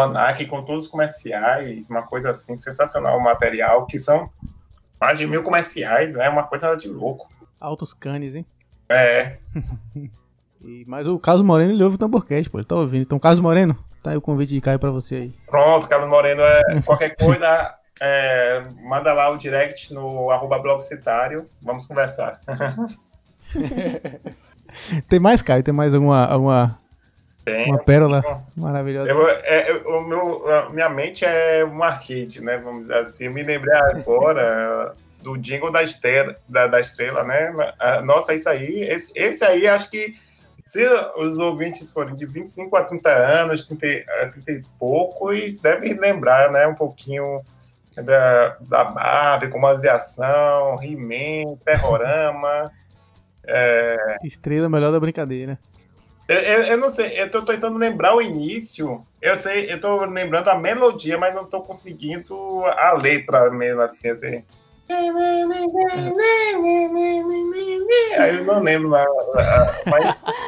almanac 0.00 0.44
com 0.46 0.62
todos 0.64 0.84
os 0.84 0.90
comerciais, 0.90 1.88
uma 1.90 2.02
coisa 2.02 2.30
assim, 2.30 2.56
sensacional, 2.56 3.18
o 3.18 3.22
material, 3.22 3.86
que 3.86 3.98
são 3.98 4.30
mais 5.00 5.18
de 5.18 5.26
mil 5.26 5.42
comerciais, 5.42 6.14
né? 6.14 6.28
Uma 6.28 6.44
coisa 6.44 6.74
de 6.76 6.88
louco. 6.88 7.30
Altos 7.60 7.94
canes, 7.94 8.34
hein? 8.34 8.46
É, 8.88 9.38
E, 10.64 10.84
mas 10.86 11.08
o 11.08 11.18
Carlos 11.18 11.44
Moreno 11.44 11.72
ele 11.72 11.82
ouve 11.82 11.96
o 11.96 11.98
Tamborcast, 11.98 12.48
pô. 12.48 12.58
Ele 12.58 12.64
tá 12.64 12.76
ouvindo. 12.76 13.02
Então, 13.02 13.18
Carlos 13.18 13.40
Moreno, 13.40 13.76
tá 14.02 14.12
aí 14.12 14.16
o 14.16 14.20
convite 14.20 14.54
de 14.54 14.60
Caio 14.60 14.78
pra 14.78 14.90
você 14.90 15.16
aí. 15.16 15.34
pronto, 15.46 15.88
Carlos 15.88 16.08
Moreno, 16.08 16.40
é, 16.40 16.80
qualquer 16.84 17.16
coisa, 17.16 17.74
é, 18.00 18.62
manda 18.80 19.12
lá 19.12 19.28
o 19.30 19.36
direct 19.36 19.92
no 19.92 20.30
arroba 20.30 20.58
blogcitário, 20.58 21.48
vamos 21.60 21.84
conversar. 21.86 22.40
Tem 25.08 25.20
mais, 25.20 25.42
Caio? 25.42 25.62
Tem 25.62 25.74
mais 25.74 25.94
alguma, 25.94 26.24
alguma 26.24 26.78
Tem. 27.44 27.68
uma 27.68 27.78
pérola 27.78 28.22
maravilhosa? 28.56 29.10
Eu, 29.10 29.28
é, 29.28 29.72
o 29.84 30.00
meu, 30.02 30.48
a 30.48 30.70
minha 30.70 30.88
mente 30.88 31.24
é 31.24 31.64
um 31.64 31.82
arcade, 31.82 32.40
né? 32.40 32.56
Vamos 32.58 32.82
dizer 32.82 32.98
assim. 32.98 33.24
Eu 33.24 33.32
me 33.32 33.42
lembrei 33.42 33.74
agora 33.76 34.94
do 35.20 35.36
jingle 35.36 35.70
da 35.72 35.82
estrela, 35.82 36.36
da, 36.48 36.66
da 36.66 36.80
estrela 36.80 37.24
né? 37.24 37.52
Ah, 37.78 38.00
Nossa, 38.02 38.34
isso 38.34 38.48
aí, 38.48 38.82
esse, 38.82 39.12
esse 39.14 39.44
aí, 39.44 39.66
acho 39.66 39.90
que 39.90 40.16
se 40.64 40.86
os 41.16 41.36
ouvintes 41.38 41.90
forem 41.90 42.14
de 42.14 42.24
25 42.26 42.76
a 42.76 42.84
30 42.84 43.08
anos, 43.10 43.66
30, 43.66 43.86
e- 43.86 44.04
a 44.22 44.28
30 44.28 44.52
e 44.52 44.62
poucos, 44.78 45.58
devem 45.58 45.94
lembrar, 45.94 46.50
né? 46.52 46.66
Um 46.66 46.74
pouquinho 46.74 47.40
da, 47.96 48.56
da 48.60 48.84
Barbie, 48.84 49.48
como 49.48 49.66
aviação, 49.66 50.80
He-Man, 50.82 51.56
Terrorama. 51.64 52.70
Estrela 54.22 54.68
melhor 54.68 54.92
da 54.92 55.00
brincadeira. 55.00 55.58
Eu, 56.32 56.38
eu, 56.38 56.62
eu 56.64 56.78
não 56.78 56.90
sei, 56.90 57.20
eu 57.20 57.30
tô 57.30 57.42
tentando 57.42 57.76
lembrar 57.76 58.16
o 58.16 58.22
início. 58.22 59.06
Eu 59.20 59.36
sei, 59.36 59.70
eu 59.70 59.78
tô 59.78 60.02
lembrando 60.06 60.48
a 60.48 60.58
melodia, 60.58 61.18
mas 61.18 61.34
não 61.34 61.44
tô 61.44 61.60
conseguindo 61.60 62.64
a 62.64 62.92
letra 62.92 63.50
mesmo 63.50 63.82
assim, 63.82 64.08
assim. 64.08 64.42
Aí 68.18 68.36
eu 68.36 68.44
não 68.44 68.60
lembro, 68.60 68.88
mas 68.88 69.06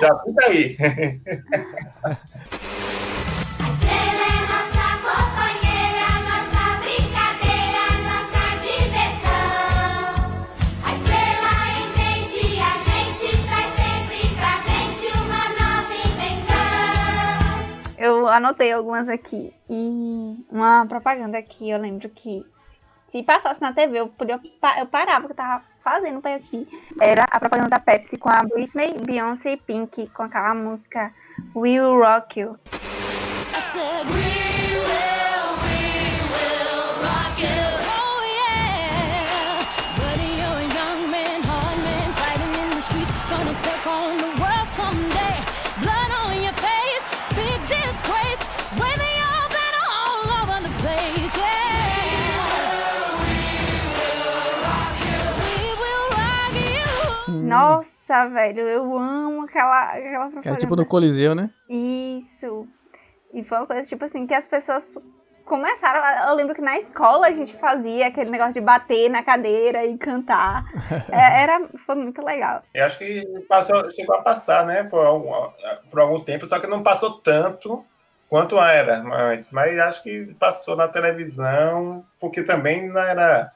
já 0.00 0.18
fica 0.20 0.46
aí. 0.46 0.78
anotei 18.34 18.72
algumas 18.72 19.08
aqui. 19.08 19.54
E 19.68 20.44
uma 20.50 20.86
propaganda 20.86 21.40
que 21.42 21.70
eu 21.70 21.78
lembro 21.78 22.08
que 22.10 22.44
se 23.06 23.22
passasse 23.22 23.60
na 23.60 23.72
TV, 23.72 24.00
eu 24.00 24.08
podia 24.08 24.40
eu 24.78 24.86
parava 24.86 25.26
que 25.26 25.32
eu 25.32 25.36
tava 25.36 25.64
fazendo 25.82 26.20
pra 26.20 26.34
assistir. 26.34 26.66
Era 27.00 27.24
a 27.30 27.38
propaganda 27.38 27.70
da 27.70 27.80
Pepsi 27.80 28.18
com 28.18 28.28
a 28.28 28.42
Britney, 28.42 28.96
Beyoncé 29.04 29.52
e 29.52 29.56
Pink 29.56 30.08
com 30.08 30.22
aquela 30.24 30.54
música 30.54 31.12
Will 31.54 31.98
Rock 31.98 32.40
You. 32.40 32.58
I 33.56 33.60
said 33.60 34.53
Nossa, 57.58 58.28
velho, 58.28 58.60
eu 58.68 58.98
amo 58.98 59.42
aquela, 59.42 59.82
aquela 59.92 60.24
propaganda. 60.26 60.48
Era 60.48 60.56
tipo 60.58 60.76
no 60.76 60.86
Coliseu, 60.86 61.34
né? 61.34 61.50
Isso. 61.68 62.66
E 63.32 63.42
foi 63.44 63.58
uma 63.58 63.66
coisa, 63.66 63.82
tipo 63.84 64.04
assim, 64.04 64.26
que 64.26 64.34
as 64.34 64.46
pessoas 64.46 64.84
começaram. 65.44 66.02
a- 66.02 66.30
Eu 66.30 66.34
lembro 66.34 66.54
que 66.54 66.60
na 66.60 66.76
escola 66.78 67.26
a 67.26 67.32
gente 67.32 67.56
fazia 67.56 68.06
aquele 68.06 68.30
negócio 68.30 68.54
de 68.54 68.60
bater 68.60 69.10
na 69.10 69.22
cadeira 69.22 69.84
e 69.84 69.96
cantar. 69.98 70.64
É, 71.14 71.42
era, 71.42 71.68
foi 71.86 71.94
muito 71.94 72.22
legal. 72.24 72.62
Eu 72.74 72.86
acho 72.86 72.98
que 72.98 73.24
passou, 73.48 73.88
chegou 73.92 74.16
a 74.16 74.22
passar, 74.22 74.66
né, 74.66 74.82
por 74.84 75.04
algum, 75.06 75.30
por 75.90 76.00
algum 76.00 76.18
tempo, 76.20 76.44
só 76.46 76.58
que 76.58 76.66
não 76.66 76.82
passou 76.82 77.20
tanto 77.20 77.84
quanto 78.28 78.58
era, 78.58 79.00
mas, 79.02 79.52
mas 79.52 79.78
acho 79.78 80.02
que 80.02 80.34
passou 80.40 80.74
na 80.74 80.88
televisão, 80.88 82.04
porque 82.18 82.42
também 82.42 82.88
não 82.88 83.00
era. 83.00 83.52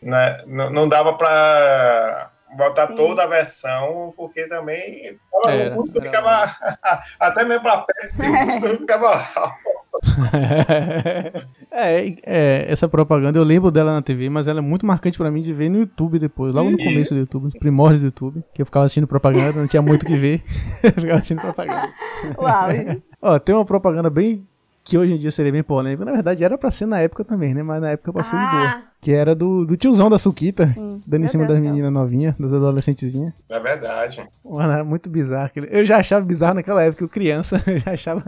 né, 0.00 0.42
não, 0.46 0.70
não 0.70 0.88
dava 0.88 1.12
para 1.14 2.31
botar 2.56 2.88
Sim. 2.88 2.96
toda 2.96 3.24
a 3.24 3.26
versão, 3.26 4.12
porque 4.16 4.46
também 4.48 5.18
Era, 5.46 5.72
o 5.72 5.76
custo 5.76 6.00
era 6.00 6.06
ficava. 6.06 6.56
Até 7.18 7.44
mesmo 7.44 7.62
para 7.62 7.82
Pepsi, 7.82 8.28
o 8.28 8.38
custo 8.46 8.68
ficava. 8.78 9.56
é, 11.70 12.14
é, 12.24 12.64
essa 12.68 12.88
propaganda 12.88 13.38
eu 13.38 13.44
lembro 13.44 13.70
dela 13.70 13.92
na 13.92 14.02
TV, 14.02 14.30
mas 14.30 14.48
ela 14.48 14.58
é 14.58 14.62
muito 14.62 14.86
marcante 14.86 15.18
pra 15.18 15.30
mim 15.30 15.42
de 15.42 15.52
ver 15.52 15.68
no 15.68 15.78
YouTube 15.78 16.18
depois, 16.18 16.54
logo 16.54 16.70
no 16.70 16.78
começo 16.78 17.12
do 17.12 17.20
YouTube, 17.20 17.44
nos 17.44 17.54
primórdios 17.54 18.00
do 18.00 18.06
YouTube, 18.06 18.42
que 18.54 18.62
eu 18.62 18.66
ficava 18.66 18.86
assistindo 18.86 19.06
propaganda, 19.06 19.60
não 19.60 19.66
tinha 19.66 19.82
muito 19.82 20.02
o 20.04 20.06
que 20.06 20.16
ver, 20.16 20.42
eu 20.82 20.92
ficava 20.92 21.14
assistindo 21.14 21.40
propaganda. 21.40 21.92
Uau. 22.38 22.68
Ó, 23.20 23.38
tem 23.38 23.54
uma 23.54 23.64
propaganda 23.64 24.08
bem 24.08 24.46
que 24.84 24.98
hoje 24.98 25.12
em 25.14 25.16
dia 25.16 25.30
seria 25.30 25.52
bem 25.52 25.62
polêmica, 25.62 26.04
na 26.04 26.12
verdade 26.12 26.42
era 26.44 26.58
pra 26.58 26.70
ser 26.70 26.86
na 26.86 26.98
época 27.00 27.24
também, 27.24 27.54
né? 27.54 27.62
Mas 27.62 27.80
na 27.80 27.90
época 27.90 28.12
passou 28.12 28.38
de 28.38 28.44
boa. 28.46 28.64
Ah, 28.66 28.82
Que 29.00 29.12
era 29.12 29.34
do, 29.34 29.64
do 29.64 29.76
tiozão 29.76 30.10
da 30.10 30.18
Suquita, 30.18 30.66
sim. 30.72 31.00
dando 31.06 31.24
em 31.24 31.28
cima 31.28 31.46
Deus 31.46 31.58
das 31.60 31.64
meninas 31.68 31.92
novinhas, 31.92 32.34
das 32.38 32.52
adolescentezinhas. 32.52 33.32
É 33.48 33.60
verdade. 33.60 34.26
Mano, 34.44 34.72
era 34.72 34.84
muito 34.84 35.08
bizarro. 35.08 35.46
aquele- 35.46 35.68
Eu 35.70 35.84
já 35.84 35.98
achava 35.98 36.24
bizarro 36.24 36.54
naquela 36.54 36.82
época, 36.82 37.04
eu 37.04 37.08
criança, 37.08 37.62
eu 37.66 37.78
já 37.78 37.92
achava 37.92 38.24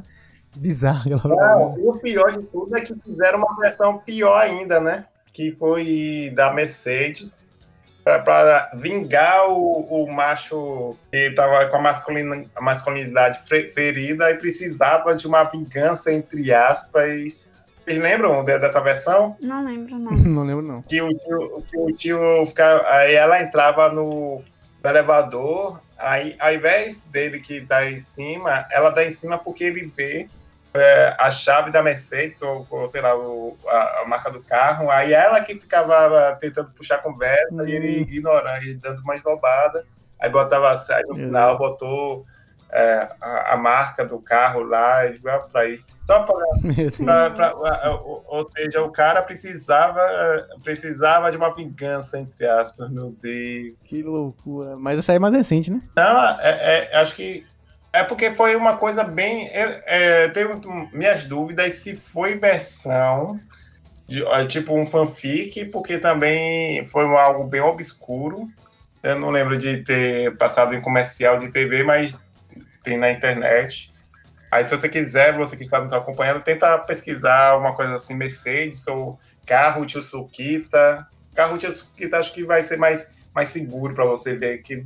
bizarro 0.57 1.13
aquela. 1.15 1.35
Não, 1.35 1.79
e 1.79 1.87
o 1.89 1.99
pior 1.99 2.31
de 2.33 2.45
tudo 2.47 2.77
é 2.77 2.81
que 2.83 2.95
fizeram 3.05 3.39
uma 3.41 3.57
versão 3.61 3.99
pior 3.99 4.37
ainda, 4.41 4.81
né? 4.81 5.05
Que 5.33 5.51
foi 5.53 6.33
da 6.37 6.53
Mercedes 6.53 7.51
para 8.05 8.71
vingar 8.75 9.49
o, 9.49 9.81
o 10.05 10.13
macho 10.13 10.95
que 11.11 11.17
estava 11.29 11.67
com 11.67 11.77
a, 11.77 11.81
masculina- 11.81 12.45
a 12.55 12.61
masculinidade 12.61 13.41
ferida 13.73 14.31
e 14.31 14.35
precisava 14.35 15.15
de 15.15 15.27
uma 15.27 15.45
vingança, 15.45 16.13
entre 16.13 16.53
aspas. 16.53 17.51
Vocês 17.79 17.99
lembram 17.99 18.45
de- 18.45 18.59
dessa 18.59 18.81
versão? 18.81 19.37
Não 19.41 19.65
lembro, 19.65 19.99
não. 19.99 20.13
Não 20.21 20.43
lembro, 20.45 20.63
não. 20.63 20.83
que 20.83 21.01
o 21.01 21.09
tio, 21.09 21.63
que 21.71 21.79
o 21.79 21.93
tio 21.93 22.47
ficava, 22.47 22.87
aí 22.89 23.15
ela 23.15 23.41
entrava 23.41 23.89
no, 23.91 24.43
no 24.83 24.91
elevador, 24.91 25.81
aí 25.99 26.37
ao 26.39 26.53
invés 26.53 27.01
dele 27.11 27.41
que 27.41 27.61
dá 27.61 27.91
em 27.91 27.99
cima, 27.99 28.67
ela 28.71 28.91
dá 28.91 29.03
em 29.05 29.11
cima 29.13 29.39
porque 29.39 29.65
ele 29.65 29.91
vê 29.97 30.29
é, 30.75 31.15
a 31.19 31.31
chave 31.31 31.71
da 31.71 31.83
Mercedes, 31.83 32.43
ou, 32.43 32.67
ou, 32.69 32.89
sei 32.89 33.01
lá, 33.01 33.17
o- 33.17 33.57
a, 33.67 34.01
a 34.03 34.05
marca 34.07 34.31
do 34.31 34.43
carro, 34.43 34.91
aí 34.91 35.13
ela 35.13 35.41
que 35.41 35.55
ficava 35.55 36.37
tentando 36.41 36.71
puxar 36.71 36.99
conversa 36.99 37.65
e 37.67 37.73
ele 37.73 38.01
ignorando, 38.01 38.65
e 38.65 38.75
dando 38.75 39.01
uma 39.03 39.15
esnobada, 39.17 39.85
aí 40.21 40.29
botava, 40.29 40.73
aí 40.73 41.03
no 41.07 41.15
final 41.15 41.57
botou 41.57 42.27
é, 42.73 43.09
a, 43.21 43.53
a 43.53 43.57
marca 43.57 44.05
do 44.05 44.19
carro 44.19 44.65
lá, 44.65 45.07
e 45.07 45.15
vai 45.21 45.39
pra 45.49 45.61
aí. 45.61 45.81
Só 46.09 46.25
pra- 46.25 46.35
ou, 48.05 48.25
ou 48.27 48.51
seja, 48.51 48.83
o 48.83 48.91
cara 48.91 49.23
precisava, 49.23 50.01
precisava 50.65 51.31
de 51.31 51.37
uma 51.37 51.55
vingança, 51.55 52.19
entre 52.19 52.47
aspas, 52.47 52.91
meu 52.91 53.15
Deus. 53.23 53.75
Que 53.85 54.03
loucura. 54.03 54.77
Mas 54.77 54.99
essa 54.99 55.13
aí 55.13 55.17
é 55.17 55.19
mais 55.21 55.35
recente, 55.35 55.71
né? 55.71 55.81
Não, 55.97 56.41
é, 56.41 56.91
é- 56.93 56.97
acho 56.97 57.15
que 57.15 57.47
é 57.95 58.03
porque 58.03 58.33
foi 58.33 58.57
uma 58.57 58.77
coisa 58.77 59.05
bem. 59.05 59.47
É, 59.49 59.83
é, 59.87 60.29
tenho 60.29 60.61
minhas 60.93 61.27
dúvidas 61.27 61.75
se 61.75 61.97
foi 61.97 62.35
versão, 62.35 63.41
de, 64.09 64.25
tipo 64.49 64.75
um 64.77 64.85
fanfic, 64.85 65.67
porque 65.67 65.99
também 65.99 66.85
foi 66.89 67.05
algo 67.05 67.45
bem 67.45 67.61
obscuro. 67.61 68.49
Eu 69.01 69.21
não 69.21 69.31
lembro 69.31 69.57
de 69.57 69.79
ter 69.85 70.37
passado 70.37 70.75
em 70.75 70.81
comercial 70.81 71.39
de 71.39 71.53
TV, 71.53 71.85
mas 71.85 72.19
tem 72.83 72.99
na 72.99 73.13
internet. 73.13 73.93
Aí, 74.51 74.65
se 74.65 74.77
você 74.77 74.89
quiser, 74.89 75.37
você 75.37 75.57
que 75.57 75.63
está 75.63 75.81
nos 75.81 75.93
acompanhando, 75.93 76.43
tenta 76.43 76.77
pesquisar 76.79 77.57
uma 77.57 77.75
coisa 77.75 77.95
assim, 77.95 78.15
Mercedes 78.15 78.87
ou 78.89 79.21
carro 79.47 79.87
de 79.87 80.03
Sukita. 80.03 81.07
Carro 81.33 81.57
de 81.59 81.71
Sukita 81.73 82.19
acho 82.19 82.35
que 82.35 82.45
vai 82.45 82.65
ser 82.65 82.77
mais, 82.77 83.13
mais 83.33 83.49
seguro 83.49 83.95
para 83.95 84.05
você 84.05 84.35
ver, 84.35 84.63
que 84.63 84.83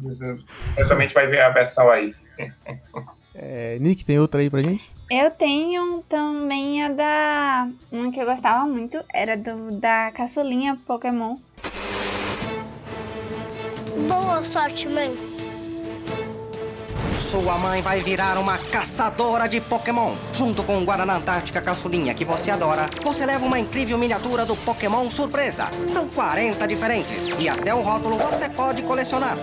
certamente 0.75 1.15
vai 1.15 1.27
ver 1.27 1.41
a 1.41 1.49
versão 1.49 1.91
aí. 1.91 2.15
É, 3.41 3.79
Nick, 3.79 4.05
tem 4.05 4.19
outra 4.19 4.41
aí 4.41 4.51
pra 4.51 4.61
gente? 4.61 4.91
Eu 5.09 5.31
tenho 5.31 6.03
também 6.09 6.83
a 6.83 6.89
da. 6.89 7.69
Uma 7.93 8.11
que 8.11 8.21
eu 8.21 8.27
gostava 8.27 8.67
muito, 8.67 8.99
era 9.15 9.37
do, 9.37 9.79
da 9.79 10.11
caçulinha 10.11 10.77
Pokémon. 10.85 11.37
Boa 14.09 14.43
sorte, 14.43 14.89
mãe. 14.89 15.09
Sua 17.19 17.59
mãe 17.59 17.81
vai 17.81 18.01
virar 18.01 18.39
uma 18.39 18.59
caçadora 18.59 19.49
de 19.49 19.61
Pokémon. 19.61 20.11
Junto 20.35 20.65
com 20.65 20.79
o 20.79 20.85
Guaraná 20.85 21.17
Antártica 21.17 21.61
Caçulinha 21.61 22.15
que 22.15 22.25
você 22.25 22.51
adora, 22.51 22.89
você 23.05 23.25
leva 23.27 23.45
uma 23.45 23.61
incrível 23.61 23.99
miniatura 23.99 24.47
do 24.47 24.57
Pokémon 24.57 25.09
Surpresa. 25.11 25.67
São 25.87 26.09
40 26.09 26.67
diferentes 26.67 27.29
e 27.39 27.49
até 27.49 27.75
o 27.75 27.83
rótulo 27.83 28.17
você 28.17 28.49
pode 28.49 28.83
colecionar. 28.83 29.37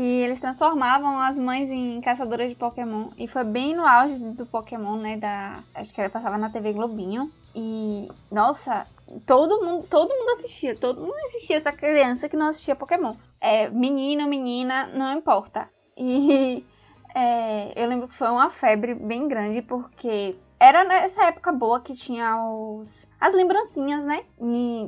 Que 0.00 0.22
eles 0.22 0.40
transformavam 0.40 1.20
as 1.20 1.38
mães 1.38 1.68
em 1.70 2.00
caçadoras 2.00 2.48
de 2.48 2.54
Pokémon. 2.54 3.10
E 3.18 3.28
foi 3.28 3.44
bem 3.44 3.76
no 3.76 3.86
auge 3.86 4.16
do 4.30 4.46
Pokémon, 4.46 4.96
né? 4.96 5.18
Da, 5.18 5.62
acho 5.74 5.92
que 5.92 6.00
ela 6.00 6.08
passava 6.08 6.38
na 6.38 6.48
TV 6.48 6.72
Globinho. 6.72 7.30
E, 7.54 8.08
nossa, 8.32 8.86
todo 9.26 9.62
mundo, 9.62 9.86
todo 9.90 10.08
mundo 10.08 10.38
assistia. 10.38 10.74
Todo 10.74 11.02
mundo 11.02 11.16
assistia 11.26 11.58
essa 11.58 11.70
criança 11.70 12.30
que 12.30 12.36
não 12.36 12.46
assistia 12.46 12.74
Pokémon. 12.74 13.14
É, 13.38 13.68
menino, 13.68 14.26
menina, 14.26 14.86
não 14.86 15.12
importa. 15.12 15.68
E 15.94 16.64
é, 17.14 17.74
eu 17.76 17.86
lembro 17.86 18.08
que 18.08 18.16
foi 18.16 18.30
uma 18.30 18.48
febre 18.48 18.94
bem 18.94 19.28
grande, 19.28 19.60
porque 19.60 20.34
era 20.58 20.82
nessa 20.82 21.26
época 21.26 21.52
boa 21.52 21.78
que 21.78 21.92
tinha 21.92 22.42
os, 22.42 23.06
as 23.20 23.34
lembrancinhas, 23.34 24.02
né? 24.02 24.24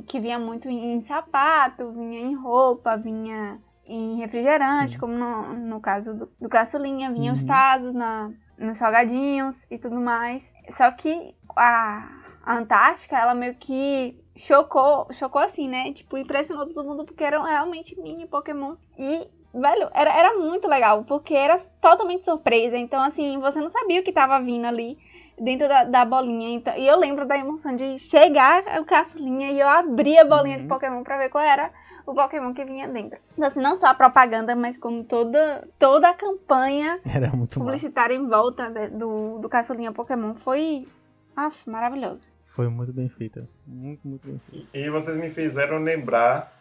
Que 0.07 0.19
vinha 0.19 0.39
muito 0.39 0.67
em 0.67 0.99
sapato, 1.01 1.91
vinha 1.91 2.19
em 2.19 2.33
roupa, 2.33 2.97
vinha 2.97 3.61
em 3.85 4.17
refrigerante, 4.17 4.97
como 4.97 5.13
no, 5.13 5.53
no 5.53 5.81
caso 5.81 6.13
do, 6.13 6.31
do 6.39 6.49
gasolinha, 6.49 7.11
vinha 7.11 7.33
os 7.33 7.41
Uhum. 7.41 7.47
tazos 7.47 7.93
na, 7.93 8.31
nos 8.57 8.77
salgadinhos 8.77 9.65
e 9.69 9.77
tudo 9.77 9.99
mais. 9.99 10.51
Só 10.71 10.89
que 10.91 11.35
a, 11.55 12.07
a 12.43 12.57
Antártica, 12.57 13.17
ela 13.17 13.33
meio 13.35 13.55
que 13.55 14.17
chocou, 14.35 15.07
chocou 15.13 15.41
assim, 15.41 15.67
né? 15.67 15.91
Tipo, 15.93 16.17
impressionou 16.17 16.67
todo 16.67 16.87
mundo 16.87 17.05
porque 17.05 17.23
eram 17.23 17.43
realmente 17.43 17.99
mini 17.99 18.27
Pokémon. 18.27 18.75
E, 18.97 19.27
velho, 19.53 19.89
era, 19.93 20.13
era 20.17 20.37
muito 20.37 20.67
legal, 20.67 21.03
porque 21.03 21.33
era 21.33 21.57
totalmente 21.81 22.25
surpresa. 22.25 22.77
Então, 22.77 23.01
assim, 23.01 23.37
você 23.39 23.59
não 23.59 23.69
sabia 23.69 23.99
o 24.01 24.03
que 24.03 24.11
tava 24.13 24.39
vindo 24.41 24.65
ali 24.65 24.97
dentro 25.39 25.67
da, 25.67 25.83
da 25.83 26.05
bolinha. 26.05 26.49
Então, 26.49 26.75
e 26.77 26.87
eu 26.87 26.97
lembro 26.97 27.25
da 27.25 27.37
emoção 27.37 27.75
de 27.75 27.97
chegar 27.99 28.63
o 28.79 28.85
caçulinha 28.85 29.51
e 29.51 29.59
eu 29.59 29.67
abrir 29.67 30.17
a 30.19 30.25
bolinha 30.25 30.57
de 30.57 30.63
Pokémon 30.65 31.03
pra 31.03 31.17
ver 31.17 31.29
qual 31.29 31.43
era 31.43 31.71
o 32.05 32.13
Pokémon 32.13 32.53
que 32.53 32.63
vinha 32.65 32.87
dentro. 32.87 33.17
Então, 33.33 33.47
assim, 33.47 33.61
não 33.61 33.75
só 33.75 33.87
a 33.87 33.93
propaganda, 33.93 34.55
mas 34.55 34.77
como 34.77 35.03
toda, 35.03 35.67
toda 35.79 36.09
a 36.09 36.13
campanha 36.13 36.99
Era 37.05 37.27
muito 37.27 37.59
massa. 37.59 37.59
publicitária 37.59 38.13
em 38.15 38.27
volta 38.27 38.69
de- 38.69 38.89
do, 38.89 39.39
do 39.39 39.49
caçulinha 39.49 39.91
Pokémon 39.91 40.35
foi 40.35 40.87
af, 41.35 41.57
maravilhoso. 41.69 42.21
Foi 42.43 42.67
muito 42.67 42.93
bem 42.93 43.09
feita. 43.09 43.47
Muito, 43.65 44.07
muito 44.07 44.27
bem 44.27 44.39
feita. 44.49 44.67
E 44.73 44.89
vocês 44.89 45.17
me 45.17 45.29
fizeram 45.29 45.79
lembrar, 45.79 46.53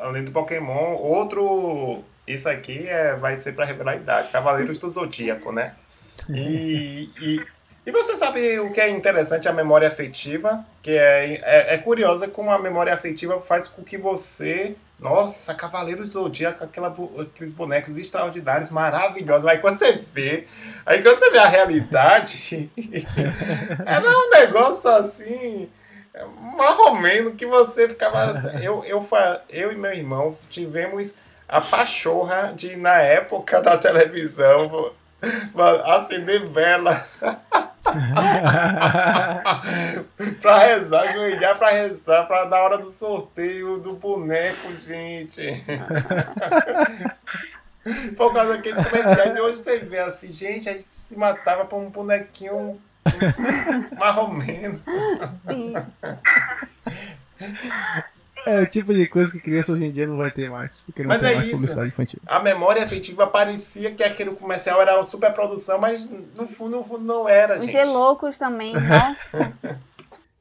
além 0.00 0.24
do 0.24 0.32
Pokémon, 0.32 0.94
outro. 0.96 2.02
Isso 2.26 2.48
aqui 2.48 2.88
é, 2.88 3.14
vai 3.14 3.36
ser 3.36 3.52
para 3.54 3.64
revelar 3.64 3.92
a 3.92 3.96
idade, 3.96 4.30
Cavaleiros 4.30 4.78
do 4.78 4.90
Zodíaco, 4.90 5.52
né? 5.52 5.74
E, 6.28 7.08
e, 7.22 7.44
e 7.86 7.90
você 7.92 8.16
sabe 8.16 8.58
o 8.58 8.72
que 8.72 8.80
é 8.80 8.88
interessante 8.88 9.48
a 9.48 9.52
memória 9.52 9.86
afetiva? 9.86 10.64
Que 10.82 10.90
é, 10.90 11.40
é, 11.42 11.74
é 11.74 11.78
curiosa 11.78 12.26
como 12.26 12.50
a 12.50 12.58
memória 12.58 12.92
afetiva 12.92 13.40
faz 13.40 13.68
com 13.68 13.82
que 13.84 13.96
você. 13.96 14.74
Nossa, 14.98 15.54
Cavaleiros 15.54 16.08
do 16.08 16.20
Zodíaco, 16.22 16.64
aquela, 16.64 16.88
aqueles 17.20 17.52
bonecos 17.52 17.96
extraordinários, 17.98 18.70
maravilhosos. 18.70 19.46
Aí 19.46 19.58
quando 19.58 19.78
você 19.78 20.02
vê, 20.12 20.46
aí 20.84 21.02
quando 21.02 21.18
você 21.18 21.30
vê 21.30 21.38
a 21.38 21.46
realidade, 21.46 22.70
era 23.86 24.08
um 24.08 24.30
negócio 24.30 24.90
assim 24.90 25.68
marromeno 26.56 27.32
que 27.32 27.46
você 27.46 27.88
ficava. 27.88 28.32
Eu, 28.62 28.82
eu, 28.84 29.02
fa- 29.02 29.42
eu 29.50 29.70
e 29.70 29.76
meu 29.76 29.92
irmão 29.92 30.36
tivemos 30.48 31.14
a 31.48 31.60
pachorra 31.60 32.52
de, 32.56 32.74
na 32.76 32.96
época 33.00 33.60
da 33.60 33.76
televisão, 33.76 34.90
acender 35.84 36.46
vela 36.48 37.06
pra 40.40 40.58
rezar, 40.58 41.08
ajoelhar 41.08 41.58
pra 41.58 41.70
rezar, 41.70 42.26
pra 42.26 42.46
na 42.46 42.58
hora 42.58 42.78
do 42.78 42.90
sorteio 42.90 43.78
do 43.78 43.94
boneco, 43.94 44.74
gente. 44.76 45.42
Por 48.16 48.32
causa 48.32 48.56
daqueles 48.56 48.84
comerciais. 48.84 49.36
E 49.36 49.40
hoje 49.40 49.58
você 49.58 49.78
vê 49.78 50.00
assim, 50.00 50.32
gente, 50.32 50.68
a 50.68 50.72
gente 50.72 50.90
se 50.90 51.16
matava 51.16 51.64
por 51.64 51.76
um 51.76 51.88
bonequinho 51.88 52.80
marromeno. 53.96 54.82
Sim. 55.44 55.72
É 58.46 58.60
o 58.62 58.66
tipo 58.66 58.94
de 58.94 59.08
coisa 59.08 59.32
que 59.32 59.40
criança 59.42 59.72
hoje 59.72 59.84
em 59.86 59.90
dia 59.92 60.06
não 60.06 60.16
vai 60.16 60.30
ter 60.30 60.48
mais. 60.48 60.82
Porque 60.82 61.02
não 61.02 61.08
Mas 61.08 61.20
tem 61.20 61.32
é 61.32 61.34
mais 61.34 61.46
isso. 61.48 61.56
publicidade 61.56 61.88
infantil. 61.88 62.20
A 62.26 62.38
memória 62.40 62.84
afetiva 62.84 63.26
parecia 63.26 63.92
que 63.92 64.04
aquele 64.04 64.30
comercial 64.36 64.80
era 64.80 64.94
uma 64.96 65.04
super 65.04 65.32
produção, 65.34 65.78
mas 65.80 66.08
no 66.08 66.46
fundo, 66.46 66.76
no 66.76 66.84
fundo 66.84 67.04
não 67.04 67.28
era, 67.28 67.58
Os 67.58 67.66
gente. 67.66 67.72
geloucos 67.72 68.38
também, 68.38 68.72
nossa. 68.78 69.58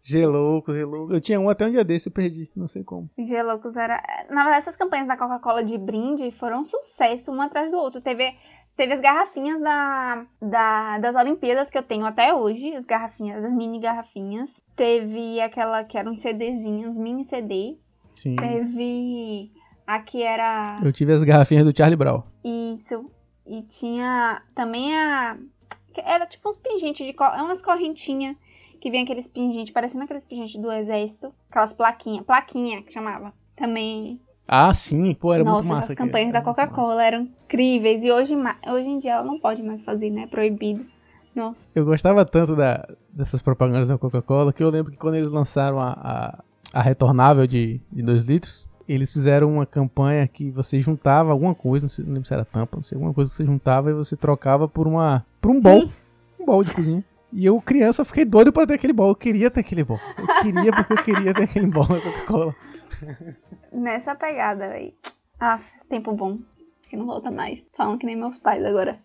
Gelouco, 0.02 0.72
gelouco. 0.72 1.14
Eu 1.14 1.20
tinha 1.20 1.40
um 1.40 1.50
até 1.50 1.66
um 1.66 1.72
dia 1.72 1.84
desse, 1.84 2.10
eu 2.10 2.14
perdi. 2.14 2.48
Não 2.56 2.68
sei 2.68 2.84
como. 2.84 3.10
Os 3.18 3.28
geloucos 3.28 3.76
era. 3.76 3.96
Na 4.30 4.44
verdade, 4.44 4.58
essas 4.60 4.76
campanhas 4.76 5.08
da 5.08 5.18
Coca-Cola 5.18 5.64
de 5.64 5.76
brinde 5.80 6.30
foram 6.30 6.60
um 6.62 6.64
sucesso, 6.64 7.32
um 7.32 7.42
atrás 7.42 7.72
do 7.72 7.78
outro. 7.78 8.00
Teve, 8.02 8.32
teve 8.78 8.94
as 8.94 9.02
garrafinhas 9.02 9.60
da, 9.60 10.24
da, 10.40 11.00
das 11.00 11.16
Olimpíadas 11.16 11.72
que 11.72 11.78
eu 11.80 11.82
tenho 11.82 12.06
até 12.06 12.32
hoje, 12.36 12.76
as 12.76 12.86
garrafinhas, 12.86 13.44
as 13.44 13.52
mini 13.52 13.80
garrafinhas. 13.80 14.52
Teve 14.76 15.42
aquela 15.42 15.84
que 15.84 15.98
eram 15.98 16.16
CDzinhos, 16.16 17.00
mini 17.00 17.24
CD. 17.24 17.80
Sim. 18.16 18.36
Teve 18.38 19.52
a 19.86 20.00
que 20.00 20.24
era. 20.24 20.80
Eu 20.84 20.92
tive 20.92 21.12
as 21.14 21.24
garrafinhas 21.24 21.64
do 21.64 21.78
Charlie 21.78 21.96
Brown. 21.98 22.24
Isso. 22.44 23.12
E 23.46 23.62
tinha 23.62 24.42
também 24.56 24.96
a. 24.98 25.38
Era 25.98 26.26
tipo 26.26 26.50
uns 26.50 26.58
pingentes 26.58 27.06
de. 27.06 27.14
co- 27.14 27.24
é 27.24 27.42
Umas 27.42 27.62
correntinhas 27.62 28.36
que 28.82 28.90
vinha 28.90 29.04
aqueles 29.04 29.28
pingentes, 29.28 29.72
parecendo 29.74 30.04
aqueles 30.06 30.26
pingentes 30.26 30.60
do 30.60 30.72
exército. 30.72 31.32
Aquelas 31.50 31.74
plaquinhas. 31.74 32.26
Plaquinha 32.26 32.82
que 32.82 32.92
chamava. 32.92 33.32
Também. 33.56 34.20
Ah, 34.48 34.74
sim. 34.74 35.14
Pô, 35.14 35.34
era 35.34 35.44
Nossa, 35.44 35.64
muito 35.64 35.76
massa. 35.76 35.94
as 35.94 35.98
campanhas 35.98 36.32
da 36.34 36.42
Coca-Cola 36.42 37.04
eram 37.04 37.22
incríveis. 37.46 38.04
E 38.04 38.12
hoje, 38.12 38.36
hoje 38.68 38.88
em 38.88 39.00
dia 39.00 39.14
ela 39.14 39.24
não 39.24 39.40
pode 39.40 39.62
mais 39.64 39.84
fazer, 39.84 40.10
né? 40.10 40.28
Proibido. 40.28 40.86
Nossa. 41.36 41.68
Eu 41.76 41.84
gostava 41.84 42.24
tanto 42.26 42.56
da, 42.56 42.88
dessas 43.10 43.42
propagandas 43.42 43.88
da 43.88 43.98
Coca-Cola 43.98 44.54
que 44.54 44.64
eu 44.64 44.70
lembro 44.70 44.92
que 44.92 44.98
quando 44.98 45.16
eles 45.16 45.30
lançaram 45.30 45.80
a, 45.80 45.92
a, 45.94 46.44
a 46.76 46.82
retornável 46.82 47.48
de 47.48 47.80
2 47.90 48.26
litros, 48.26 48.68
eles 48.88 49.12
fizeram 49.12 49.54
uma 49.54 49.66
campanha 49.66 50.28
que 50.28 50.52
você 50.52 50.80
juntava 50.82 51.32
alguma 51.32 51.56
coisa, 51.56 51.86
não, 51.86 51.90
sei, 51.90 52.04
não 52.04 52.14
lembro 52.14 52.28
se 52.28 52.34
era 52.34 52.44
tampa, 52.44 52.76
não 52.76 52.84
sei, 52.84 52.98
alguma 52.98 53.14
coisa 53.14 53.32
que 53.32 53.38
você 53.38 53.46
juntava 53.46 53.90
e 53.90 53.94
você 53.94 54.18
trocava 54.18 54.68
por 54.68 54.86
uma 54.86 55.26
por 55.42 55.52
um 55.52 55.62
bowl, 55.62 55.90
um 56.38 56.46
bowl 56.46 56.64
de 56.64 56.74
cozinha. 56.74 57.04
E 57.32 57.46
eu, 57.46 57.60
criança, 57.62 58.04
fiquei 58.04 58.26
doido 58.26 58.52
pra 58.52 58.68
ter 58.68 58.76
aquele 58.76 58.94
bowl. 58.94 59.10
Eu 59.10 59.16
queria 59.16 59.50
ter 59.52 59.60
aquele 59.60 59.84
bowl. 59.84 60.00
Eu 60.18 60.42
queria 60.42 60.72
porque 60.72 60.94
eu 60.94 61.04
queria 61.04 61.34
ter 61.34 61.44
aquele 61.44 61.68
bowl 61.68 61.86
da 61.86 62.00
Coca-Cola. 62.00 62.56
Nessa 63.74 64.16
pegada, 64.16 64.70
véi. 64.70 64.94
Ah, 65.38 65.60
tempo 65.90 66.14
bom. 66.14 66.40
Que 66.90 66.96
não 66.96 67.06
volta 67.06 67.30
mais. 67.30 67.62
Falam 67.76 67.98
que 67.98 68.06
nem 68.06 68.16
meus 68.16 68.38
pais 68.38 68.64
agora. 68.64 69.00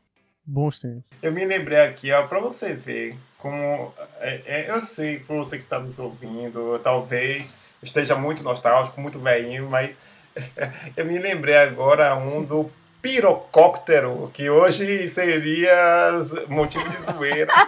Bons 0.46 0.78
tempos. 0.78 1.02
Eu 1.20 1.32
me 1.32 1.44
lembrei 1.44 1.80
aqui, 1.80 2.12
ó, 2.12 2.28
pra 2.28 2.38
você 2.38 2.72
ver 2.72 3.16
como. 3.40 3.92
é- 4.20 4.40
é, 4.46 4.70
eu 4.70 4.80
sei, 4.80 5.18
por 5.20 5.36
você 5.38 5.56
que 5.58 5.64
está 5.64 5.78
nos 5.78 5.98
ouvindo, 5.98 6.78
talvez 6.84 7.54
esteja 7.82 8.14
muito 8.14 8.42
nostálgico, 8.42 9.00
muito 9.00 9.18
velhinho, 9.18 9.68
mas 9.68 9.98
eu 10.96 11.04
me 11.04 11.18
lembrei 11.18 11.56
agora 11.56 12.14
um 12.14 12.42
do 12.42 12.70
pirocóptero, 13.02 14.30
que 14.34 14.50
hoje 14.50 15.08
seria 15.08 16.12
motivo 16.48 16.88
de 16.90 17.02
zoeira. 17.02 17.52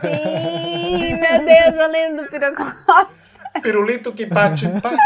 Sim, 0.00 1.14
meu 1.14 1.44
Deus, 1.44 1.74
eu 1.74 1.88
lembro 1.90 2.24
do 2.24 2.30
pirocóptero. 2.30 3.22
Pirulito 3.62 4.12
que 4.12 4.24
bate, 4.26 4.66
bate, 4.66 4.96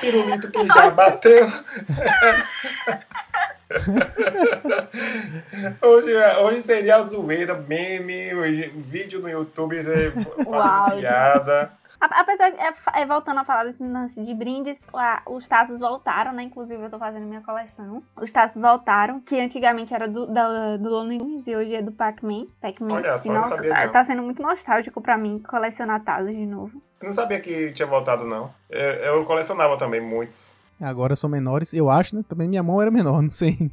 pirulito 0.00 0.50
que 0.50 0.66
já 0.66 0.90
bateu. 0.90 1.50
Hoje, 5.82 6.14
hoje 6.42 6.62
seria 6.62 6.96
a 6.96 7.02
zoeira, 7.02 7.54
meme, 7.54 8.34
o 8.34 8.80
vídeo 8.80 9.20
no 9.20 9.28
YouTube, 9.28 9.82
você 9.82 10.12
Uau. 10.46 10.84
fazendo 10.86 11.00
piada. 11.00 11.72
Apesar 12.00 12.50
de, 12.50 12.58
é, 12.60 12.72
é, 12.94 13.04
voltando 13.06 13.40
a 13.40 13.44
falar 13.44 13.64
desse 13.64 13.82
lance 13.82 14.22
de 14.22 14.32
brindes, 14.32 14.78
a- 14.94 15.20
os 15.26 15.48
tazos 15.48 15.80
voltaram, 15.80 16.32
né? 16.32 16.44
Inclusive 16.44 16.80
eu 16.80 16.88
tô 16.90 16.96
fazendo 16.98 17.26
minha 17.26 17.40
coleção. 17.40 18.02
Os 18.16 18.30
tazos 18.30 18.62
voltaram, 18.62 19.20
que 19.20 19.38
antigamente 19.40 19.92
era 19.92 20.06
do, 20.06 20.24
da, 20.26 20.76
do 20.76 20.88
Looney 20.88 21.18
Tunes 21.18 21.46
e 21.48 21.56
hoje 21.56 21.74
é 21.74 21.82
do 21.82 21.90
Pac-Man. 21.90 22.46
Pac-Man. 22.60 22.94
Olha 22.94 23.18
só, 23.18 23.28
não 23.32 23.40
nossa, 23.40 23.56
sabia 23.56 23.74
tá, 23.74 23.88
tá 23.88 24.04
sendo 24.04 24.22
muito 24.22 24.40
nostálgico 24.40 25.00
pra 25.00 25.18
mim 25.18 25.40
colecionar 25.40 26.00
tazos 26.04 26.30
de 26.30 26.46
novo. 26.46 26.80
Eu 27.00 27.08
não 27.08 27.14
sabia 27.14 27.40
que 27.40 27.72
tinha 27.72 27.88
voltado, 27.88 28.24
não. 28.24 28.54
Eu, 28.70 28.80
eu 28.80 29.24
colecionava 29.24 29.76
também 29.76 30.00
muitos. 30.00 30.56
Agora 30.80 31.16
são 31.16 31.28
menores, 31.28 31.74
eu 31.74 31.90
acho, 31.90 32.16
né? 32.16 32.24
Também 32.28 32.48
minha 32.48 32.62
mão 32.62 32.80
era 32.80 32.90
menor, 32.90 33.20
não 33.22 33.28
sei. 33.28 33.70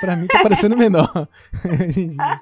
pra 0.00 0.16
mim 0.16 0.26
tá 0.26 0.42
parecendo 0.42 0.76
menor. 0.76 1.28
Hoje 1.64 2.00
em 2.02 2.08
dia. 2.08 2.40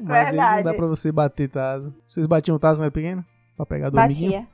Mas 0.00 0.28
aí 0.28 0.36
não 0.36 0.42
dá 0.42 0.54
Verdade. 0.56 0.76
pra 0.76 0.86
você 0.86 1.10
bater 1.12 1.48
taso. 1.48 1.94
Vocês 2.08 2.26
batiam 2.26 2.58
taso 2.58 2.78
quando 2.78 2.84
era 2.84 2.90
pequeno? 2.92 3.24
Pra 3.56 3.64
pegar 3.64 3.90
do 3.90 3.98
amiguinho? 3.98 4.32
Batia. 4.32 4.48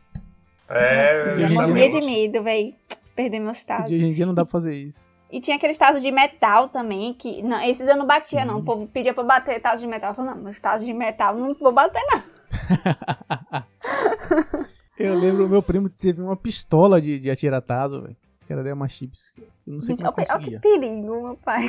É, 0.69 1.45
Eu 1.45 1.51
morria 1.55 1.89
de 1.89 2.01
medo, 2.01 2.43
véi. 2.43 2.77
Perder 3.17 3.41
meus 3.41 3.65
tazos. 3.65 3.91
Hoje 3.91 4.07
em 4.07 4.13
dia 4.13 4.27
não 4.27 4.35
dá 4.35 4.45
pra 4.45 4.53
fazer 4.53 4.75
isso. 4.75 5.11
E 5.33 5.41
tinha 5.41 5.57
aqueles 5.57 5.79
tazos 5.79 6.03
de 6.03 6.11
metal 6.13 6.69
também, 6.69 7.15
que. 7.15 7.43
Não, 7.43 7.61
esses 7.63 7.89
eu 7.89 7.97
não 7.97 8.07
batia, 8.07 8.45
não. 8.45 8.59
O 8.59 8.63
povo 8.65 8.87
pedia 8.87 9.15
pra 9.15 9.23
eu 9.23 9.27
bater 9.27 9.61
tazos 9.61 9.81
de 9.81 9.87
metal. 9.87 10.11
Eu 10.11 10.15
falei, 10.15 10.35
não, 10.35 10.43
meus 10.43 10.61
tazos 10.61 10.87
de 10.87 10.93
metal 10.93 11.35
não 11.37 11.55
vou 11.55 11.73
bater, 11.73 12.03
não. 12.13 12.23
Eu 15.01 15.19
lembro, 15.19 15.49
meu 15.49 15.63
primo 15.63 15.89
teve 15.89 16.21
uma 16.21 16.37
pistola 16.37 17.01
de, 17.01 17.19
de 17.19 17.31
atirar 17.31 17.63
taso, 17.63 18.03
velho. 18.03 18.17
Que 18.47 18.53
era 18.53 18.63
da 18.63 18.69
Yamaha 18.69 18.89
Chips. 18.89 19.33
Eu 19.67 19.75
não 19.75 19.81
sei 19.81 19.97
como 19.97 20.09
olha, 20.09 20.39
que 20.39 20.59
perigo, 20.59 21.23
meu 21.23 21.37
pai. 21.37 21.67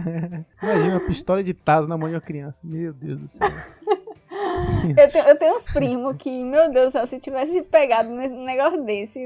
Imagina 0.62 0.94
uma 0.94 1.06
pistola 1.06 1.44
de 1.44 1.54
taso 1.54 1.88
na 1.88 1.96
mão 1.96 2.08
de 2.08 2.14
uma 2.14 2.20
criança. 2.20 2.60
Meu 2.64 2.92
Deus 2.92 3.20
do 3.20 3.28
céu. 3.28 3.48
Eu 4.96 5.10
tenho, 5.10 5.28
eu 5.28 5.38
tenho 5.38 5.56
uns 5.56 5.64
primos 5.64 6.16
que, 6.16 6.44
meu 6.44 6.70
Deus 6.70 6.88
do 6.88 6.92
céu, 6.92 7.06
se 7.06 7.20
tivesse 7.20 7.62
pegado 7.62 8.08
num 8.08 8.44
negócio 8.44 8.82
desse, 8.84 9.20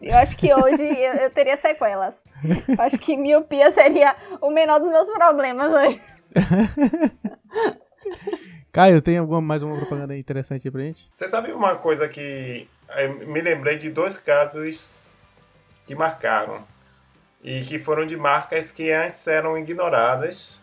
eu 0.00 0.16
acho 0.16 0.36
que 0.36 0.52
hoje 0.52 0.82
eu, 0.82 1.14
eu 1.14 1.30
teria 1.30 1.56
sequelas. 1.56 2.14
Eu 2.44 2.76
acho 2.78 2.98
que 2.98 3.16
miopia 3.16 3.70
seria 3.72 4.14
o 4.40 4.50
menor 4.50 4.78
dos 4.78 4.90
meus 4.90 5.08
problemas 5.08 5.72
hoje. 5.72 6.00
Caio, 8.74 9.00
tem 9.00 9.18
alguma, 9.18 9.40
mais 9.40 9.62
uma 9.62 9.76
propaganda 9.76 10.16
interessante 10.16 10.66
aí 10.66 10.72
pra 10.72 10.80
gente? 10.80 11.08
Você 11.16 11.28
sabe 11.28 11.52
uma 11.52 11.76
coisa 11.76 12.08
que 12.08 12.68
eu 12.96 13.28
me 13.28 13.40
lembrei 13.40 13.78
de 13.78 13.88
dois 13.88 14.18
casos 14.18 15.16
que 15.86 15.94
marcaram 15.94 16.66
e 17.40 17.60
que 17.60 17.78
foram 17.78 18.04
de 18.04 18.16
marcas 18.16 18.72
que 18.72 18.90
antes 18.90 19.24
eram 19.28 19.56
ignoradas. 19.56 20.60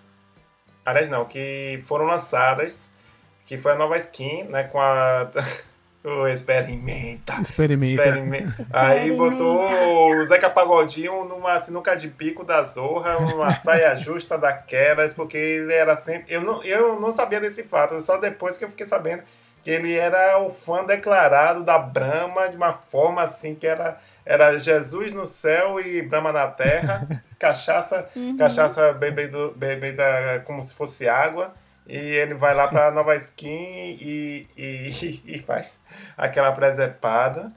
Aliás, 0.85 1.07
não, 1.07 1.23
que 1.23 1.81
foram 1.85 2.03
lançadas, 2.03 2.91
que 3.45 3.57
foi 3.57 3.71
a 3.71 3.75
nova 3.75 3.95
skin, 3.95 4.43
né, 4.43 4.65
com 4.65 4.81
a 4.81 5.31
o 6.03 6.27
experimenta. 6.27 7.39
Experimenta. 7.39 8.03
Experimenta. 8.03 8.65
Aí 8.71 9.11
botou 9.11 9.69
o 10.17 10.23
Zeca 10.25 10.49
Pagodinho 10.49 11.25
numa 11.25 11.59
sinuca 11.61 11.95
de 11.95 12.07
bico 12.07 12.43
da 12.43 12.63
Zorra, 12.63 13.17
uma 13.17 13.53
saia 13.53 13.95
justa 13.97 14.37
daquelas, 14.37 15.13
porque 15.13 15.37
ele 15.37 15.73
era 15.73 15.95
sempre. 15.97 16.33
Eu 16.33 16.41
não, 16.41 16.63
eu 16.63 16.99
não 16.99 17.11
sabia 17.11 17.39
desse 17.39 17.63
fato, 17.63 17.99
só 18.01 18.17
depois 18.17 18.57
que 18.57 18.65
eu 18.65 18.69
fiquei 18.69 18.85
sabendo 18.85 19.23
que 19.63 19.69
ele 19.69 19.95
era 19.95 20.39
o 20.39 20.49
fã 20.49 20.83
declarado 20.83 21.63
da 21.63 21.77
Brahma 21.77 22.49
de 22.49 22.57
uma 22.57 22.73
forma 22.73 23.21
assim 23.21 23.53
que 23.53 23.67
era, 23.67 23.99
era 24.25 24.57
Jesus 24.57 25.11
no 25.13 25.27
céu 25.27 25.79
e 25.79 26.01
Brahma 26.01 26.31
na 26.31 26.47
terra, 26.47 27.07
cachaça, 27.37 28.09
Uhum. 28.15 28.37
cachaça 28.37 28.91
bebida, 28.93 29.49
bebida 29.55 30.41
como 30.45 30.63
se 30.63 30.73
fosse 30.73 31.07
água. 31.07 31.53
E 31.91 31.97
ele 31.97 32.33
vai 32.35 32.53
lá 32.53 32.69
pra 32.69 32.89
nova 32.89 33.17
skin 33.17 33.97
e, 33.99 34.47
e, 34.55 35.21
e 35.35 35.39
faz 35.39 35.77
aquela 36.17 36.53
presepada. 36.53 37.51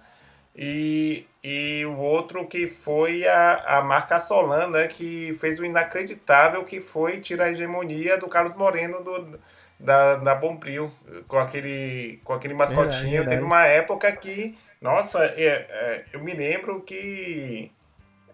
E, 0.57 1.24
e 1.43 1.85
o 1.87 1.97
outro 1.97 2.45
que 2.49 2.66
foi 2.66 3.28
a, 3.28 3.78
a 3.78 3.82
marca 3.82 4.18
Solan, 4.18 4.70
né? 4.70 4.89
Que 4.89 5.37
fez 5.37 5.61
o 5.61 5.64
inacreditável, 5.64 6.64
que 6.64 6.80
foi 6.80 7.20
tirar 7.20 7.45
a 7.45 7.53
hegemonia 7.53 8.18
do 8.18 8.26
Carlos 8.26 8.57
Moreno 8.57 9.05
do, 9.05 9.39
da, 9.78 10.16
da 10.16 10.35
Bombril, 10.35 10.91
com 11.28 11.39
aquele, 11.39 12.20
com 12.24 12.32
aquele 12.32 12.55
mascotinho. 12.55 13.11
Verdade. 13.11 13.28
Teve 13.28 13.43
uma 13.43 13.64
época 13.66 14.11
que, 14.11 14.59
nossa, 14.80 15.24
é, 15.24 15.47
é, 15.47 16.05
eu 16.12 16.18
me 16.18 16.35
lembro 16.35 16.80
que 16.80 17.70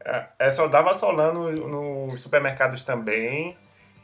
é, 0.02 0.24
é, 0.38 0.50
só 0.50 0.66
dava 0.66 0.96
Solan 0.96 1.34
no, 1.34 2.06
nos 2.06 2.22
supermercados 2.22 2.84
também. 2.84 3.54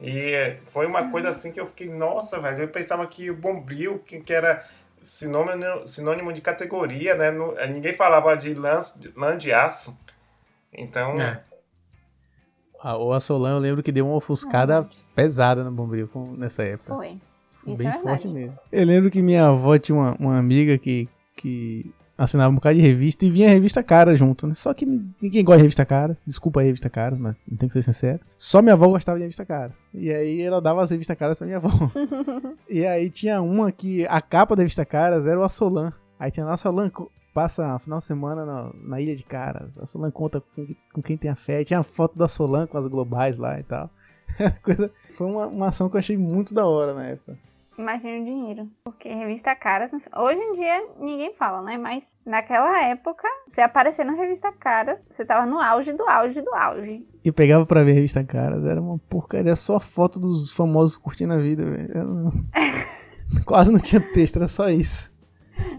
E 0.01 0.57
foi 0.66 0.86
uma 0.86 1.11
coisa 1.11 1.30
assim 1.30 1.53
que 1.53 1.61
eu 1.61 1.66
fiquei, 1.66 1.88
nossa, 1.88 2.38
velho, 2.40 2.62
eu 2.62 2.68
pensava 2.68 3.07
que 3.07 3.30
o 3.30 3.36
Bombril, 3.36 3.99
que, 4.01 4.20
que 4.20 4.32
era 4.32 4.64
sinônimo, 5.01 5.86
sinônimo 5.86 6.32
de 6.32 6.40
categoria, 6.40 7.14
né? 7.14 7.30
Não- 7.30 7.57
eh, 7.59 7.66
ninguém 7.68 7.94
falava 7.94 8.36
de 8.36 8.53
lã, 8.55 8.80
lã 9.16 9.38
de 9.38 9.53
aço. 9.53 9.99
Então, 10.72 11.14
É. 11.14 11.42
Ah, 12.78 12.97
o 12.99 13.12
Assolan 13.12 13.53
eu 13.53 13.59
lembro 13.59 13.82
que 13.82 13.90
deu 13.90 14.07
uma 14.07 14.16
ofuscada 14.16 14.88
pesada 15.14 15.64
no 15.64 15.72
Bombril 15.72 16.09
com- 16.09 16.32
nessa 16.36 16.62
época. 16.62 16.94
Foi. 16.94 17.18
Isso 17.66 17.78
Bem 17.78 17.88
é 17.88 17.92
forte 17.94 18.28
mesmo. 18.28 18.57
Eu 18.70 18.84
lembro 18.86 19.11
que 19.11 19.20
minha 19.22 19.47
avó 19.49 19.76
tinha 19.78 19.97
uma, 19.97 20.14
uma 20.20 20.38
amiga 20.38 20.78
que, 20.78 21.09
que 21.34 21.90
assinava 22.16 22.50
um 22.50 22.54
bocado 22.54 22.76
de 22.76 22.80
revista 22.82 23.24
e 23.24 23.30
vinha 23.30 23.48
a 23.48 23.52
revista 23.52 23.82
cara 23.82 24.14
junto, 24.14 24.46
né? 24.46 24.54
Só 24.54 24.72
que 24.72 24.86
ninguém 24.86 25.44
gosta 25.44 25.58
de 25.58 25.62
revista 25.64 25.84
cara. 25.84 26.16
Desculpa 26.26 26.60
aí, 26.60 26.66
revista 26.66 26.88
cara, 26.88 27.16
mas 27.18 27.36
não 27.48 27.56
tem 27.56 27.68
que 27.68 27.72
ser 27.74 27.82
sincero. 27.82 28.20
Só 28.38 28.62
minha 28.62 28.72
avó 28.74 28.88
gostava 28.88 29.18
de 29.18 29.22
revista 29.24 29.44
caras. 29.44 29.86
E 29.92 30.10
aí 30.12 30.40
ela 30.40 30.60
dava 30.60 30.82
as 30.82 30.90
revistas 30.90 31.16
caras 31.16 31.38
pra 31.38 31.46
minha 31.46 31.58
avó. 31.58 31.68
e 32.68 32.86
aí 32.86 33.10
tinha 33.10 33.40
uma 33.42 33.70
que 33.72 34.06
a 34.06 34.20
capa 34.20 34.56
da 34.56 34.62
revista 34.62 34.84
caras 34.84 35.26
era 35.26 35.38
o 35.38 35.42
Assolan. 35.42 35.92
Aí 36.18 36.30
tinha 36.30 36.46
lá 36.46 36.54
Assolan 36.54 36.88
co- 36.88 37.10
passa 37.34 37.78
final 37.80 37.98
de 37.98 38.04
semana 38.06 38.46
na, 38.46 38.70
na 38.82 39.00
Ilha 39.00 39.14
de 39.14 39.22
Caras. 39.22 39.78
A 39.78 39.84
Solan 39.84 40.10
conta 40.10 40.42
com, 40.54 40.66
com 40.94 41.02
quem 41.02 41.18
tem 41.18 41.30
a 41.30 41.34
fé. 41.34 41.62
Tinha 41.64 41.80
a 41.80 41.82
foto 41.82 42.16
da 42.18 42.28
Solan 42.28 42.66
com 42.66 42.78
as 42.78 42.86
globais 42.86 43.36
lá 43.36 43.60
e 43.60 43.62
tal. 43.62 43.90
Coisa, 44.62 44.90
foi 45.16 45.26
uma, 45.26 45.46
uma 45.46 45.66
ação 45.66 45.90
que 45.90 45.96
eu 45.96 45.98
achei 45.98 46.16
muito 46.16 46.54
da 46.54 46.64
hora 46.66 46.94
na 46.94 47.04
época. 47.04 47.38
Imagina 47.79 48.20
o 48.20 48.24
dinheiro. 48.24 48.68
Porque 48.85 49.09
revista 49.09 49.55
Caras, 49.55 49.91
hoje 50.16 50.41
em 50.41 50.55
dia 50.55 50.87
ninguém 50.99 51.35
fala, 51.35 51.62
né? 51.62 51.77
Mas 51.77 52.07
naquela 52.24 52.83
época, 52.83 53.29
você 53.47 53.61
aparecer 53.61 54.05
na 54.05 54.12
revista 54.14 54.51
Caras, 54.53 55.05
você 55.11 55.24
tava 55.24 55.45
no 55.45 55.61
auge 55.61 55.93
do 55.93 56.09
auge 56.09 56.41
do 56.41 56.55
auge. 56.55 57.07
E 57.24 57.31
pegava 57.31 57.66
pra 57.66 57.83
ver 57.83 57.93
revista 57.93 58.24
Caras, 58.24 58.64
era 58.64 58.81
uma 58.81 58.99
porcaria, 59.11 59.55
só 59.55 59.79
foto 59.79 60.18
dos 60.18 60.53
famosos 60.53 60.97
curtindo 60.97 61.35
a 61.35 61.39
vida, 61.39 61.64
velho. 61.64 62.31
Quase 63.45 63.72
não 63.72 63.81
tinha 63.81 64.01
texto, 64.01 64.37
era 64.37 64.47
só 64.47 64.70
isso. 64.70 65.14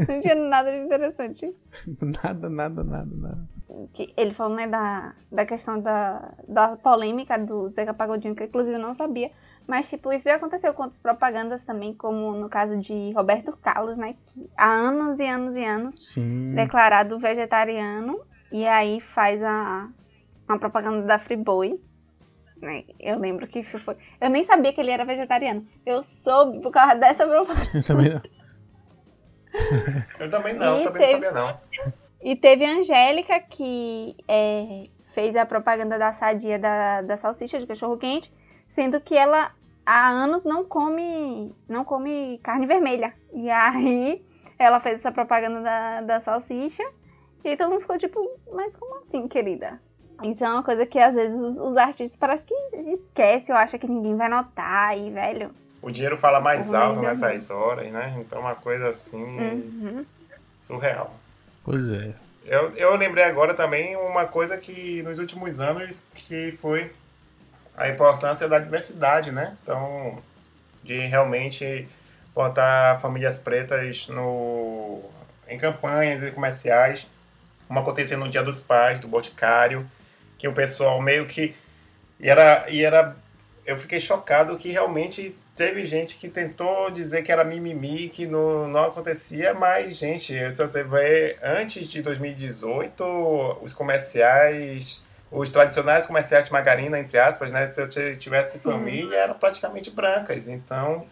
Não 0.07 0.21
tinha 0.21 0.35
nada 0.35 0.71
de 0.71 0.79
interessante. 0.79 1.53
Nada, 2.01 2.49
nada, 2.49 2.83
nada, 2.83 3.15
nada. 3.15 3.47
Que 3.93 4.11
ele 4.17 4.33
falou, 4.33 4.55
né, 4.55 4.67
da, 4.67 5.13
da 5.31 5.45
questão 5.45 5.79
da, 5.79 6.33
da 6.47 6.75
polêmica 6.77 7.37
do 7.37 7.69
Zeca 7.69 7.93
Pagodinho, 7.93 8.35
que 8.35 8.41
eu, 8.41 8.47
inclusive 8.47 8.75
eu 8.75 8.81
não 8.81 8.95
sabia. 8.95 9.31
Mas, 9.67 9.89
tipo, 9.89 10.13
isso 10.13 10.23
já 10.23 10.35
aconteceu 10.35 10.73
com 10.73 10.83
outras 10.83 10.99
propagandas 11.01 11.61
também, 11.65 11.93
como 11.93 12.31
no 12.33 12.47
caso 12.47 12.77
de 12.77 13.11
Roberto 13.11 13.51
Carlos, 13.61 13.97
né? 13.97 14.15
Que 14.33 14.49
há 14.55 14.65
anos 14.71 15.19
e 15.19 15.27
anos 15.27 15.55
e 15.55 15.65
anos 15.65 15.95
Sim. 16.13 16.53
declarado 16.55 17.19
vegetariano. 17.19 18.19
E 18.51 18.65
aí 18.65 19.01
faz 19.13 19.43
a, 19.43 19.89
uma 20.47 20.57
propaganda 20.57 21.01
da 21.05 21.19
Friboi. 21.19 21.81
Né? 22.61 22.85
Eu 22.97 23.19
lembro 23.19 23.45
que 23.45 23.59
isso 23.59 23.77
foi. 23.79 23.97
Eu 24.21 24.29
nem 24.29 24.43
sabia 24.45 24.71
que 24.71 24.79
ele 24.79 24.89
era 24.91 25.03
vegetariano. 25.03 25.67
Eu 25.85 26.01
soube 26.01 26.61
por 26.61 26.71
causa 26.71 26.95
dessa 26.95 27.27
propaganda. 27.27 27.69
Eu 27.73 27.83
também 27.83 28.09
não. 28.13 28.21
eu 30.19 30.29
também 30.29 30.53
não, 30.53 30.79
E 30.79 30.83
também 30.85 31.05
teve- 31.07 31.29
não 31.29 31.31
sabia 31.31 31.31
não. 31.31 31.93
E 32.21 32.35
teve 32.35 32.65
a 32.65 32.71
Angélica, 32.77 33.39
que 33.41 34.15
é, 34.27 34.87
fez 35.13 35.35
a 35.35 35.45
propaganda 35.45 35.99
da 35.99 36.13
sadia 36.13 36.57
da, 36.57 37.01
da 37.01 37.17
salsicha 37.17 37.59
de 37.59 37.67
cachorro 37.67 37.97
quente, 37.97 38.33
sendo 38.69 38.99
que 38.99 39.15
ela 39.15 39.51
há 39.87 40.09
anos 40.09 40.43
não 40.43 40.65
come 40.65 41.55
não 41.67 41.85
come 41.85 42.39
carne 42.43 42.65
vermelha. 42.67 43.13
E 43.33 43.49
aí 43.49 44.21
ela 44.59 44.79
fez 44.81 44.95
essa 44.95 45.11
propaganda 45.11 45.61
da, 45.61 46.01
da 46.01 46.21
salsicha 46.21 46.83
e 47.43 47.49
aí 47.49 47.57
todo 47.57 47.69
mundo 47.71 47.81
ficou 47.81 47.97
tipo, 47.97 48.19
mas 48.51 48.75
como 48.75 48.99
assim, 48.99 49.27
querida? 49.27 49.79
Isso 50.23 50.43
é 50.43 50.49
uma 50.49 50.63
coisa 50.63 50.85
que 50.85 50.99
às 50.99 51.15
vezes 51.15 51.39
os, 51.39 51.57
os 51.59 51.77
artistas 51.77 52.17
parece 52.19 52.45
que 52.45 52.53
esquece, 52.91 53.51
ou 53.51 53.57
acha 53.57 53.77
que 53.77 53.87
ninguém 53.87 54.15
vai 54.17 54.27
notar, 54.27 54.97
e 54.97 55.11
velho. 55.11 55.51
O 55.81 55.91
dinheiro 55.91 56.17
fala 56.17 56.41
mais 56.41 56.73
alto 56.73 56.99
nessas 57.01 57.51
horas, 57.51 57.91
né? 57.91 58.15
Então 58.19 58.41
uma 58.41 58.55
coisa 58.55 58.89
assim 58.89 59.23
Uhum. 59.23 60.05
surreal. 60.59 61.13
Pois 61.63 61.93
é. 61.93 62.13
Eu, 62.43 62.69
eu 62.75 62.95
lembrei 62.95 63.23
agora 63.25 63.53
também 63.53 63.95
uma 63.95 64.25
coisa 64.25 64.57
que 64.57 65.03
nos 65.03 65.19
últimos 65.19 65.59
anos 65.59 66.03
que 66.15 66.53
foi 66.53 66.91
a 67.77 67.87
importância 67.87 68.49
da 68.49 68.57
diversidade, 68.57 69.31
né? 69.31 69.55
Então, 69.61 70.17
de 70.83 70.97
realmente 70.97 71.87
botar 72.33 72.99
famílias 72.99 73.37
pretas 73.37 74.07
no, 74.07 75.03
em 75.47 75.57
campanhas 75.59 76.23
e 76.23 76.31
comerciais, 76.31 77.07
como 77.67 77.79
acontecia 77.79 78.17
no 78.17 78.29
Dia 78.29 78.43
dos 78.43 78.59
Pais, 78.59 78.99
do 78.99 79.07
Boticário, 79.07 79.89
que 80.39 80.47
o 80.47 80.53
pessoal 80.53 80.99
meio 81.01 81.27
que. 81.27 81.55
E 82.19 82.27
era, 82.27 82.65
e 82.69 82.83
era. 82.83 83.15
Eu 83.65 83.77
fiquei 83.77 83.99
chocado 83.99 84.57
que 84.57 84.71
realmente 84.71 85.35
teve 85.55 85.85
gente 85.85 86.17
que 86.17 86.29
tentou 86.29 86.89
dizer 86.89 87.23
que 87.23 87.31
era 87.31 87.43
mimimi, 87.43 88.09
que 88.09 88.25
não, 88.25 88.67
não 88.67 88.85
acontecia, 88.85 89.53
mas, 89.53 89.97
gente, 89.97 90.33
se 90.33 90.55
você 90.55 90.83
ver, 90.83 91.37
antes 91.43 91.87
de 91.87 92.01
2018, 92.01 93.03
os 93.61 93.73
comerciais, 93.73 95.03
os 95.29 95.49
tradicionais 95.49 96.05
comerciais 96.05 96.45
de 96.45 96.51
margarina, 96.51 96.99
entre 96.99 97.17
aspas, 97.19 97.51
né? 97.51 97.67
Se 97.67 97.81
eu 97.81 97.89
tivesse 98.17 98.59
família, 98.59 99.17
eram 99.17 99.33
praticamente 99.33 99.91
brancas. 99.91 100.47
Então, 100.47 101.05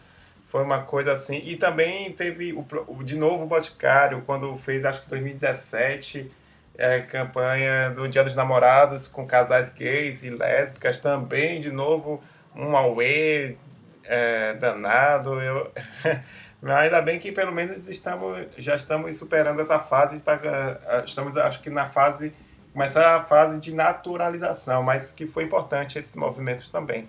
foi 0.46 0.64
uma 0.64 0.84
coisa 0.84 1.12
assim. 1.12 1.42
E 1.44 1.58
também 1.58 2.12
teve, 2.14 2.54
o, 2.54 3.04
de 3.04 3.18
novo, 3.18 3.44
o 3.44 3.48
Boticário, 3.48 4.22
quando 4.26 4.56
fez, 4.56 4.86
acho 4.86 5.02
que 5.02 5.10
2017 5.10 6.32
é, 6.78 7.02
campanha 7.02 7.90
do 7.90 8.08
Dia 8.08 8.24
dos 8.24 8.36
Namorados 8.36 9.08
com 9.08 9.26
casais 9.26 9.74
gays 9.74 10.24
e 10.24 10.30
lésbicas 10.30 11.00
também, 11.00 11.60
de 11.62 11.72
novo, 11.72 12.22
um 12.56 12.76
auê 12.76 13.56
é, 14.04 14.54
danado. 14.54 15.42
Eu... 15.42 15.72
Mas 16.62 16.78
ainda 16.78 17.02
bem 17.02 17.20
que 17.20 17.32
pelo 17.32 17.52
menos 17.52 17.88
estamos, 17.88 18.48
já 18.58 18.76
estamos 18.76 19.16
superando 19.18 19.60
essa 19.62 19.80
fase, 19.80 20.16
está, 20.16 20.40
estamos 21.06 21.38
acho 21.38 21.62
que 21.62 21.70
na 21.70 21.86
fase, 21.86 22.34
começar 22.76 23.16
a 23.16 23.22
fase 23.24 23.58
de 23.62 23.74
naturalização, 23.74 24.84
mas 24.84 25.10
que 25.10 25.26
foi 25.26 25.46
importante 25.46 25.98
esses 25.98 26.14
movimentos 26.18 26.70
também. 26.70 27.08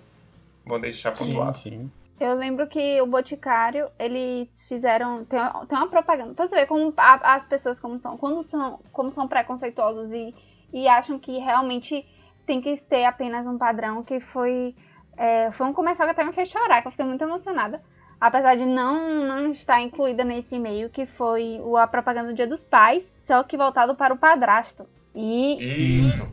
Vou 0.65 0.79
deixar 0.79 1.11
pontuado. 1.11 1.57
Sim, 1.57 1.69
sim. 1.69 1.91
Eu 2.19 2.33
lembro 2.35 2.65
que 2.67 3.01
o 3.01 3.05
Boticário, 3.05 3.89
eles 3.99 4.61
fizeram. 4.61 5.25
Tem, 5.25 5.39
tem 5.67 5.77
uma 5.77 5.89
propaganda. 5.89 6.33
Pra 6.33 6.47
você 6.47 6.55
ver 6.55 6.67
como 6.67 6.93
a, 6.95 7.35
as 7.35 7.45
pessoas 7.45 7.79
como 7.79 7.99
são. 7.99 8.17
Quando 8.17 8.43
são, 8.43 8.79
como 8.93 9.11
são 9.11 9.27
preconceituosos 9.27 10.11
e, 10.13 10.33
e 10.71 10.87
acham 10.87 11.19
que 11.19 11.37
realmente 11.37 12.05
tem 12.45 12.61
que 12.61 12.81
ter 12.83 13.03
apenas 13.03 13.45
um 13.45 13.57
padrão, 13.57 14.03
que 14.03 14.21
foi. 14.21 14.73
É, 15.17 15.51
foi 15.51 15.67
um 15.67 15.73
comercial 15.73 16.07
que 16.07 16.13
até 16.13 16.23
me 16.23 16.31
fez 16.33 16.49
chorar, 16.49 16.81
que 16.81 16.87
eu 16.87 16.91
fiquei 16.91 17.05
muito 17.05 17.23
emocionada. 17.23 17.81
Apesar 18.19 18.55
de 18.55 18.65
não, 18.65 19.25
não 19.25 19.51
estar 19.51 19.81
incluída 19.81 20.23
nesse 20.23 20.55
e-mail, 20.55 20.89
que 20.89 21.05
foi 21.05 21.61
a 21.77 21.85
propaganda 21.85 22.29
do 22.29 22.35
Dia 22.35 22.47
dos 22.47 22.63
Pais, 22.63 23.11
só 23.17 23.43
que 23.43 23.57
voltado 23.57 23.95
para 23.95 24.13
o 24.13 24.17
padrasto. 24.17 24.87
E. 25.17 25.99
Isso. 25.99 26.31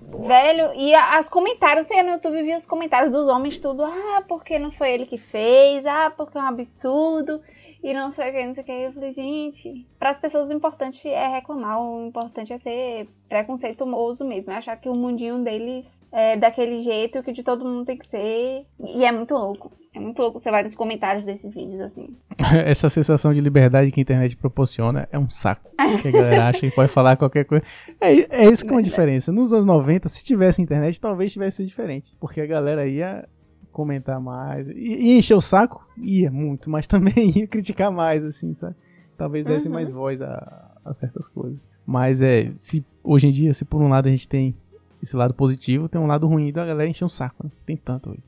Boa. 0.00 0.28
Velho, 0.28 0.72
e 0.74 0.94
as 0.94 1.28
comentários, 1.28 1.86
você 1.86 2.02
no 2.02 2.12
YouTube 2.12 2.42
viu 2.42 2.56
os 2.56 2.66
comentários 2.66 3.12
dos 3.12 3.28
homens 3.28 3.58
tudo, 3.58 3.84
ah, 3.84 4.22
porque 4.26 4.58
não 4.58 4.72
foi 4.72 4.92
ele 4.92 5.06
que 5.06 5.18
fez, 5.18 5.86
ah, 5.86 6.12
porque 6.16 6.36
é 6.36 6.40
um 6.40 6.46
absurdo, 6.46 7.40
e 7.82 7.92
não 7.94 8.10
sei 8.10 8.30
o 8.30 8.32
que, 8.32 8.46
não 8.46 8.54
sei 8.54 8.62
o 8.62 8.66
que. 8.66 8.72
Eu 8.72 8.92
falei, 8.92 9.12
gente, 9.12 9.86
para 9.98 10.10
as 10.10 10.18
pessoas 10.18 10.50
o 10.50 10.54
importante 10.54 11.08
é 11.08 11.28
reclamar, 11.28 11.80
o 11.80 12.06
importante 12.06 12.52
é 12.52 12.58
ser 12.58 13.08
preconceituoso 13.28 14.24
mesmo, 14.24 14.52
é 14.52 14.56
achar 14.56 14.76
que 14.76 14.88
o 14.88 14.94
mundinho 14.94 15.42
deles 15.42 15.95
é 16.12 16.36
daquele 16.36 16.80
jeito 16.80 17.22
que 17.22 17.32
de 17.32 17.42
todo 17.42 17.64
mundo 17.64 17.84
tem 17.84 17.98
que 17.98 18.06
ser, 18.06 18.64
e 18.80 19.04
é 19.04 19.12
muito 19.12 19.34
louco. 19.34 19.72
É 19.94 19.98
muito 19.98 20.18
louco 20.20 20.38
você 20.38 20.50
vai 20.50 20.62
nos 20.62 20.74
comentários 20.74 21.24
desses 21.24 21.54
vídeos, 21.54 21.80
assim. 21.80 22.16
Essa 22.66 22.88
sensação 22.88 23.32
de 23.32 23.40
liberdade 23.40 23.90
que 23.90 23.98
a 23.98 24.02
internet 24.02 24.36
proporciona 24.36 25.08
é 25.10 25.18
um 25.18 25.30
saco. 25.30 25.70
que 26.02 26.08
a 26.08 26.10
galera 26.10 26.48
acha 26.48 26.60
que 26.60 26.70
pode 26.70 26.90
falar 26.92 27.16
qualquer 27.16 27.44
coisa. 27.44 27.64
É, 28.00 28.44
é 28.44 28.44
isso 28.44 28.64
que 28.64 28.70
é 28.70 28.74
uma 28.74 28.82
diferença. 28.82 29.32
Nos 29.32 29.54
anos 29.54 29.64
90, 29.64 30.08
se 30.10 30.22
tivesse 30.22 30.60
internet, 30.60 31.00
talvez 31.00 31.32
tivesse 31.32 31.58
sido 31.58 31.68
diferente. 31.68 32.14
Porque 32.20 32.42
a 32.42 32.46
galera 32.46 32.86
ia 32.86 33.26
comentar 33.72 34.20
mais. 34.20 34.68
Ia 34.68 35.18
encher 35.18 35.34
o 35.34 35.40
saco? 35.40 35.86
Ia 35.98 36.30
muito, 36.30 36.68
mas 36.68 36.86
também 36.88 37.30
ia 37.34 37.46
criticar 37.46 37.90
mais, 37.90 38.22
assim, 38.22 38.52
sabe? 38.52 38.74
Talvez 39.16 39.46
desse 39.46 39.68
uhum. 39.68 39.74
mais 39.74 39.90
voz 39.90 40.20
a, 40.20 40.72
a 40.84 40.92
certas 40.92 41.26
coisas. 41.26 41.70
Mas 41.86 42.20
é, 42.20 42.46
se 42.52 42.84
hoje 43.02 43.28
em 43.28 43.30
dia, 43.30 43.54
se 43.54 43.64
por 43.64 43.80
um 43.80 43.88
lado 43.88 44.08
a 44.08 44.10
gente 44.10 44.28
tem 44.28 44.54
esse 45.02 45.16
lado 45.16 45.34
positivo, 45.34 45.88
tem 45.88 46.00
um 46.00 46.06
lado 46.06 46.26
ruim 46.26 46.52
da 46.52 46.64
galera 46.64 46.88
encher 46.88 47.04
o 47.04 47.08
saco, 47.08 47.44
né? 47.44 47.50
Tem 47.64 47.76
tanto 47.76 48.10
hoje. 48.10 48.22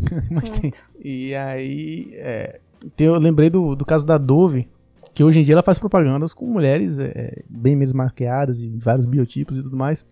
mas 0.30 0.50
Muito. 0.50 0.60
tem. 0.60 0.72
E 1.02 1.34
aí, 1.34 2.10
é, 2.14 2.60
eu 2.98 3.14
lembrei 3.18 3.50
do, 3.50 3.74
do 3.74 3.84
caso 3.84 4.06
da 4.06 4.18
Dove, 4.18 4.68
que 5.14 5.22
hoje 5.22 5.40
em 5.40 5.44
dia 5.44 5.54
ela 5.54 5.62
faz 5.62 5.78
propagandas 5.78 6.32
com 6.32 6.46
mulheres 6.46 6.98
é, 6.98 7.42
bem 7.48 7.76
menos 7.76 7.92
maquiadas 7.92 8.60
e 8.60 8.68
vários 8.68 9.04
biotipos 9.04 9.56
e 9.58 9.62
tudo 9.62 9.76
mais. 9.76 10.06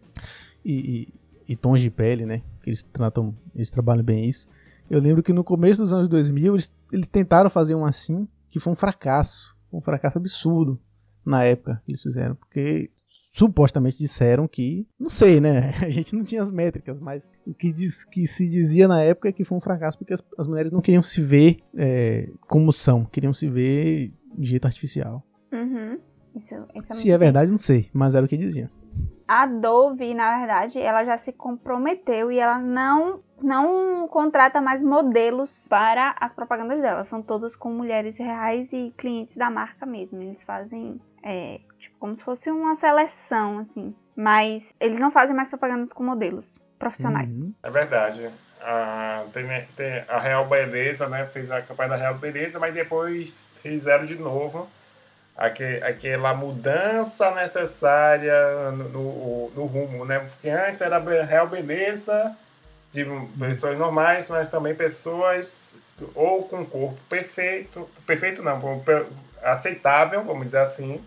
E, 0.64 1.09
e, 1.46 1.53
e, 1.53 1.57
tons 1.57 1.80
de 1.80 1.90
pele, 1.90 2.26
né? 2.26 2.42
Que 2.62 2.70
eles 2.70 2.82
tratam, 2.82 3.34
eles 3.55 3.70
trabalham 3.70 4.05
bem 4.05 4.28
isso. 4.28 4.46
Eu 4.90 5.01
lembro 5.01 5.22
que 5.22 5.32
no 5.32 5.42
começo 5.42 5.80
dos 5.80 5.92
anos 5.92 6.09
2000 6.09 6.55
eles, 6.55 6.72
eles 6.92 7.09
tentaram 7.09 7.48
fazer 7.48 7.74
um 7.74 7.84
assim, 7.84 8.28
que 8.48 8.61
foi 8.61 8.72
um 8.72 8.76
fracasso. 8.76 9.57
Um 9.72 9.80
fracasso 9.80 10.18
absurdo 10.18 10.78
na 11.24 11.44
época 11.44 11.80
que 11.84 11.92
eles 11.92 12.03
fizeram. 12.03 12.34
Porque 12.34 12.90
supostamente 13.30 13.98
disseram 13.98 14.46
que, 14.48 14.86
não 14.98 15.08
sei, 15.08 15.40
né? 15.40 15.72
A 15.82 15.90
gente 15.90 16.14
não 16.14 16.24
tinha 16.24 16.42
as 16.42 16.50
métricas, 16.50 16.98
mas 16.98 17.30
o 17.46 17.54
que, 17.54 17.72
diz, 17.72 18.04
que 18.04 18.26
se 18.26 18.48
dizia 18.48 18.88
na 18.88 19.02
época 19.02 19.28
é 19.28 19.32
que 19.32 19.44
foi 19.44 19.56
um 19.56 19.60
fracasso 19.60 19.96
porque 19.96 20.12
as, 20.12 20.22
as 20.38 20.46
mulheres 20.46 20.72
não 20.72 20.80
queriam 20.80 21.02
se 21.02 21.22
ver 21.22 21.58
é, 21.76 22.28
como 22.48 22.72
são, 22.72 23.04
queriam 23.04 23.32
se 23.32 23.48
ver 23.48 24.12
de 24.36 24.50
jeito 24.50 24.66
artificial. 24.66 25.24
Uhum. 25.52 25.98
Isso, 26.34 26.54
isso 26.74 26.92
é 26.92 26.94
se 26.94 27.10
é 27.10 27.18
verdade, 27.18 27.50
não 27.50 27.58
sei, 27.58 27.88
mas 27.92 28.14
era 28.14 28.24
o 28.24 28.28
que 28.28 28.36
diziam. 28.36 28.68
A 29.26 29.46
Dove, 29.46 30.12
na 30.12 30.38
verdade, 30.38 30.80
ela 30.80 31.04
já 31.04 31.16
se 31.16 31.32
comprometeu 31.32 32.32
e 32.32 32.38
ela 32.38 32.58
não 32.58 33.20
não 33.42 34.06
contrata 34.08 34.60
mais 34.60 34.82
modelos 34.82 35.66
para 35.68 36.14
as 36.20 36.34
propagandas 36.34 36.80
dela. 36.80 37.04
São 37.04 37.22
todas 37.22 37.56
com 37.56 37.72
mulheres 37.72 38.18
reais 38.18 38.72
e 38.72 38.92
clientes 38.98 39.36
da 39.36 39.48
marca 39.48 39.86
mesmo. 39.86 40.20
Eles 40.20 40.42
fazem 40.42 41.00
é, 41.22 41.60
como 42.01 42.16
se 42.16 42.24
fosse 42.24 42.51
uma 42.51 42.74
seleção, 42.74 43.59
assim. 43.59 43.94
Mas 44.16 44.74
eles 44.80 44.98
não 44.98 45.12
fazem 45.12 45.36
mais 45.36 45.48
propagandas 45.48 45.92
com 45.92 46.03
modelos 46.03 46.53
profissionais. 46.78 47.30
Uhum. 47.30 47.55
É 47.62 47.70
verdade. 47.70 48.30
A, 48.61 49.24
tem, 49.32 49.46
tem 49.76 50.05
a 50.09 50.18
Real 50.18 50.48
Beleza, 50.48 51.09
né? 51.09 51.26
Fez 51.26 51.51
a 51.51 51.62
campanha 51.62 51.90
da 51.90 51.96
Real 51.96 52.14
Beleza, 52.14 52.59
mas 52.59 52.74
depois 52.74 53.46
fizeram 53.62 54.05
de 54.05 54.16
novo 54.16 54.68
aquela 55.36 56.34
mudança 56.34 57.34
necessária 57.34 58.72
no, 58.72 58.88
no, 58.88 59.51
no, 59.51 59.66
rumo, 59.66 60.05
né? 60.05 60.18
Porque 60.18 60.51
antes 60.51 60.82
era 60.82 60.98
Real 61.24 61.46
Beleza 61.46 62.36
de 62.92 63.07
pessoas 63.38 63.78
normais, 63.78 64.28
mas 64.28 64.48
também 64.48 64.74
pessoas 64.74 65.76
ou 66.14 66.44
com 66.44 66.64
corpo 66.66 66.98
perfeito, 67.09 67.88
perfeito 68.07 68.42
não, 68.42 68.82
aceitável, 69.42 70.22
vamos 70.24 70.46
dizer 70.46 70.59
assim, 70.59 71.03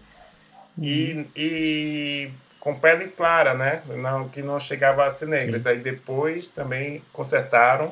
uhum. 0.78 1.26
e 1.36 2.30
com 2.60 2.74
pele 2.76 3.10
clara, 3.10 3.54
né? 3.54 3.82
Não, 3.98 4.30
que 4.30 4.42
não 4.42 4.58
chegava 4.58 5.06
a 5.06 5.12
ser 5.12 5.28
negras. 5.28 5.64
Sim. 5.64 5.70
Aí 5.70 5.80
depois 5.80 6.48
também 6.48 7.02
consertaram 7.12 7.92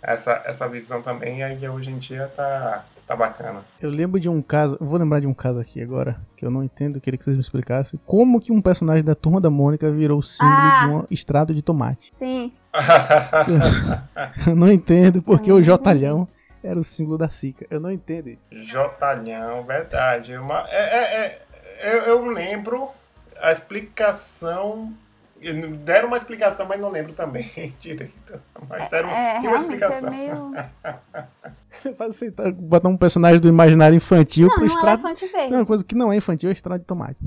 essa, 0.00 0.42
essa 0.44 0.68
visão 0.68 1.02
também, 1.02 1.38
e 1.38 1.42
aí 1.42 1.68
hoje 1.68 1.90
em 1.90 1.98
dia 1.98 2.30
tá, 2.34 2.84
tá 3.06 3.16
bacana. 3.16 3.62
Eu 3.80 3.90
lembro 3.90 4.20
de 4.20 4.28
um 4.28 4.40
caso, 4.40 4.76
vou 4.80 4.98
lembrar 4.98 5.20
de 5.20 5.26
um 5.26 5.34
caso 5.34 5.60
aqui 5.60 5.82
agora, 5.82 6.20
que 6.36 6.44
eu 6.44 6.50
não 6.50 6.62
entendo, 6.62 7.00
queria 7.00 7.18
que 7.18 7.24
vocês 7.24 7.36
me 7.36 7.42
explicassem. 7.42 7.98
Como 8.06 8.40
que 8.40 8.52
um 8.52 8.62
personagem 8.62 9.04
da 9.04 9.14
Turma 9.14 9.40
da 9.40 9.50
Mônica 9.50 9.90
virou 9.90 10.22
símbolo 10.22 10.56
ah. 10.56 10.78
de 10.80 10.86
um 10.86 11.06
estrado 11.10 11.54
de 11.54 11.62
tomate? 11.62 12.12
Sim. 12.14 12.52
eu 14.46 14.56
não 14.56 14.70
entendo, 14.70 15.20
porque 15.20 15.52
o 15.52 15.62
Jotalhão 15.62 16.28
era 16.62 16.78
o 16.78 16.82
símbolo 16.84 17.18
da 17.18 17.28
Sica. 17.28 17.66
Eu 17.68 17.80
não 17.80 17.90
entendo. 17.90 18.36
Jotalhão, 18.50 19.64
verdade. 19.64 20.36
Uma, 20.36 20.64
é, 20.68 20.76
é, 20.76 21.26
é 21.26 21.42
eu, 21.80 22.02
eu 22.02 22.26
lembro 22.26 22.88
a 23.40 23.52
explicação. 23.52 24.92
Deram 25.80 26.06
uma 26.06 26.16
explicação, 26.16 26.66
mas 26.66 26.80
não 26.80 26.88
lembro 26.88 27.14
também 27.14 27.50
direito. 27.80 28.40
Mas 28.68 28.88
deram 28.88 29.10
é, 29.10 29.40
uma 29.40 29.56
explicação. 29.56 30.08
É 30.08 30.10
meio... 30.10 30.52
Faz 31.96 32.14
assim, 32.14 32.30
tá, 32.30 32.48
botar 32.50 32.88
um 32.88 32.96
personagem 32.96 33.40
do 33.40 33.48
imaginário 33.48 33.96
infantil 33.96 34.46
não, 34.46 34.54
pro 34.54 34.60
não 34.60 34.66
estrado. 34.66 35.02
É 35.50 35.56
uma 35.56 35.66
coisa 35.66 35.84
que 35.84 35.96
não 35.96 36.12
é 36.12 36.16
infantil, 36.16 36.50
é 36.50 36.52
estrado 36.52 36.80
de 36.80 36.86
tomate. 36.86 37.18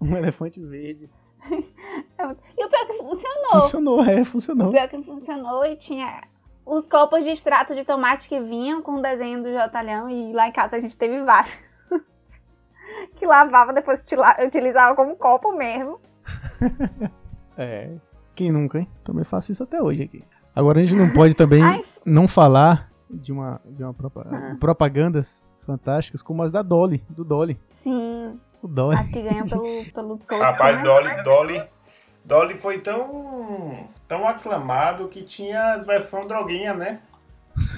um 0.00 0.16
elefante 0.16 0.60
verde. 0.60 1.08
E 1.48 2.64
o 2.64 2.68
pior 2.68 2.86
que 2.86 2.98
funcionou. 2.98 3.50
Funcionou, 3.50 4.04
é, 4.04 4.24
funcionou. 4.24 4.68
O 4.68 4.72
pior 4.72 4.88
que 4.88 5.02
funcionou 5.02 5.64
e 5.64 5.76
tinha 5.76 6.22
os 6.68 6.86
copos 6.86 7.24
de 7.24 7.30
extrato 7.30 7.74
de 7.74 7.84
tomate 7.84 8.28
que 8.28 8.38
vinham 8.38 8.82
com 8.82 8.96
o 8.96 9.02
desenho 9.02 9.42
do 9.42 9.52
Jotalhão 9.52 10.08
e 10.08 10.32
lá 10.32 10.48
em 10.48 10.52
casa 10.52 10.76
a 10.76 10.80
gente 10.80 10.96
teve 10.96 11.22
vários. 11.22 11.58
que 13.16 13.26
lavava, 13.26 13.72
depois 13.72 14.04
utilizava 14.44 14.94
como 14.94 15.16
copo 15.16 15.52
mesmo. 15.52 15.98
é. 17.56 17.90
Quem 18.34 18.52
nunca, 18.52 18.78
hein? 18.78 18.88
Também 19.02 19.24
faço 19.24 19.50
isso 19.50 19.62
até 19.62 19.82
hoje 19.82 20.02
aqui. 20.02 20.22
Agora 20.54 20.78
a 20.78 20.84
gente 20.84 20.94
não 20.94 21.10
pode 21.10 21.34
também 21.34 21.62
Ai. 21.64 21.84
não 22.04 22.28
falar 22.28 22.90
de 23.10 23.32
uma, 23.32 23.60
de 23.64 23.82
uma 23.82 23.94
ah. 23.98 24.56
propagandas 24.60 25.44
fantásticas 25.64 26.22
como 26.22 26.42
as 26.42 26.52
da 26.52 26.62
Dolly, 26.62 27.02
do 27.08 27.24
Dolly. 27.24 27.58
Sim. 27.70 28.38
O 28.62 28.68
Dolly. 28.68 28.96
As 28.96 29.06
que 29.06 29.22
ganham 29.22 29.46
pelo, 29.46 29.64
pelo 29.92 30.18
topo, 30.18 30.42
Rapaz, 30.42 30.76
né? 30.76 30.82
Dolly, 30.82 31.22
Dolly 31.22 31.62
Dolly 32.28 32.58
foi 32.58 32.78
tão, 32.78 33.88
tão 34.06 34.28
aclamado 34.28 35.08
que 35.08 35.22
tinha 35.22 35.72
as 35.72 35.86
versões 35.86 36.28
droguinha, 36.28 36.74
né? 36.74 37.00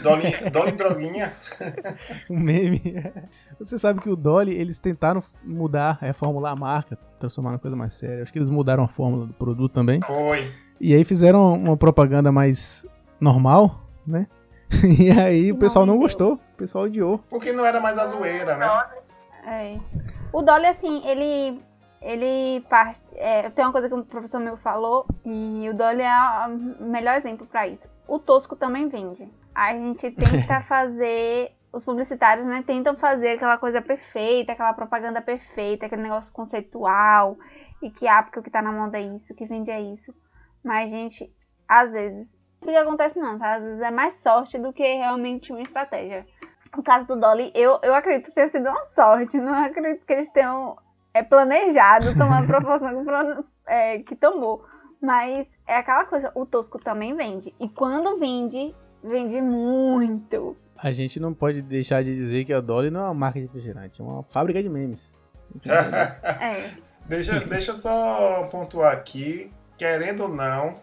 Dolly, 0.03 0.33
Dolly 0.51 0.73
Droguinha. 0.73 1.33
um 2.29 2.37
meme. 2.37 2.81
Você 3.61 3.79
sabe 3.79 4.01
que 4.01 4.11
o 4.11 4.17
Dolly, 4.17 4.53
eles 4.53 4.81
tentaram 4.81 5.23
mudar, 5.45 5.99
reformular 6.01 6.53
a 6.53 6.57
marca, 6.57 6.99
transformar 7.21 7.51
numa 7.51 7.61
coisa 7.61 7.77
mais 7.77 7.95
séria. 7.95 8.25
Acho 8.25 8.33
que 8.33 8.39
eles 8.41 8.51
mudaram 8.51 8.83
a 8.83 8.89
fórmula 8.89 9.25
do 9.25 9.33
produto 9.33 9.73
também. 9.73 10.01
Foi. 10.03 10.51
E 10.81 10.95
aí 10.95 11.05
fizeram 11.05 11.55
uma 11.55 11.77
propaganda 11.77 12.33
mais 12.33 12.85
normal, 13.21 13.81
né? 14.05 14.27
E 14.99 15.13
aí 15.13 15.53
o 15.53 15.57
pessoal 15.57 15.87
não 15.87 15.97
gostou, 15.97 16.35
o 16.35 16.57
pessoal 16.57 16.85
odiou. 16.85 17.19
Porque 17.31 17.53
não 17.53 17.65
era 17.65 17.81
mais 17.81 17.97
a 17.97 18.07
zoeira, 18.07 18.57
né? 18.57 18.69
É. 19.47 19.79
O 20.33 20.43
Dolly, 20.43 20.67
assim, 20.67 21.07
ele. 21.07 21.61
Ele 22.01 22.61
parte. 22.69 23.01
É, 23.15 23.51
tem 23.51 23.65
uma 23.65 23.73
coisa 23.73 23.89
que 23.89 23.95
o 23.95 24.05
professor 24.05 24.41
meu 24.41 24.57
falou, 24.57 25.07
e 25.25 25.69
o 25.69 25.75
Dolly 25.75 26.03
é 26.03 26.47
o 26.49 26.85
melhor 26.85 27.17
exemplo 27.17 27.47
pra 27.47 27.69
isso. 27.69 27.89
O 28.09 28.19
Tosco 28.19 28.57
também 28.57 28.89
vende. 28.89 29.29
A 29.55 29.73
gente 29.73 30.11
tenta 30.13 30.63
fazer. 30.63 31.53
Os 31.73 31.85
publicitários, 31.85 32.45
né, 32.45 32.65
tentam 32.67 32.97
fazer 32.97 33.35
aquela 33.35 33.57
coisa 33.57 33.81
perfeita, 33.81 34.51
aquela 34.51 34.73
propaganda 34.73 35.23
perfeita, 35.23 35.87
aquele 35.87 36.03
negócio 36.03 36.33
conceitual, 36.33 37.39
e 37.81 37.91
que 37.93 38.09
ah, 38.09 38.25
porque 38.25 38.41
o 38.41 38.43
que 38.43 38.51
tá 38.51 38.61
na 38.61 38.73
moda 38.73 38.99
é 38.99 39.03
isso, 39.03 39.33
o 39.33 39.37
que 39.37 39.47
vende 39.47 39.71
é 39.71 39.81
isso. 39.81 40.13
Mas, 40.65 40.91
gente, 40.91 41.33
às 41.69 41.93
vezes, 41.93 42.41
isso 42.61 42.71
que 42.71 42.77
acontece 42.77 43.21
não, 43.21 43.39
tá? 43.39 43.55
Às 43.55 43.63
vezes 43.63 43.81
é 43.81 43.91
mais 43.93 44.15
sorte 44.21 44.59
do 44.59 44.73
que 44.73 44.83
realmente 44.83 45.53
uma 45.53 45.63
estratégia. 45.63 46.27
No 46.77 46.83
caso 46.83 47.07
do 47.07 47.21
Dolly, 47.21 47.53
eu, 47.55 47.79
eu 47.83 47.95
acredito 47.95 48.33
ter 48.33 48.51
sido 48.51 48.69
uma 48.69 48.85
sorte. 48.87 49.39
Não 49.39 49.55
acredito 49.55 50.05
que 50.05 50.13
eles 50.13 50.31
tenham 50.31 50.77
é, 51.15 51.23
planejado 51.23 52.15
tomar 52.19 52.43
a 52.43 52.47
proporção 52.47 53.05
que, 53.05 53.45
é, 53.67 53.99
que 54.01 54.17
tomou. 54.17 54.65
Mas 55.01 55.51
é 55.67 55.77
aquela 55.77 56.05
coisa, 56.05 56.31
o 56.35 56.45
Tosco 56.45 56.79
também 56.79 57.15
vende. 57.15 57.55
E 57.59 57.69
quando 57.69 58.19
vende, 58.19 58.75
vende 59.03 59.41
muito. 59.41 60.57
A 60.77 60.93
gente 60.93 61.19
não 61.19 61.33
pode 61.33 61.63
deixar 61.63 62.03
de 62.05 62.15
dizer 62.15 62.45
que 62.45 62.53
a 62.53 62.61
Dolly 62.61 62.91
não 62.91 63.01
é 63.01 63.05
uma 63.05 63.15
marca 63.15 63.39
de 63.39 63.47
refrigerante, 63.47 64.01
é 64.01 64.05
uma 64.05 64.23
fábrica 64.25 64.63
de 64.63 64.69
memes. 64.69 65.19
É. 65.67 66.71
Deixa, 67.07 67.41
deixa 67.41 67.73
eu 67.73 67.77
só 67.77 68.47
pontuar 68.53 68.93
aqui, 68.93 69.53
querendo 69.77 70.23
ou 70.23 70.29
não, 70.29 70.77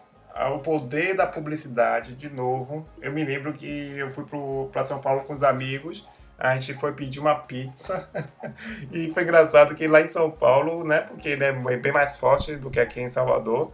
o 0.54 0.58
poder 0.58 1.16
da 1.16 1.26
publicidade, 1.26 2.14
de 2.14 2.28
novo. 2.28 2.86
Eu 3.00 3.12
me 3.12 3.24
lembro 3.24 3.54
que 3.54 3.66
eu 3.66 4.10
fui 4.10 4.26
para 4.70 4.84
São 4.84 5.00
Paulo 5.00 5.22
com 5.22 5.32
os 5.32 5.42
amigos, 5.42 6.06
a 6.38 6.54
gente 6.54 6.74
foi 6.74 6.92
pedir 6.92 7.18
uma 7.18 7.34
pizza 7.34 8.08
e 8.92 9.12
foi 9.12 9.24
engraçado 9.24 9.74
que 9.74 9.88
lá 9.88 10.00
em 10.00 10.08
São 10.08 10.30
Paulo, 10.30 10.84
né, 10.84 11.00
porque 11.00 11.30
ele 11.30 11.44
é 11.44 11.52
bem 11.52 11.92
mais 11.92 12.16
forte 12.16 12.56
do 12.56 12.70
que 12.70 12.78
aqui 12.78 13.00
em 13.00 13.08
Salvador, 13.08 13.72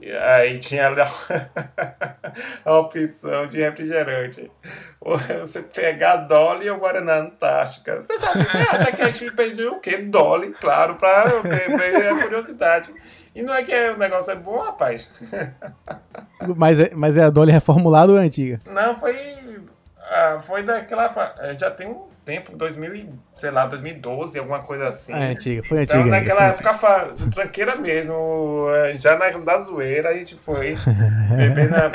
e 0.00 0.12
aí 0.12 0.58
tinha 0.58 0.88
a 2.64 2.78
opção 2.78 3.46
de 3.46 3.58
refrigerante. 3.58 4.50
Você 5.40 5.62
pegar 5.62 6.16
Dolly 6.16 6.68
ou 6.68 6.78
Guaraná 6.78 7.16
Antártica. 7.16 8.02
Você, 8.02 8.18
sabe, 8.18 8.44
você 8.44 8.58
acha 8.58 8.92
que 8.92 9.02
a 9.02 9.10
gente 9.10 9.30
pediu 9.32 9.72
o 9.72 9.80
quê? 9.80 9.96
Dolly, 9.96 10.52
claro, 10.60 10.96
para 10.96 11.40
ver 11.40 12.08
a 12.08 12.22
curiosidade. 12.22 12.92
E 13.34 13.42
não 13.42 13.54
é 13.54 13.62
que 13.62 13.74
o 13.90 13.98
negócio 13.98 14.32
é 14.32 14.34
bom, 14.34 14.58
rapaz. 14.58 15.10
Mas 16.56 16.78
é, 16.78 16.90
mas 16.94 17.16
é 17.16 17.24
a 17.24 17.30
Dolly 17.30 17.50
reformulada 17.50 18.12
ou 18.12 18.18
é 18.18 18.22
antiga? 18.22 18.60
Não, 18.66 18.94
foi. 19.00 19.35
Ah, 20.10 20.38
foi 20.40 20.62
daquela. 20.62 21.34
eh, 21.40 21.54
Já 21.58 21.70
tem 21.70 21.86
um 21.88 22.06
tempo, 22.24 22.56
2000, 22.56 22.94
e, 22.96 23.08
sei 23.36 23.52
lá, 23.52 23.66
2012, 23.66 24.36
alguma 24.38 24.58
coisa 24.60 24.88
assim. 24.88 25.12
É 25.12 25.30
antiga, 25.30 25.62
foi 25.62 25.82
Então, 25.84 26.00
antiga. 26.00 26.16
naquela 26.16 26.44
época, 26.46 26.74
fa- 26.74 27.10
tranqueira 27.32 27.76
mesmo, 27.76 28.66
eh, 28.74 28.96
já 28.96 29.16
na, 29.16 29.30
da 29.30 29.60
zoeira, 29.60 30.08
a 30.08 30.12
gente 30.14 30.34
foi 30.34 30.76
beber 31.36 31.70
na, 31.70 31.92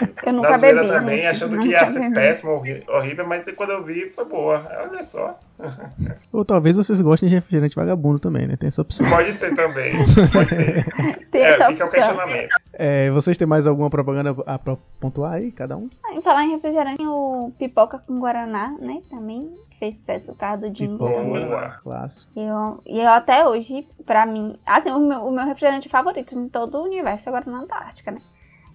zoeira 0.57 0.81
bebi, 0.83 0.93
também, 0.93 1.15
gente, 1.17 1.27
achando 1.27 1.59
que 1.59 1.67
ia 1.67 1.85
ser 1.85 1.99
bebi. 1.99 2.13
péssimo, 2.15 2.63
horrível, 2.87 3.27
mas 3.27 3.45
quando 3.57 3.71
eu 3.71 3.83
vi, 3.83 4.09
foi 4.09 4.23
boa. 4.25 4.65
Olha 4.89 5.03
só. 5.03 5.37
Ou 6.33 6.43
talvez 6.45 6.77
vocês 6.77 7.01
gostem 7.01 7.27
de 7.29 7.35
refrigerante 7.35 7.75
vagabundo 7.75 8.17
também, 8.19 8.47
né? 8.47 8.55
Tem 8.55 8.67
essa 8.67 8.81
opção. 8.81 9.07
Pode 9.09 9.33
ser 9.33 9.53
também. 9.53 9.93
Pode 10.31 10.49
ser. 10.49 10.85
Tem 11.29 11.41
É, 11.43 11.67
fica 11.67 11.85
o 11.85 11.89
questionamento. 11.91 12.49
É, 12.83 13.11
vocês 13.11 13.37
têm 13.37 13.45
mais 13.45 13.67
alguma 13.67 13.91
propaganda 13.91 14.35
a 14.47 14.57
pra 14.57 14.75
pontuar 14.99 15.33
aí, 15.33 15.51
cada 15.51 15.77
um? 15.77 15.87
Ah, 16.03 16.15
Em 16.15 16.21
falar 16.23 16.45
em 16.45 16.49
refrigerante, 16.49 17.05
o 17.05 17.51
Pipoca 17.59 17.99
com 17.99 18.19
Guaraná, 18.19 18.75
né? 18.79 19.03
Também 19.07 19.53
fez 19.77 19.97
sucesso, 19.97 20.31
o 20.31 20.35
carro 20.35 20.67
do. 20.67 20.97
Boa. 20.97 21.69
Clássico. 21.83 22.31
E 22.35 22.41
eu, 22.41 22.81
e 22.87 22.99
eu 22.99 23.07
até 23.09 23.47
hoje, 23.47 23.87
pra 24.03 24.25
mim, 24.25 24.57
assim, 24.65 24.89
o 24.89 24.97
meu, 24.99 25.19
o 25.27 25.31
meu 25.31 25.45
refrigerante 25.45 25.89
favorito 25.89 26.33
em 26.33 26.49
todo 26.49 26.79
o 26.79 26.83
universo 26.85 27.29
é 27.29 27.31
Guaraná 27.31 27.59
Antártica, 27.59 28.09
né? 28.09 28.21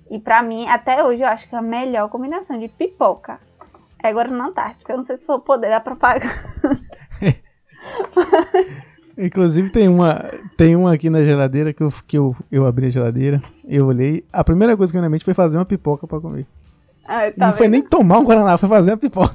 E 0.08 0.20
pra 0.20 0.40
mim, 0.40 0.68
até 0.68 1.02
hoje, 1.02 1.22
eu 1.22 1.28
acho 1.28 1.48
que 1.48 1.56
a 1.56 1.60
melhor 1.60 2.08
combinação 2.08 2.60
de 2.60 2.68
pipoca 2.68 3.40
é 4.04 4.12
Guaraná 4.12 4.46
Antártica. 4.46 4.92
Eu 4.92 4.98
não 4.98 5.04
sei 5.04 5.16
se 5.16 5.28
o 5.28 5.40
poder 5.40 5.70
da 5.70 5.80
propaganda. 5.80 6.32
Inclusive 9.18 9.70
tem 9.70 9.88
uma, 9.88 10.20
tem 10.56 10.76
uma 10.76 10.92
aqui 10.92 11.08
na 11.08 11.24
geladeira 11.24 11.72
que 11.72 11.82
eu, 11.82 11.92
que 12.06 12.18
eu, 12.18 12.36
eu 12.52 12.66
abri 12.66 12.86
a 12.86 12.90
geladeira, 12.90 13.40
eu 13.66 13.86
olhei, 13.86 14.24
a 14.32 14.44
primeira 14.44 14.76
coisa 14.76 14.92
que 14.92 14.96
veio 14.98 15.02
na 15.04 15.08
mente 15.10 15.24
foi 15.24 15.32
fazer 15.34 15.56
uma 15.56 15.64
pipoca 15.64 16.06
pra 16.06 16.20
comer. 16.20 16.46
Ah, 17.08 17.30
tá 17.30 17.46
não 17.46 17.52
foi 17.54 17.68
nem 17.68 17.82
tomar 17.82 18.18
um 18.18 18.24
Guaraná, 18.24 18.58
foi 18.58 18.68
fazer 18.68 18.90
uma 18.90 18.96
pipoca. 18.98 19.34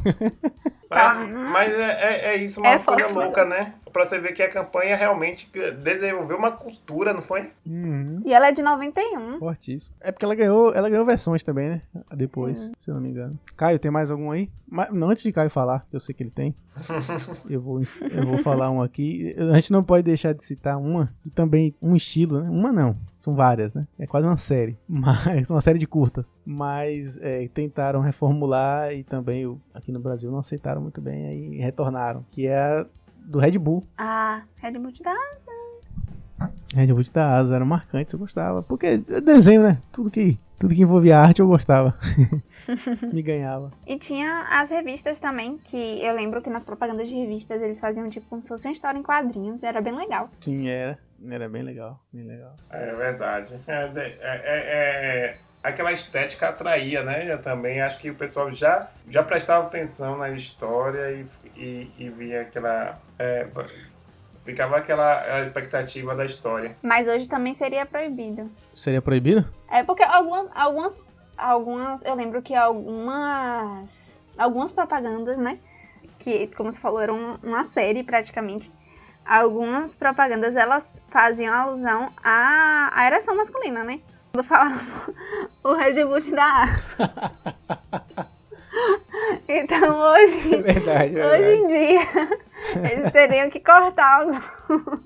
Mas, 0.90 1.34
mas 1.34 1.72
é, 1.74 1.92
é- 2.02 2.26
é 2.34 2.44
isso, 2.44 2.60
uma 2.60 2.70
É 2.72 2.80
coisa 2.80 3.08
louca, 3.08 3.46
né? 3.46 3.74
Pra 3.92 4.06
você 4.06 4.20
ver 4.20 4.34
que 4.34 4.42
a 4.42 4.50
campanha 4.50 4.96
realmente 4.96 5.52
desenvolveu 5.84 6.38
uma 6.38 6.52
cultura, 6.52 7.14
não 7.14 7.22
foi? 7.22 7.50
Uhum, 7.66 8.22
E 8.26 8.34
ela 8.34 8.48
é 8.48 8.52
de 8.52 8.62
91. 8.62 9.40
fortíssimo. 9.40 9.96
É 10.00 10.12
porque 10.12 10.26
ela 10.26 10.36
ganhou, 10.36 10.74
ela 10.74 10.90
ganhou 10.90 11.06
versões 11.06 11.44
também, 11.44 11.70
né? 11.70 11.82
Depois, 12.16 12.72
se 12.80 12.90
eu 12.90 12.96
não 12.96 13.02
me 13.02 13.10
engano. 13.10 13.40
Caio, 13.58 13.80
tem 13.80 13.92
mais 13.92 14.10
algum 14.12 14.32
aí? 14.32 14.50
Mas, 14.70 14.90
não, 14.92 15.10
antes 15.10 15.24
de 15.24 15.32
Caio 15.32 15.50
falar, 15.50 15.86
que 15.90 15.96
eu 15.96 16.00
sei 16.00 16.16
que 16.16 16.24
ele 16.24 16.32
tem, 16.32 16.56
eu 17.50 17.62
vou, 17.62 17.82
eu 17.82 18.26
vou 18.26 18.38
falar 18.40 18.70
um 18.72 18.82
aqui. 18.82 19.36
A 19.52 19.56
gente 19.56 19.72
não 19.72 19.84
pode 19.84 20.04
deixar 20.04 20.34
de 20.34 20.44
citar 20.44 20.78
uma, 20.78 21.14
e 21.26 21.30
também 21.30 21.76
um 21.82 21.96
estilo, 21.96 22.42
né? 22.42 22.50
Uma 22.50 22.72
não. 22.72 22.96
São 23.24 23.36
várias, 23.36 23.76
né? 23.76 23.86
É 24.00 24.08
quase 24.08 24.26
uma 24.26 24.36
série. 24.38 24.76
Mas 24.90 25.48
uma 25.52 25.62
série 25.62 25.78
de 25.78 25.86
curtas. 25.86 26.36
Mas 26.44 27.20
é, 27.22 27.48
tentaram 27.54 28.00
reformular 28.02 28.92
e 28.94 29.04
também 29.04 29.60
aqui 29.76 29.92
no 29.92 30.00
Brasil 30.00 30.32
não 30.32 30.40
aceitaram 30.40 30.82
muito 30.82 31.00
bem 31.00 31.28
aí 31.28 31.58
retornaram. 31.58 32.26
Que 32.30 32.48
é 32.48 32.58
a 32.58 32.88
do 33.22 33.40
Red 33.40 33.58
Bull. 33.58 33.86
Ah, 33.98 34.44
Red 34.58 34.74
Bull 34.80 34.92
te 34.92 35.04
dá. 35.04 35.16
Red 36.74 36.88
Bull 36.94 37.04
da 37.14 37.38
Asa 37.38 37.56
era 37.56 37.66
marcante, 37.66 38.14
eu 38.14 38.20
gostava. 38.20 38.64
Porque 38.64 38.86
é 39.08 39.22
desenho, 39.22 39.62
né? 39.64 39.78
Tudo 39.92 40.10
que, 40.10 40.38
tudo 40.58 40.74
que 40.74 40.82
envolvia 40.82 41.20
arte 41.20 41.40
eu 41.42 41.48
gostava. 41.48 41.94
Me 43.14 43.22
ganhava. 43.22 43.72
E 43.86 43.98
tinha 44.00 44.48
as 44.50 44.70
revistas 44.70 45.20
também, 45.20 45.58
que 45.66 45.78
eu 46.04 46.16
lembro 46.16 46.42
que 46.42 46.50
nas 46.50 46.64
propagandas 46.64 47.10
de 47.10 47.16
revistas 47.16 47.62
eles 47.62 47.80
faziam 47.80 48.10
tipo 48.10 48.26
como 48.28 48.42
se 48.42 48.48
fosse 48.48 48.68
uma 48.68 48.74
história 48.74 48.98
em 48.98 49.04
quadrinhos. 49.04 49.62
Era 49.62 49.82
bem 49.82 49.96
legal. 49.96 50.30
Sim, 50.40 50.68
era. 50.68 50.98
Era 51.30 51.48
bem 51.48 51.62
legal, 51.62 52.00
bem 52.12 52.24
legal. 52.26 52.56
É 52.72 52.96
verdade. 52.96 53.60
É, 53.68 53.88
de- 53.90 54.00
é- 54.00 54.18
é- 54.22 55.26
é- 55.26 55.38
aquela 55.64 55.92
estética 55.92 56.50
atraía, 56.50 57.04
né? 57.04 57.32
Eu 57.32 57.42
também 57.42 57.82
acho 57.82 58.00
que 58.00 58.10
o 58.10 58.16
pessoal 58.16 58.52
já, 58.52 58.88
já 59.10 59.24
prestava 59.24 59.66
atenção 59.68 60.18
na 60.18 60.30
história 60.32 61.12
e, 61.12 61.26
e, 61.56 61.92
e 62.00 62.10
via 62.10 62.42
aquela. 62.42 63.00
é, 63.20 63.48
ficava 64.44 64.78
aquela 64.78 65.42
expectativa 65.42 66.16
da 66.16 66.26
história. 66.26 66.76
Mas 66.82 67.08
hoje 67.08 67.28
também 67.28 67.54
seria 67.54 67.86
proibido. 67.86 68.50
Seria 68.74 69.02
proibido? 69.02 69.46
É 69.70 69.84
porque 69.84 70.02
algumas, 70.04 70.50
algumas, 70.56 71.04
algumas, 71.38 72.02
eu 72.04 72.16
lembro 72.16 72.42
que 72.42 72.56
algumas, 72.56 73.90
algumas 74.38 74.72
propagandas, 74.72 75.38
né? 75.38 75.60
Que, 76.20 76.48
como 76.56 76.72
você 76.72 76.80
falou, 76.80 77.00
era 77.00 77.14
um- 77.14 77.38
uma 77.44 77.66
série 77.70 78.04
praticamente. 78.04 78.72
Algumas 79.24 79.94
propagandas 79.96 80.56
elas 80.56 81.02
faziam 81.10 81.54
alusão 81.54 82.10
à, 82.24 82.90
à 82.94 83.06
ereção 83.06 83.36
masculina, 83.38 83.84
né? 83.84 84.00
Quando 84.34 84.46
falavam 84.46 84.82
o 85.64 85.74
Red 85.74 86.06
Bull 86.06 86.18
asa. 86.40 87.32
Então 89.48 90.00
hoje, 90.00 90.56
É 90.56 90.62
verdade, 90.62 91.20
é 91.20 91.26
hoje 91.28 91.42
verdade. 91.42 91.62
em 91.62 91.68
dia, 91.68 92.02
eles 92.92 93.12
teriam 93.12 93.50
que 93.50 93.60
cortar 93.60 94.22
algo. 94.22 94.40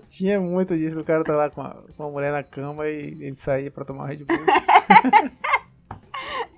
Tinha 0.07 0.39
muito 0.39 0.77
disso 0.77 0.95
do 0.97 1.03
cara 1.03 1.23
tá 1.23 1.33
lá 1.35 1.49
com 1.49 1.61
a, 1.61 1.75
com 1.97 2.03
a 2.03 2.09
mulher 2.11 2.31
na 2.31 2.43
cama 2.43 2.87
e 2.87 3.17
ele 3.19 3.35
saía 3.35 3.71
pra 3.71 3.83
tomar 3.83 4.03
um 4.03 4.07
Red 4.07 4.17
Bull. 4.17 4.37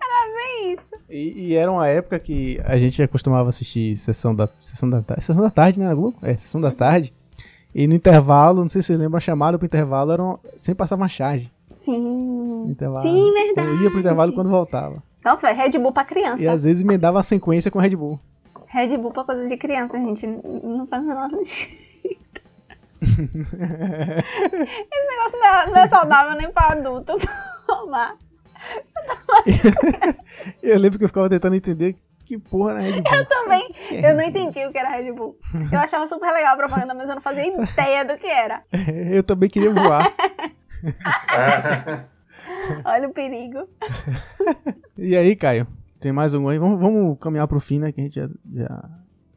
Era 0.01 0.34
bem 0.36 0.74
isso. 0.74 0.84
E, 1.09 1.47
e 1.51 1.55
era 1.55 1.72
uma 1.72 1.88
época 1.88 2.20
que 2.20 2.59
a 2.65 2.78
gente 2.78 3.05
costumava 3.07 3.47
assistir 3.49 3.95
sessão 3.95 4.36
da, 4.36 4.49
sessão 4.59 4.89
da 4.89 5.01
tarde. 5.01 5.24
Sessão 5.24 5.41
da 5.41 5.49
tarde, 5.49 5.80
né? 5.80 5.88
É, 6.22 6.36
sessão 6.36 6.59
da 6.59 6.72
tarde. 6.72 7.13
E 7.74 7.88
no 7.88 7.95
intervalo, 7.95 8.59
não 8.61 8.68
sei 8.68 8.82
se 8.82 8.88
vocês 8.88 8.99
lembram, 8.99 9.18
a 9.18 9.22
chamada 9.22 9.57
pro 9.57 9.65
intervalo 9.65 10.11
era 10.11 10.22
um- 10.24 10.38
sempre 10.57 10.80
passava 10.80 11.01
uma 11.01 11.07
charge. 11.09 11.51
Sim. 11.88 12.66
Intervalo. 12.70 13.02
Sim, 13.02 13.32
verdade. 13.34 13.70
eu 13.70 13.82
ia 13.84 13.90
pro 13.90 14.00
intervalo 14.02 14.34
quando 14.34 14.50
voltava. 14.50 15.02
Nossa, 15.24 15.48
velho, 15.48 15.58
Red 15.58 15.80
Bull 15.80 15.94
pra 15.94 16.04
criança. 16.04 16.44
E 16.44 16.48
às 16.48 16.64
vezes 16.64 16.84
emendava 16.84 17.18
a 17.18 17.24
sequência 17.24 17.72
com 17.72 17.80
Red 17.80 17.96
Bull. 17.96 18.20
Red 18.68 18.98
Bull 18.98 19.12
pra 19.12 19.24
coisa 19.24 19.48
de 19.48 19.56
criança, 19.56 19.98
gente. 19.98 20.28
Não 20.28 20.86
faz 20.88 21.06
nada 21.06 21.38
Esse 21.42 23.22
negócio 25.08 25.40
não 25.40 25.46
é, 25.46 25.68
não 25.68 25.78
é 25.78 25.88
saudável 25.88 26.38
nem 26.38 26.52
pra 26.52 26.74
adulto 26.74 27.14
tomar. 27.66 28.16
Eu 30.62 30.78
lembro 30.78 30.98
que 30.98 31.06
eu 31.06 31.10
ficava 31.10 31.30
tentando 31.30 31.56
entender 31.56 31.96
que 32.26 32.38
porra 32.38 32.72
era 32.72 32.82
Red 32.82 33.02
Bull? 33.02 33.14
Eu 33.14 33.26
também. 33.26 33.76
É 33.92 34.12
Eu 34.12 34.16
não 34.16 34.24
entendi 34.24 34.66
o 34.66 34.72
que 34.72 34.78
era 34.78 34.90
Red 34.90 35.14
Bull. 35.14 35.38
Eu 35.72 35.80
achava 35.80 36.06
super 36.08 36.32
legal 36.34 36.56
a 36.56 36.58
propaganda, 36.58 36.94
mas 36.94 37.08
eu 37.08 37.16
não 37.16 37.22
fazia 37.22 37.48
ideia 37.48 38.04
do 38.04 38.18
que 38.18 38.28
era. 38.28 38.64
Eu 39.10 39.24
também 39.24 39.50
queria 39.50 39.74
voar. 39.74 40.14
Olha 42.86 43.08
o 43.08 43.14
perigo. 43.14 43.68
E 44.98 45.16
aí, 45.16 45.36
Caio? 45.36 45.68
Tem 46.00 46.12
mais 46.12 46.34
algum 46.34 46.48
aí? 46.50 46.58
Vamos, 46.58 46.80
vamos 46.80 47.18
caminhar 47.20 47.48
pro 47.48 47.60
fim, 47.60 47.80
né? 47.80 47.92
Que 47.92 48.02
a 48.02 48.04
gente 48.04 48.16
já, 48.16 48.30
já 48.54 48.84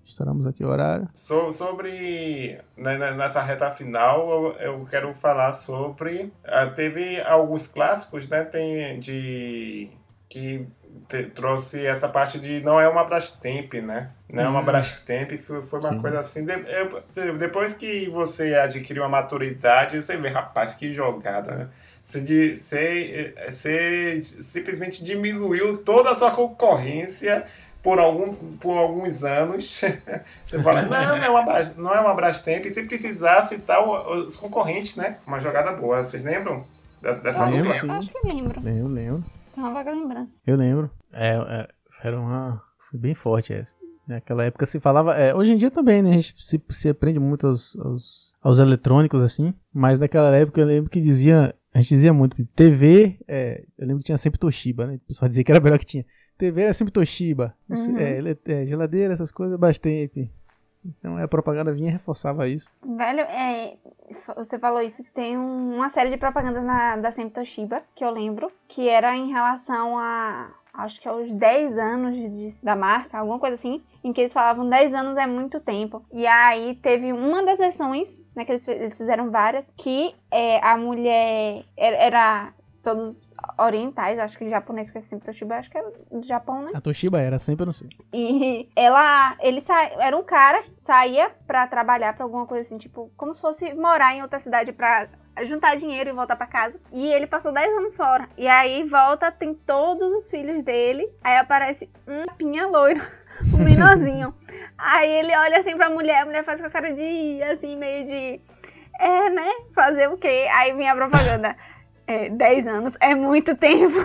estouramos 0.04 0.46
aqui 0.46 0.64
o 0.64 0.68
horário. 0.68 1.08
So- 1.14 1.52
sobre 1.52 2.58
né, 2.76 2.98
né, 2.98 3.12
nessa 3.14 3.40
reta 3.42 3.70
final, 3.70 4.30
eu, 4.30 4.52
eu 4.74 4.84
quero 4.86 5.12
falar 5.14 5.52
sobre 5.52 6.32
ah, 6.44 6.66
teve 6.66 7.20
alguns 7.22 7.66
clássicos, 7.66 8.28
né? 8.28 8.44
Tem 8.44 8.98
de 9.00 9.90
que 10.28 10.66
te- 11.10 11.24
trouxe 11.24 11.84
essa 11.84 12.08
parte 12.08 12.38
de 12.38 12.60
não 12.62 12.80
é 12.80 12.88
uma 12.88 13.04
Brastemp, 13.04 13.74
né? 13.74 14.08
Não 14.32 14.44
é 14.44 14.48
uma 14.48 14.60
Hum. 14.60 14.64
Brastemp, 14.64 15.32
foi, 15.42 15.60
foi 15.62 15.80
uma 15.80 15.88
Sim. 15.90 16.00
coisa 16.00 16.20
assim. 16.20 16.46
de- 16.46 16.52
eu- 16.52 17.02
de- 17.14 17.38
depois 17.38 17.74
que 17.74 18.08
você 18.08 18.54
adquire 18.54 19.00
uma 19.00 19.08
maturidade, 19.08 20.00
você 20.00 20.16
vê, 20.16 20.28
rapaz, 20.28 20.74
que 20.74 20.94
jogada, 20.94 21.52
né? 21.54 21.68
Você, 22.02 22.20
de- 22.20 22.54
você, 22.56 23.34
você 23.48 24.20
simplesmente 24.22 25.04
diminuiu 25.04 25.78
toda 25.78 26.10
a 26.10 26.14
sua 26.14 26.30
concorrência 26.30 27.44
por, 27.82 27.98
algum, 27.98 28.32
por 28.56 28.76
alguns 28.76 29.22
anos. 29.24 29.80
Você 30.46 30.62
fala, 30.62 30.82
não, 30.82 30.90
não 30.90 31.24
é 31.24 31.30
uma, 31.30 31.62
não 31.76 31.94
é 31.94 32.00
uma 32.00 32.14
Brastemp. 32.14 32.66
E 32.66 32.70
se 32.70 32.82
precisar 32.84 33.40
citar 33.42 33.82
os 33.86 34.36
concorrentes, 34.36 34.96
né? 34.96 35.16
Uma 35.26 35.38
jogada 35.40 35.72
boa. 35.72 36.02
Vocês 36.04 36.22
lembram 36.24 36.64
dessa, 37.00 37.22
dessa 37.22 37.44
Lembro, 37.46 37.72
dupla? 37.72 37.98
Acho 37.98 38.08
que 38.10 38.26
lembro. 38.26 38.68
Eu 38.68 38.86
lembro. 38.88 39.24
Tem 39.54 39.62
uma 39.64 39.72
vaga 39.72 39.92
lembrança. 39.92 40.42
Eu 40.46 40.56
lembro. 40.56 40.90
É, 41.12 41.36
é, 41.36 41.68
era 42.02 42.18
uma. 42.18 42.62
Foi 42.90 42.98
bem 42.98 43.14
forte 43.14 43.52
essa. 43.52 43.74
Naquela 44.06 44.44
época 44.44 44.66
se 44.66 44.80
falava. 44.80 45.14
é, 45.14 45.34
hoje 45.34 45.52
em 45.52 45.56
dia 45.56 45.70
também, 45.70 46.02
né? 46.02 46.10
A 46.10 46.14
gente 46.14 46.44
se, 46.44 46.60
se 46.70 46.88
aprende 46.88 47.20
muito 47.20 47.46
aos, 47.46 47.76
aos, 47.76 48.34
aos 48.42 48.58
eletrônicos, 48.58 49.22
assim. 49.22 49.54
Mas 49.72 49.98
naquela 49.98 50.34
época 50.34 50.60
eu 50.60 50.66
lembro 50.66 50.90
que 50.90 51.00
dizia. 51.00 51.54
A 51.72 51.80
gente 51.80 51.90
dizia 51.90 52.12
muito. 52.12 52.36
TV. 52.56 53.18
é, 53.28 53.64
eu 53.78 53.86
lembro 53.86 53.98
que 53.98 54.06
tinha 54.06 54.18
sempre 54.18 54.40
Toshiba, 54.40 54.86
né? 54.86 54.94
O 54.96 55.06
pessoal 55.06 55.28
dizia 55.28 55.44
que 55.44 55.52
era 55.52 55.60
melhor 55.60 55.78
que 55.78 55.86
tinha. 55.86 56.04
TV 56.36 56.62
era 56.62 56.72
sempre 56.72 56.92
Toshiba. 56.92 57.54
Uhum. 57.68 57.98
É, 57.98 58.36
é, 58.46 58.66
geladeira, 58.66 59.12
essas 59.12 59.30
coisas, 59.30 59.58
Brastemp. 59.58 60.16
Então 60.84 61.16
a 61.16 61.28
propaganda 61.28 61.72
vinha 61.72 61.88
e 61.88 61.92
reforçava 61.92 62.48
isso. 62.48 62.70
Velho, 62.82 63.20
é, 63.20 63.76
você 64.36 64.58
falou 64.58 64.80
isso, 64.80 65.02
tem 65.14 65.36
um- 65.36 65.76
uma 65.76 65.88
série 65.90 66.10
de 66.10 66.16
propagandas 66.16 66.64
na, 66.64 66.96
da 66.96 67.12
Sempre 67.12 67.34
Toshiba, 67.34 67.82
que 67.94 68.04
eu 68.04 68.10
lembro, 68.10 68.50
que 68.68 68.88
era 68.88 69.14
em 69.14 69.30
relação 69.30 69.98
a, 69.98 70.48
acho 70.72 71.00
que 71.00 71.06
aos 71.08 71.34
10 71.34 71.76
anos 71.78 72.14
de- 72.16 72.64
da 72.64 72.74
marca, 72.74 73.18
alguma 73.18 73.38
coisa 73.38 73.56
assim, 73.56 73.82
em 74.02 74.12
que 74.12 74.22
eles 74.22 74.32
falavam 74.32 74.68
10 74.68 74.94
anos 74.94 75.16
é 75.18 75.26
muito 75.26 75.60
tempo. 75.60 76.02
E 76.12 76.26
aí 76.26 76.74
teve 76.76 77.12
uma 77.12 77.42
das 77.42 77.58
sessões, 77.58 78.18
né, 78.34 78.44
que 78.46 78.52
eles, 78.52 78.66
eles 78.66 78.96
fizeram 78.96 79.30
várias, 79.30 79.70
que 79.76 80.14
é, 80.30 80.58
a 80.66 80.76
mulher 80.78 81.64
era, 81.76 81.96
era 81.96 82.52
todos 82.82 83.20
orientais, 83.58 84.18
acho 84.18 84.38
que 84.38 84.48
japonês, 84.48 84.86
porque 84.86 85.00
Sempre 85.02 85.26
Toshiba 85.26 85.56
acho 85.56 85.70
que 85.70 85.78
era 85.78 85.92
do 86.10 86.26
Japão, 86.26 86.62
né? 86.62 86.72
A 86.74 86.80
Toshiba 86.80 87.20
era, 87.20 87.38
sempre 87.38 87.62
eu 87.62 87.66
não 87.66 87.72
sei. 87.72 87.88
E 88.12 88.68
ela, 88.76 89.36
ele 89.40 89.60
sa... 89.60 89.82
era 89.98 90.16
um 90.16 90.22
cara 90.22 90.62
que 90.62 90.72
saía 90.82 91.30
pra 91.46 91.66
trabalhar 91.66 92.14
pra 92.14 92.24
alguma 92.24 92.46
coisa 92.46 92.66
assim, 92.66 92.78
tipo, 92.78 93.10
como 93.16 93.32
se 93.34 93.40
fosse 93.40 93.74
morar 93.74 94.14
em 94.14 94.22
outra 94.22 94.38
cidade 94.38 94.72
pra 94.72 95.08
juntar 95.44 95.76
dinheiro 95.76 96.10
e 96.10 96.12
voltar 96.12 96.36
pra 96.36 96.46
casa. 96.46 96.78
E 96.92 97.06
ele 97.06 97.26
passou 97.26 97.52
10 97.52 97.78
anos 97.78 97.96
fora. 97.96 98.28
E 98.36 98.46
aí 98.46 98.84
volta, 98.84 99.30
tem 99.30 99.54
todos 99.54 100.08
os 100.10 100.30
filhos 100.30 100.62
dele. 100.64 101.08
Aí 101.22 101.36
aparece 101.36 101.88
um 102.06 102.26
pinha 102.34 102.66
loiro, 102.66 103.00
um 103.54 103.58
menorzinho. 103.64 104.34
aí 104.76 105.10
ele 105.10 105.36
olha 105.36 105.58
assim 105.58 105.76
pra 105.76 105.90
mulher, 105.90 106.22
a 106.22 106.26
mulher 106.26 106.44
faz 106.44 106.60
com 106.60 106.66
a 106.66 106.70
cara 106.70 106.92
de 106.92 107.42
assim, 107.42 107.76
meio 107.76 108.06
de. 108.06 108.40
É, 108.98 109.30
né? 109.30 109.48
Fazer 109.74 110.08
o 110.10 110.18
quê? 110.18 110.46
Aí 110.52 110.72
vem 110.74 110.88
a 110.88 110.94
propaganda. 110.94 111.56
É, 112.10 112.28
10 112.28 112.66
anos 112.66 112.92
é 112.98 113.14
muito 113.14 113.54
tempo. 113.54 113.98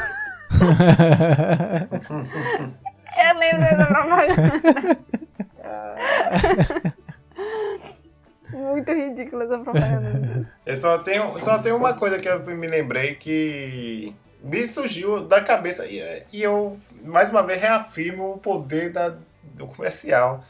Eu 3.18 3.40
lembro 3.40 3.62
dessa 3.62 3.86
propaganda. 3.88 4.62
Muito 8.54 8.92
ridícula 8.92 9.46
essa 9.46 9.58
propaganda. 9.58 10.48
Eu 10.64 10.76
só 10.76 11.00
tenho, 11.00 11.40
só 11.40 11.58
tenho 11.58 11.78
uma 11.78 11.96
coisa 11.96 12.20
que 12.20 12.30
eu 12.30 12.40
me 12.46 12.68
lembrei 12.68 13.16
que 13.16 14.14
me 14.44 14.68
surgiu 14.68 15.22
da 15.22 15.42
cabeça 15.42 15.88
e, 15.88 16.24
e 16.32 16.44
eu, 16.44 16.78
mais 17.04 17.32
uma 17.32 17.42
vez, 17.42 17.60
reafirmo 17.60 18.34
o 18.34 18.38
poder 18.38 18.92
da, 18.92 19.16
do 19.42 19.66
comercial. 19.66 20.46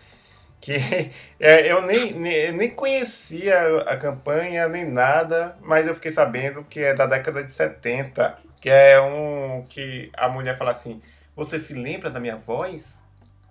Que 0.65 0.73
é, 1.39 1.71
eu 1.71 1.83
nem, 1.83 2.13
nem, 2.13 2.51
nem 2.51 2.69
conhecia 2.71 3.81
a 3.81 3.95
campanha, 3.95 4.67
nem 4.67 4.83
nada, 4.83 5.55
mas 5.61 5.85
eu 5.85 5.93
fiquei 5.93 6.09
sabendo 6.09 6.63
que 6.63 6.79
é 6.79 6.95
da 6.95 7.05
década 7.05 7.43
de 7.43 7.53
70. 7.53 8.35
Que 8.59 8.69
é 8.71 8.99
um 8.99 9.63
que 9.69 10.09
a 10.17 10.27
mulher 10.27 10.57
fala 10.57 10.71
assim: 10.71 11.03
Você 11.35 11.59
se 11.59 11.75
lembra 11.75 12.09
da 12.09 12.19
minha 12.19 12.35
voz? 12.35 13.03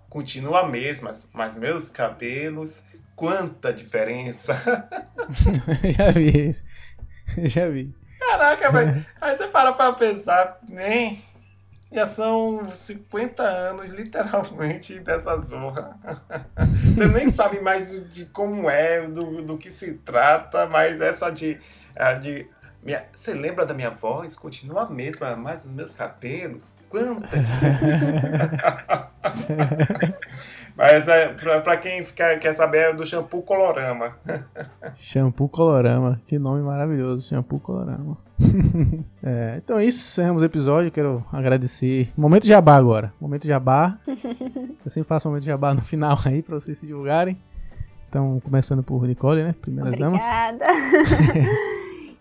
Continua 0.09 0.61
a 0.61 0.67
mesma, 0.67 1.11
mas 1.31 1.55
meus 1.55 1.89
cabelos, 1.89 2.83
quanta 3.15 3.71
diferença! 3.71 4.53
Já 5.97 6.11
vi 6.11 6.49
isso. 6.49 6.65
Já 7.37 7.69
vi. 7.69 7.95
Caraca, 8.19 8.71
velho. 8.71 9.05
Aí 9.21 9.37
você 9.37 9.47
para 9.47 9.71
pra 9.71 9.93
pensar, 9.93 10.59
nem. 10.67 11.23
Já 11.95 12.05
são 12.05 12.75
50 12.75 13.41
anos, 13.41 13.89
literalmente, 13.89 14.99
dessa 14.99 15.37
zorra. 15.39 15.97
Você 16.83 17.05
nem 17.05 17.31
sabe 17.31 17.61
mais 17.61 17.89
de, 17.89 18.01
de 18.09 18.25
como 18.25 18.69
é, 18.69 19.07
do, 19.07 19.41
do 19.41 19.57
que 19.57 19.71
se 19.71 19.93
trata, 19.93 20.65
mas 20.67 20.99
essa 20.99 21.29
de. 21.29 21.57
de 22.21 22.49
minha, 22.83 23.03
você 23.15 23.33
lembra 23.33 23.65
da 23.65 23.73
minha 23.73 23.89
voz? 23.89 24.35
Continua 24.35 24.83
a 24.83 24.89
mesma, 24.89 25.35
mas 25.35 25.65
os 25.65 25.71
meus 25.71 25.93
cabelos? 25.93 26.75
Quanta 26.87 27.39
diferença! 27.39 29.11
mas 30.75 31.07
é, 31.07 31.29
pra, 31.29 31.61
pra 31.61 31.77
quem 31.77 32.03
fica, 32.03 32.37
quer 32.37 32.53
saber, 32.53 32.89
é 32.89 32.93
do 32.93 33.05
shampoo 33.05 33.41
Colorama. 33.41 34.15
Shampoo 34.95 35.47
Colorama. 35.47 36.21
Que 36.27 36.37
nome 36.37 36.61
maravilhoso, 36.61 37.27
Shampoo 37.27 37.59
Colorama. 37.59 38.17
É, 39.27 39.55
então 39.57 39.79
é 39.79 39.85
isso, 39.85 39.99
encerramos 40.07 40.43
o 40.43 40.45
episódio. 40.45 40.91
Quero 40.91 41.25
agradecer. 41.33 42.11
Momento 42.15 42.45
jabá 42.45 42.75
agora. 42.75 43.11
Momento 43.19 43.47
jabá. 43.47 43.97
Eu 44.05 44.91
sempre 44.91 45.07
faço 45.07 45.27
momento 45.27 45.43
jabá 45.43 45.73
no 45.73 45.81
final 45.81 46.19
aí 46.27 46.43
pra 46.43 46.59
vocês 46.59 46.77
se 46.77 46.85
divulgarem. 46.85 47.35
Então, 48.07 48.39
começando 48.41 48.83
por 48.83 49.07
Nicole, 49.07 49.43
né? 49.43 49.55
Primeiras 49.59 49.97
damas. 49.97 50.23
Obrigada. 50.23 50.65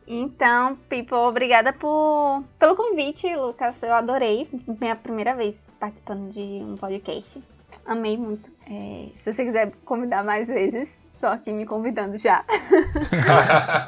Então, 0.06 0.76
people, 0.88 1.16
obrigada 1.16 1.72
por, 1.72 2.44
pelo 2.58 2.76
convite, 2.76 3.34
Lucas. 3.34 3.82
Eu 3.82 3.94
adorei. 3.94 4.46
Minha 4.78 4.94
primeira 4.96 5.34
vez 5.34 5.56
participando 5.80 6.30
de 6.30 6.40
um 6.40 6.76
podcast. 6.76 7.42
Amei 7.86 8.16
muito. 8.16 8.50
É, 8.68 9.08
se 9.20 9.32
você 9.32 9.44
quiser 9.44 9.72
convidar 9.84 10.24
mais 10.24 10.46
vezes, 10.46 10.88
tô 11.20 11.26
aqui 11.26 11.52
me 11.52 11.66
convidando 11.66 12.18
já. 12.18 12.44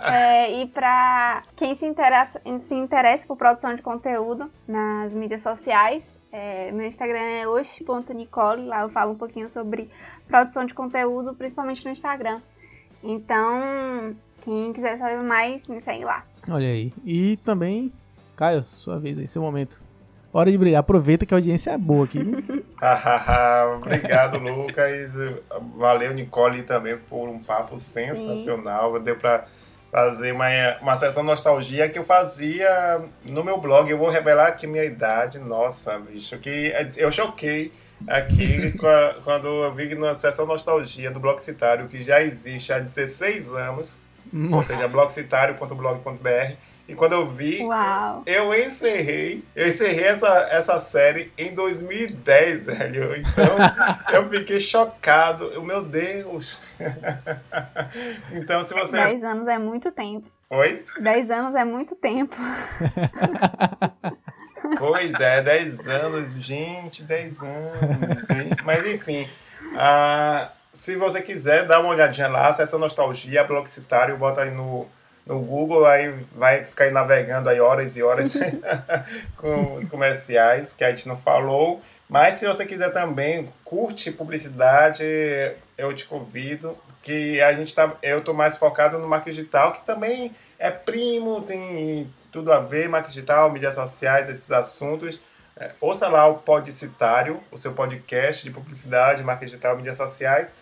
É, 0.09 0.63
e 0.63 0.67
pra 0.67 1.43
quem 1.57 1.75
se 1.75 1.85
interessa, 1.85 2.41
se 2.63 2.75
interessa 2.75 3.27
por 3.27 3.37
produção 3.37 3.75
de 3.75 3.83
conteúdo 3.83 4.51
nas 4.67 5.13
mídias 5.13 5.43
sociais, 5.43 6.03
é, 6.33 6.71
meu 6.71 6.87
Instagram 6.87 7.19
é 7.19 7.49
osh.nicole. 7.49 8.67
Lá 8.67 8.83
eu 8.83 8.89
falo 8.89 9.13
um 9.13 9.17
pouquinho 9.17 9.49
sobre 9.49 9.91
produção 10.29 10.65
de 10.65 10.75
conteúdo, 10.75 11.35
principalmente 11.35 11.85
no 11.85 11.91
Instagram. 11.91 12.41
Então, 13.03 14.15
quem 14.43 14.73
quiser 14.73 14.99
saber 14.99 15.23
mais, 15.23 15.67
me 15.67 15.81
segue 15.81 16.05
lá. 16.05 16.25
Olha 16.49 16.69
aí. 16.69 16.93
E 17.05 17.37
também, 17.39 17.93
Caio, 18.37 18.63
sua 18.65 18.99
vez 18.99 19.19
aí, 19.19 19.27
seu 19.27 19.43
momento. 19.43 19.83
Hora 20.37 20.51
de 20.51 20.59
brilhar. 20.59 20.81
Aproveita 20.81 21.25
que 21.25 21.33
a 21.33 21.37
audiência 21.39 21.71
é 21.71 21.79
boa 21.79 22.05
aqui. 22.05 22.19
Obrigado, 23.77 24.39
Lucas. 24.39 25.13
Valeu, 25.79 26.13
Nicole, 26.13 26.63
também 26.63 26.99
por 27.09 27.27
um 27.29 27.39
papo 27.39 27.79
sensacional. 27.79 28.99
Deu 29.01 29.17
pra 29.17 29.47
fazer 29.91 30.33
uma, 30.33 30.47
uma 30.83 30.97
sessão 30.97 31.23
nostalgia 31.23 31.89
que 31.89 31.99
eu 31.99 32.05
fazia 32.05 33.01
no 33.25 33.43
meu 33.43 33.59
blog. 33.59 33.91
Eu 33.91 33.97
vou 33.97 34.11
revelar 34.11 34.49
aqui 34.49 34.67
minha 34.67 34.85
idade. 34.85 35.39
Nossa, 35.39 35.99
bicho, 35.99 36.37
que 36.39 36.71
eu 36.97 37.11
choquei 37.11 37.73
aqui 38.07 38.73
com 38.77 38.87
a- 38.87 39.15
quando 39.25 39.47
eu 39.49 39.73
vi 39.75 39.95
na 39.95 40.15
sessão 40.17 40.45
nostalgia 40.45 41.11
do 41.11 41.19
Blog 41.19 41.39
Citário, 41.39 41.89
que 41.89 42.05
já 42.05 42.21
existe 42.23 42.73
há 42.75 42.79
16 42.79 43.55
anos. 43.55 43.99
Ou 44.33 44.39
Nossa. 44.39 44.75
seja, 44.75 44.87
blogcitario.blog.br. 44.89 46.57
E 46.89 46.95
quando 46.95 47.15
eu 47.15 47.29
vi, 47.29 47.65
Uau! 47.65 48.23
eu 48.27 48.55
encerrei, 48.55 49.43
eu 49.57 49.67
encerrei 49.67 50.05
essa, 50.05 50.29
essa 50.51 50.79
série 50.79 51.33
em 51.37 51.53
2010, 51.53 52.67
velho. 52.67 53.17
Então 53.17 53.45
eu 54.15 54.29
fiquei 54.31 54.61
chocado. 54.61 55.47
Eu, 55.47 55.63
Meu 55.63 55.83
Deus! 55.83 56.61
então, 58.33 58.63
se 58.63 58.73
você. 58.73 58.97
10 58.99 59.25
anos 59.25 59.49
é 59.49 59.59
muito 59.59 59.91
tempo. 59.91 60.29
Oi? 60.49 60.85
10 61.01 61.31
anos 61.31 61.55
é 61.57 61.65
muito 61.65 61.95
tempo. 61.97 62.37
Pois 64.79 65.13
é, 65.21 65.43
10 65.43 65.87
anos, 65.87 66.33
gente, 66.35 67.05
10 67.05 67.41
anos. 67.41 68.31
hein? 68.31 68.51
Mas 68.65 68.85
enfim, 68.85 69.29
ah, 69.77 70.51
se 70.73 70.97
você 70.97 71.23
quiser 71.23 71.67
dar 71.67 71.81
uma 71.81 71.91
olhadinha 71.91 72.29
lá, 72.29 72.49
acessa 72.49 72.77
Nostalgia, 72.77 73.45
Bloxitário, 73.45 74.17
bota 74.17 74.43
aí 74.43 74.51
no, 74.51 74.87
no 75.27 75.41
Google, 75.41 75.85
aí 75.85 76.15
vai 76.33 76.65
ficar 76.65 76.85
aí 76.85 76.93
navegando 76.93 77.49
aí 77.49 77.61
horas 77.61 77.97
e 77.97 78.03
horas 78.03 78.33
com 79.37 79.75
os 79.75 79.89
comerciais 79.89 80.73
que 80.73 80.85
a 80.85 80.91
gente 80.91 81.09
não 81.09 81.17
falou. 81.17 81.83
Mas 82.09 82.37
se 82.37 82.47
você 82.47 82.65
quiser 82.65 82.93
também, 82.93 83.53
curte 83.65 84.13
publicidade, 84.13 85.05
eu 85.77 85.93
te 85.93 86.07
convido, 86.07 86.79
que 87.03 87.41
a 87.41 87.53
gente 87.53 87.75
tá, 87.75 87.97
eu 88.03 88.23
tô 88.23 88.33
mais 88.33 88.57
focado 88.57 88.99
no 88.99 89.09
marketing 89.09 89.37
digital, 89.37 89.73
que 89.73 89.85
também 89.85 90.35
é 90.59 90.71
primo, 90.71 91.43
tem 91.43 92.13
tudo 92.31 92.53
a 92.53 92.61
ver, 92.61 92.89
marketing 92.89 93.15
digital, 93.15 93.53
mídias 93.53 93.75
sociais, 93.75 94.29
esses 94.29 94.51
assuntos. 94.53 95.21
É, 95.59 95.73
ouça 95.81 96.07
lá 96.07 96.27
o 96.27 96.37
Podicitário, 96.37 97.41
o 97.51 97.59
seu 97.59 97.73
podcast 97.73 98.45
de 98.45 98.51
publicidade, 98.51 99.25
marketing 99.25 99.51
digital, 99.53 99.77
mídias 99.77 99.97
sociais. 99.97 100.57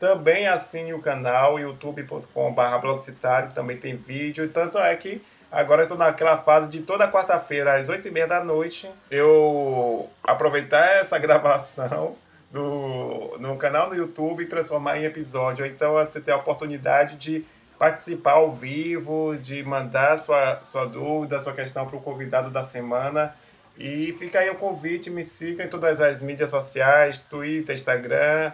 Também 0.00 0.48
assine 0.48 0.94
o 0.94 0.98
canal 0.98 1.60
youtube.com.br 1.60 2.78
blogcitário, 2.80 3.52
também 3.52 3.76
tem 3.76 3.96
vídeo. 3.96 4.48
Tanto 4.48 4.78
é 4.78 4.96
que 4.96 5.22
agora 5.52 5.82
estou 5.82 5.98
naquela 5.98 6.38
fase 6.38 6.70
de 6.70 6.80
toda 6.80 7.06
quarta-feira, 7.06 7.76
às 7.76 7.86
8h30 7.86 8.26
da 8.26 8.42
noite, 8.42 8.90
eu 9.10 10.08
aproveitar 10.24 10.96
essa 10.96 11.18
gravação 11.20 12.16
do, 12.50 13.36
no 13.38 13.56
canal 13.58 13.90
no 13.90 13.94
YouTube 13.94 14.42
e 14.42 14.46
transformar 14.46 14.98
em 14.98 15.04
episódio. 15.04 15.66
Então 15.66 15.92
você 15.92 16.18
tem 16.18 16.32
a 16.32 16.38
oportunidade 16.38 17.16
de 17.16 17.44
participar 17.78 18.32
ao 18.32 18.52
vivo, 18.52 19.36
de 19.36 19.62
mandar 19.62 20.18
sua, 20.18 20.60
sua 20.64 20.86
dúvida, 20.86 21.42
sua 21.42 21.52
questão 21.52 21.86
para 21.86 21.96
o 21.96 22.00
convidado 22.00 22.50
da 22.50 22.64
semana. 22.64 23.36
E 23.78 24.14
fica 24.18 24.38
aí 24.38 24.48
o 24.48 24.54
convite, 24.54 25.10
me 25.10 25.24
siga 25.24 25.62
em 25.62 25.68
todas 25.68 26.00
as 26.00 26.22
mídias 26.22 26.48
sociais, 26.48 27.18
Twitter, 27.18 27.74
Instagram, 27.74 28.52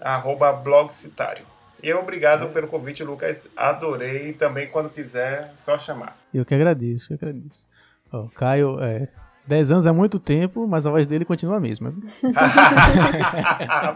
arroba 0.00 0.52
blogcitário. 0.52 1.44
E 1.82 1.92
obrigado 1.92 2.52
pelo 2.52 2.66
convite, 2.66 3.04
Lucas. 3.04 3.48
Adorei. 3.56 4.32
Também, 4.32 4.68
quando 4.68 4.90
quiser, 4.90 5.52
só 5.56 5.78
chamar. 5.78 6.16
Eu 6.34 6.44
que 6.44 6.54
agradeço, 6.54 7.12
eu 7.12 7.18
que 7.18 7.24
agradeço. 7.24 7.66
Ó, 8.12 8.26
Caio, 8.34 8.80
é, 8.80 9.08
10 9.46 9.70
anos 9.70 9.86
é 9.86 9.92
muito 9.92 10.18
tempo, 10.18 10.66
mas 10.66 10.86
a 10.86 10.90
voz 10.90 11.06
dele 11.06 11.24
continua 11.24 11.56
a 11.56 11.60
mesma. 11.60 11.90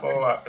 Boa. 0.00 0.42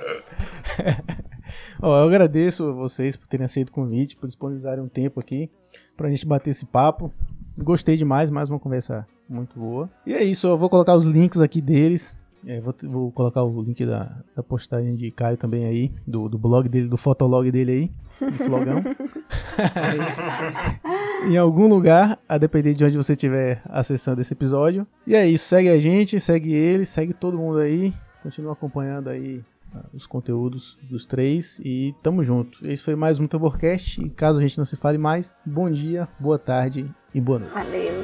Ó, 1.81 1.99
eu 1.99 2.07
agradeço 2.07 2.69
a 2.69 2.71
vocês 2.71 3.15
por 3.15 3.27
terem 3.27 3.45
aceito 3.45 3.69
o 3.69 3.73
convite, 3.73 4.15
por 4.15 4.27
disponibilizarem 4.27 4.83
um 4.83 4.87
tempo 4.87 5.19
aqui 5.19 5.49
pra 5.97 6.09
gente 6.09 6.25
bater 6.25 6.51
esse 6.51 6.65
papo. 6.65 7.11
Gostei 7.57 7.97
demais, 7.97 8.29
mais 8.29 8.49
uma 8.49 8.59
conversa 8.59 9.05
muito 9.29 9.59
boa. 9.59 9.89
E 10.05 10.13
é 10.13 10.23
isso, 10.23 10.47
eu 10.47 10.57
vou 10.57 10.69
colocar 10.69 10.95
os 10.95 11.05
links 11.05 11.39
aqui 11.39 11.61
deles. 11.61 12.17
É, 12.45 12.59
vou, 12.59 12.75
vou, 12.83 13.11
colocar 13.11 13.43
o 13.43 13.61
link 13.61 13.85
da, 13.85 14.17
da 14.35 14.43
postagem 14.43 14.95
de 14.95 15.09
Caio 15.11 15.37
também 15.37 15.65
aí, 15.65 15.91
do, 16.05 16.27
do 16.27 16.37
blog 16.37 16.67
dele, 16.67 16.87
do 16.87 16.97
fotolog 16.97 17.49
dele 17.49 17.71
aí, 17.71 17.91
do 18.31 18.37
flogão. 18.37 18.83
em 21.25 21.37
algum 21.37 21.67
lugar, 21.67 22.19
a 22.27 22.37
depender 22.37 22.73
de 22.73 22.83
onde 22.83 22.97
você 22.97 23.13
estiver 23.13 23.61
acessando 23.65 24.19
esse 24.21 24.33
episódio. 24.33 24.85
E 25.07 25.15
é 25.15 25.25
isso, 25.27 25.45
segue 25.45 25.69
a 25.69 25.79
gente, 25.79 26.19
segue 26.19 26.53
ele, 26.53 26.85
segue 26.85 27.13
todo 27.13 27.37
mundo 27.37 27.59
aí. 27.59 27.93
Continua 28.21 28.51
acompanhando 28.53 29.09
aí 29.09 29.41
ah, 29.73 29.85
os 29.93 30.05
conteúdos 30.05 30.77
dos 30.83 31.05
três 31.05 31.61
e 31.63 31.95
tamo 32.01 32.23
junto. 32.23 32.65
Esse 32.67 32.83
foi 32.83 32.95
mais 32.95 33.19
um 33.19 33.27
Tamborcast 33.27 34.01
e 34.01 34.09
caso 34.09 34.39
a 34.39 34.41
gente 34.41 34.57
não 34.57 34.65
se 34.65 34.75
fale 34.75 34.97
mais, 34.97 35.33
bom 35.45 35.69
dia, 35.69 36.07
boa 36.19 36.39
tarde 36.39 36.89
e 37.13 37.21
boa 37.21 37.39
noite. 37.39 37.53
Valeu. 37.53 38.03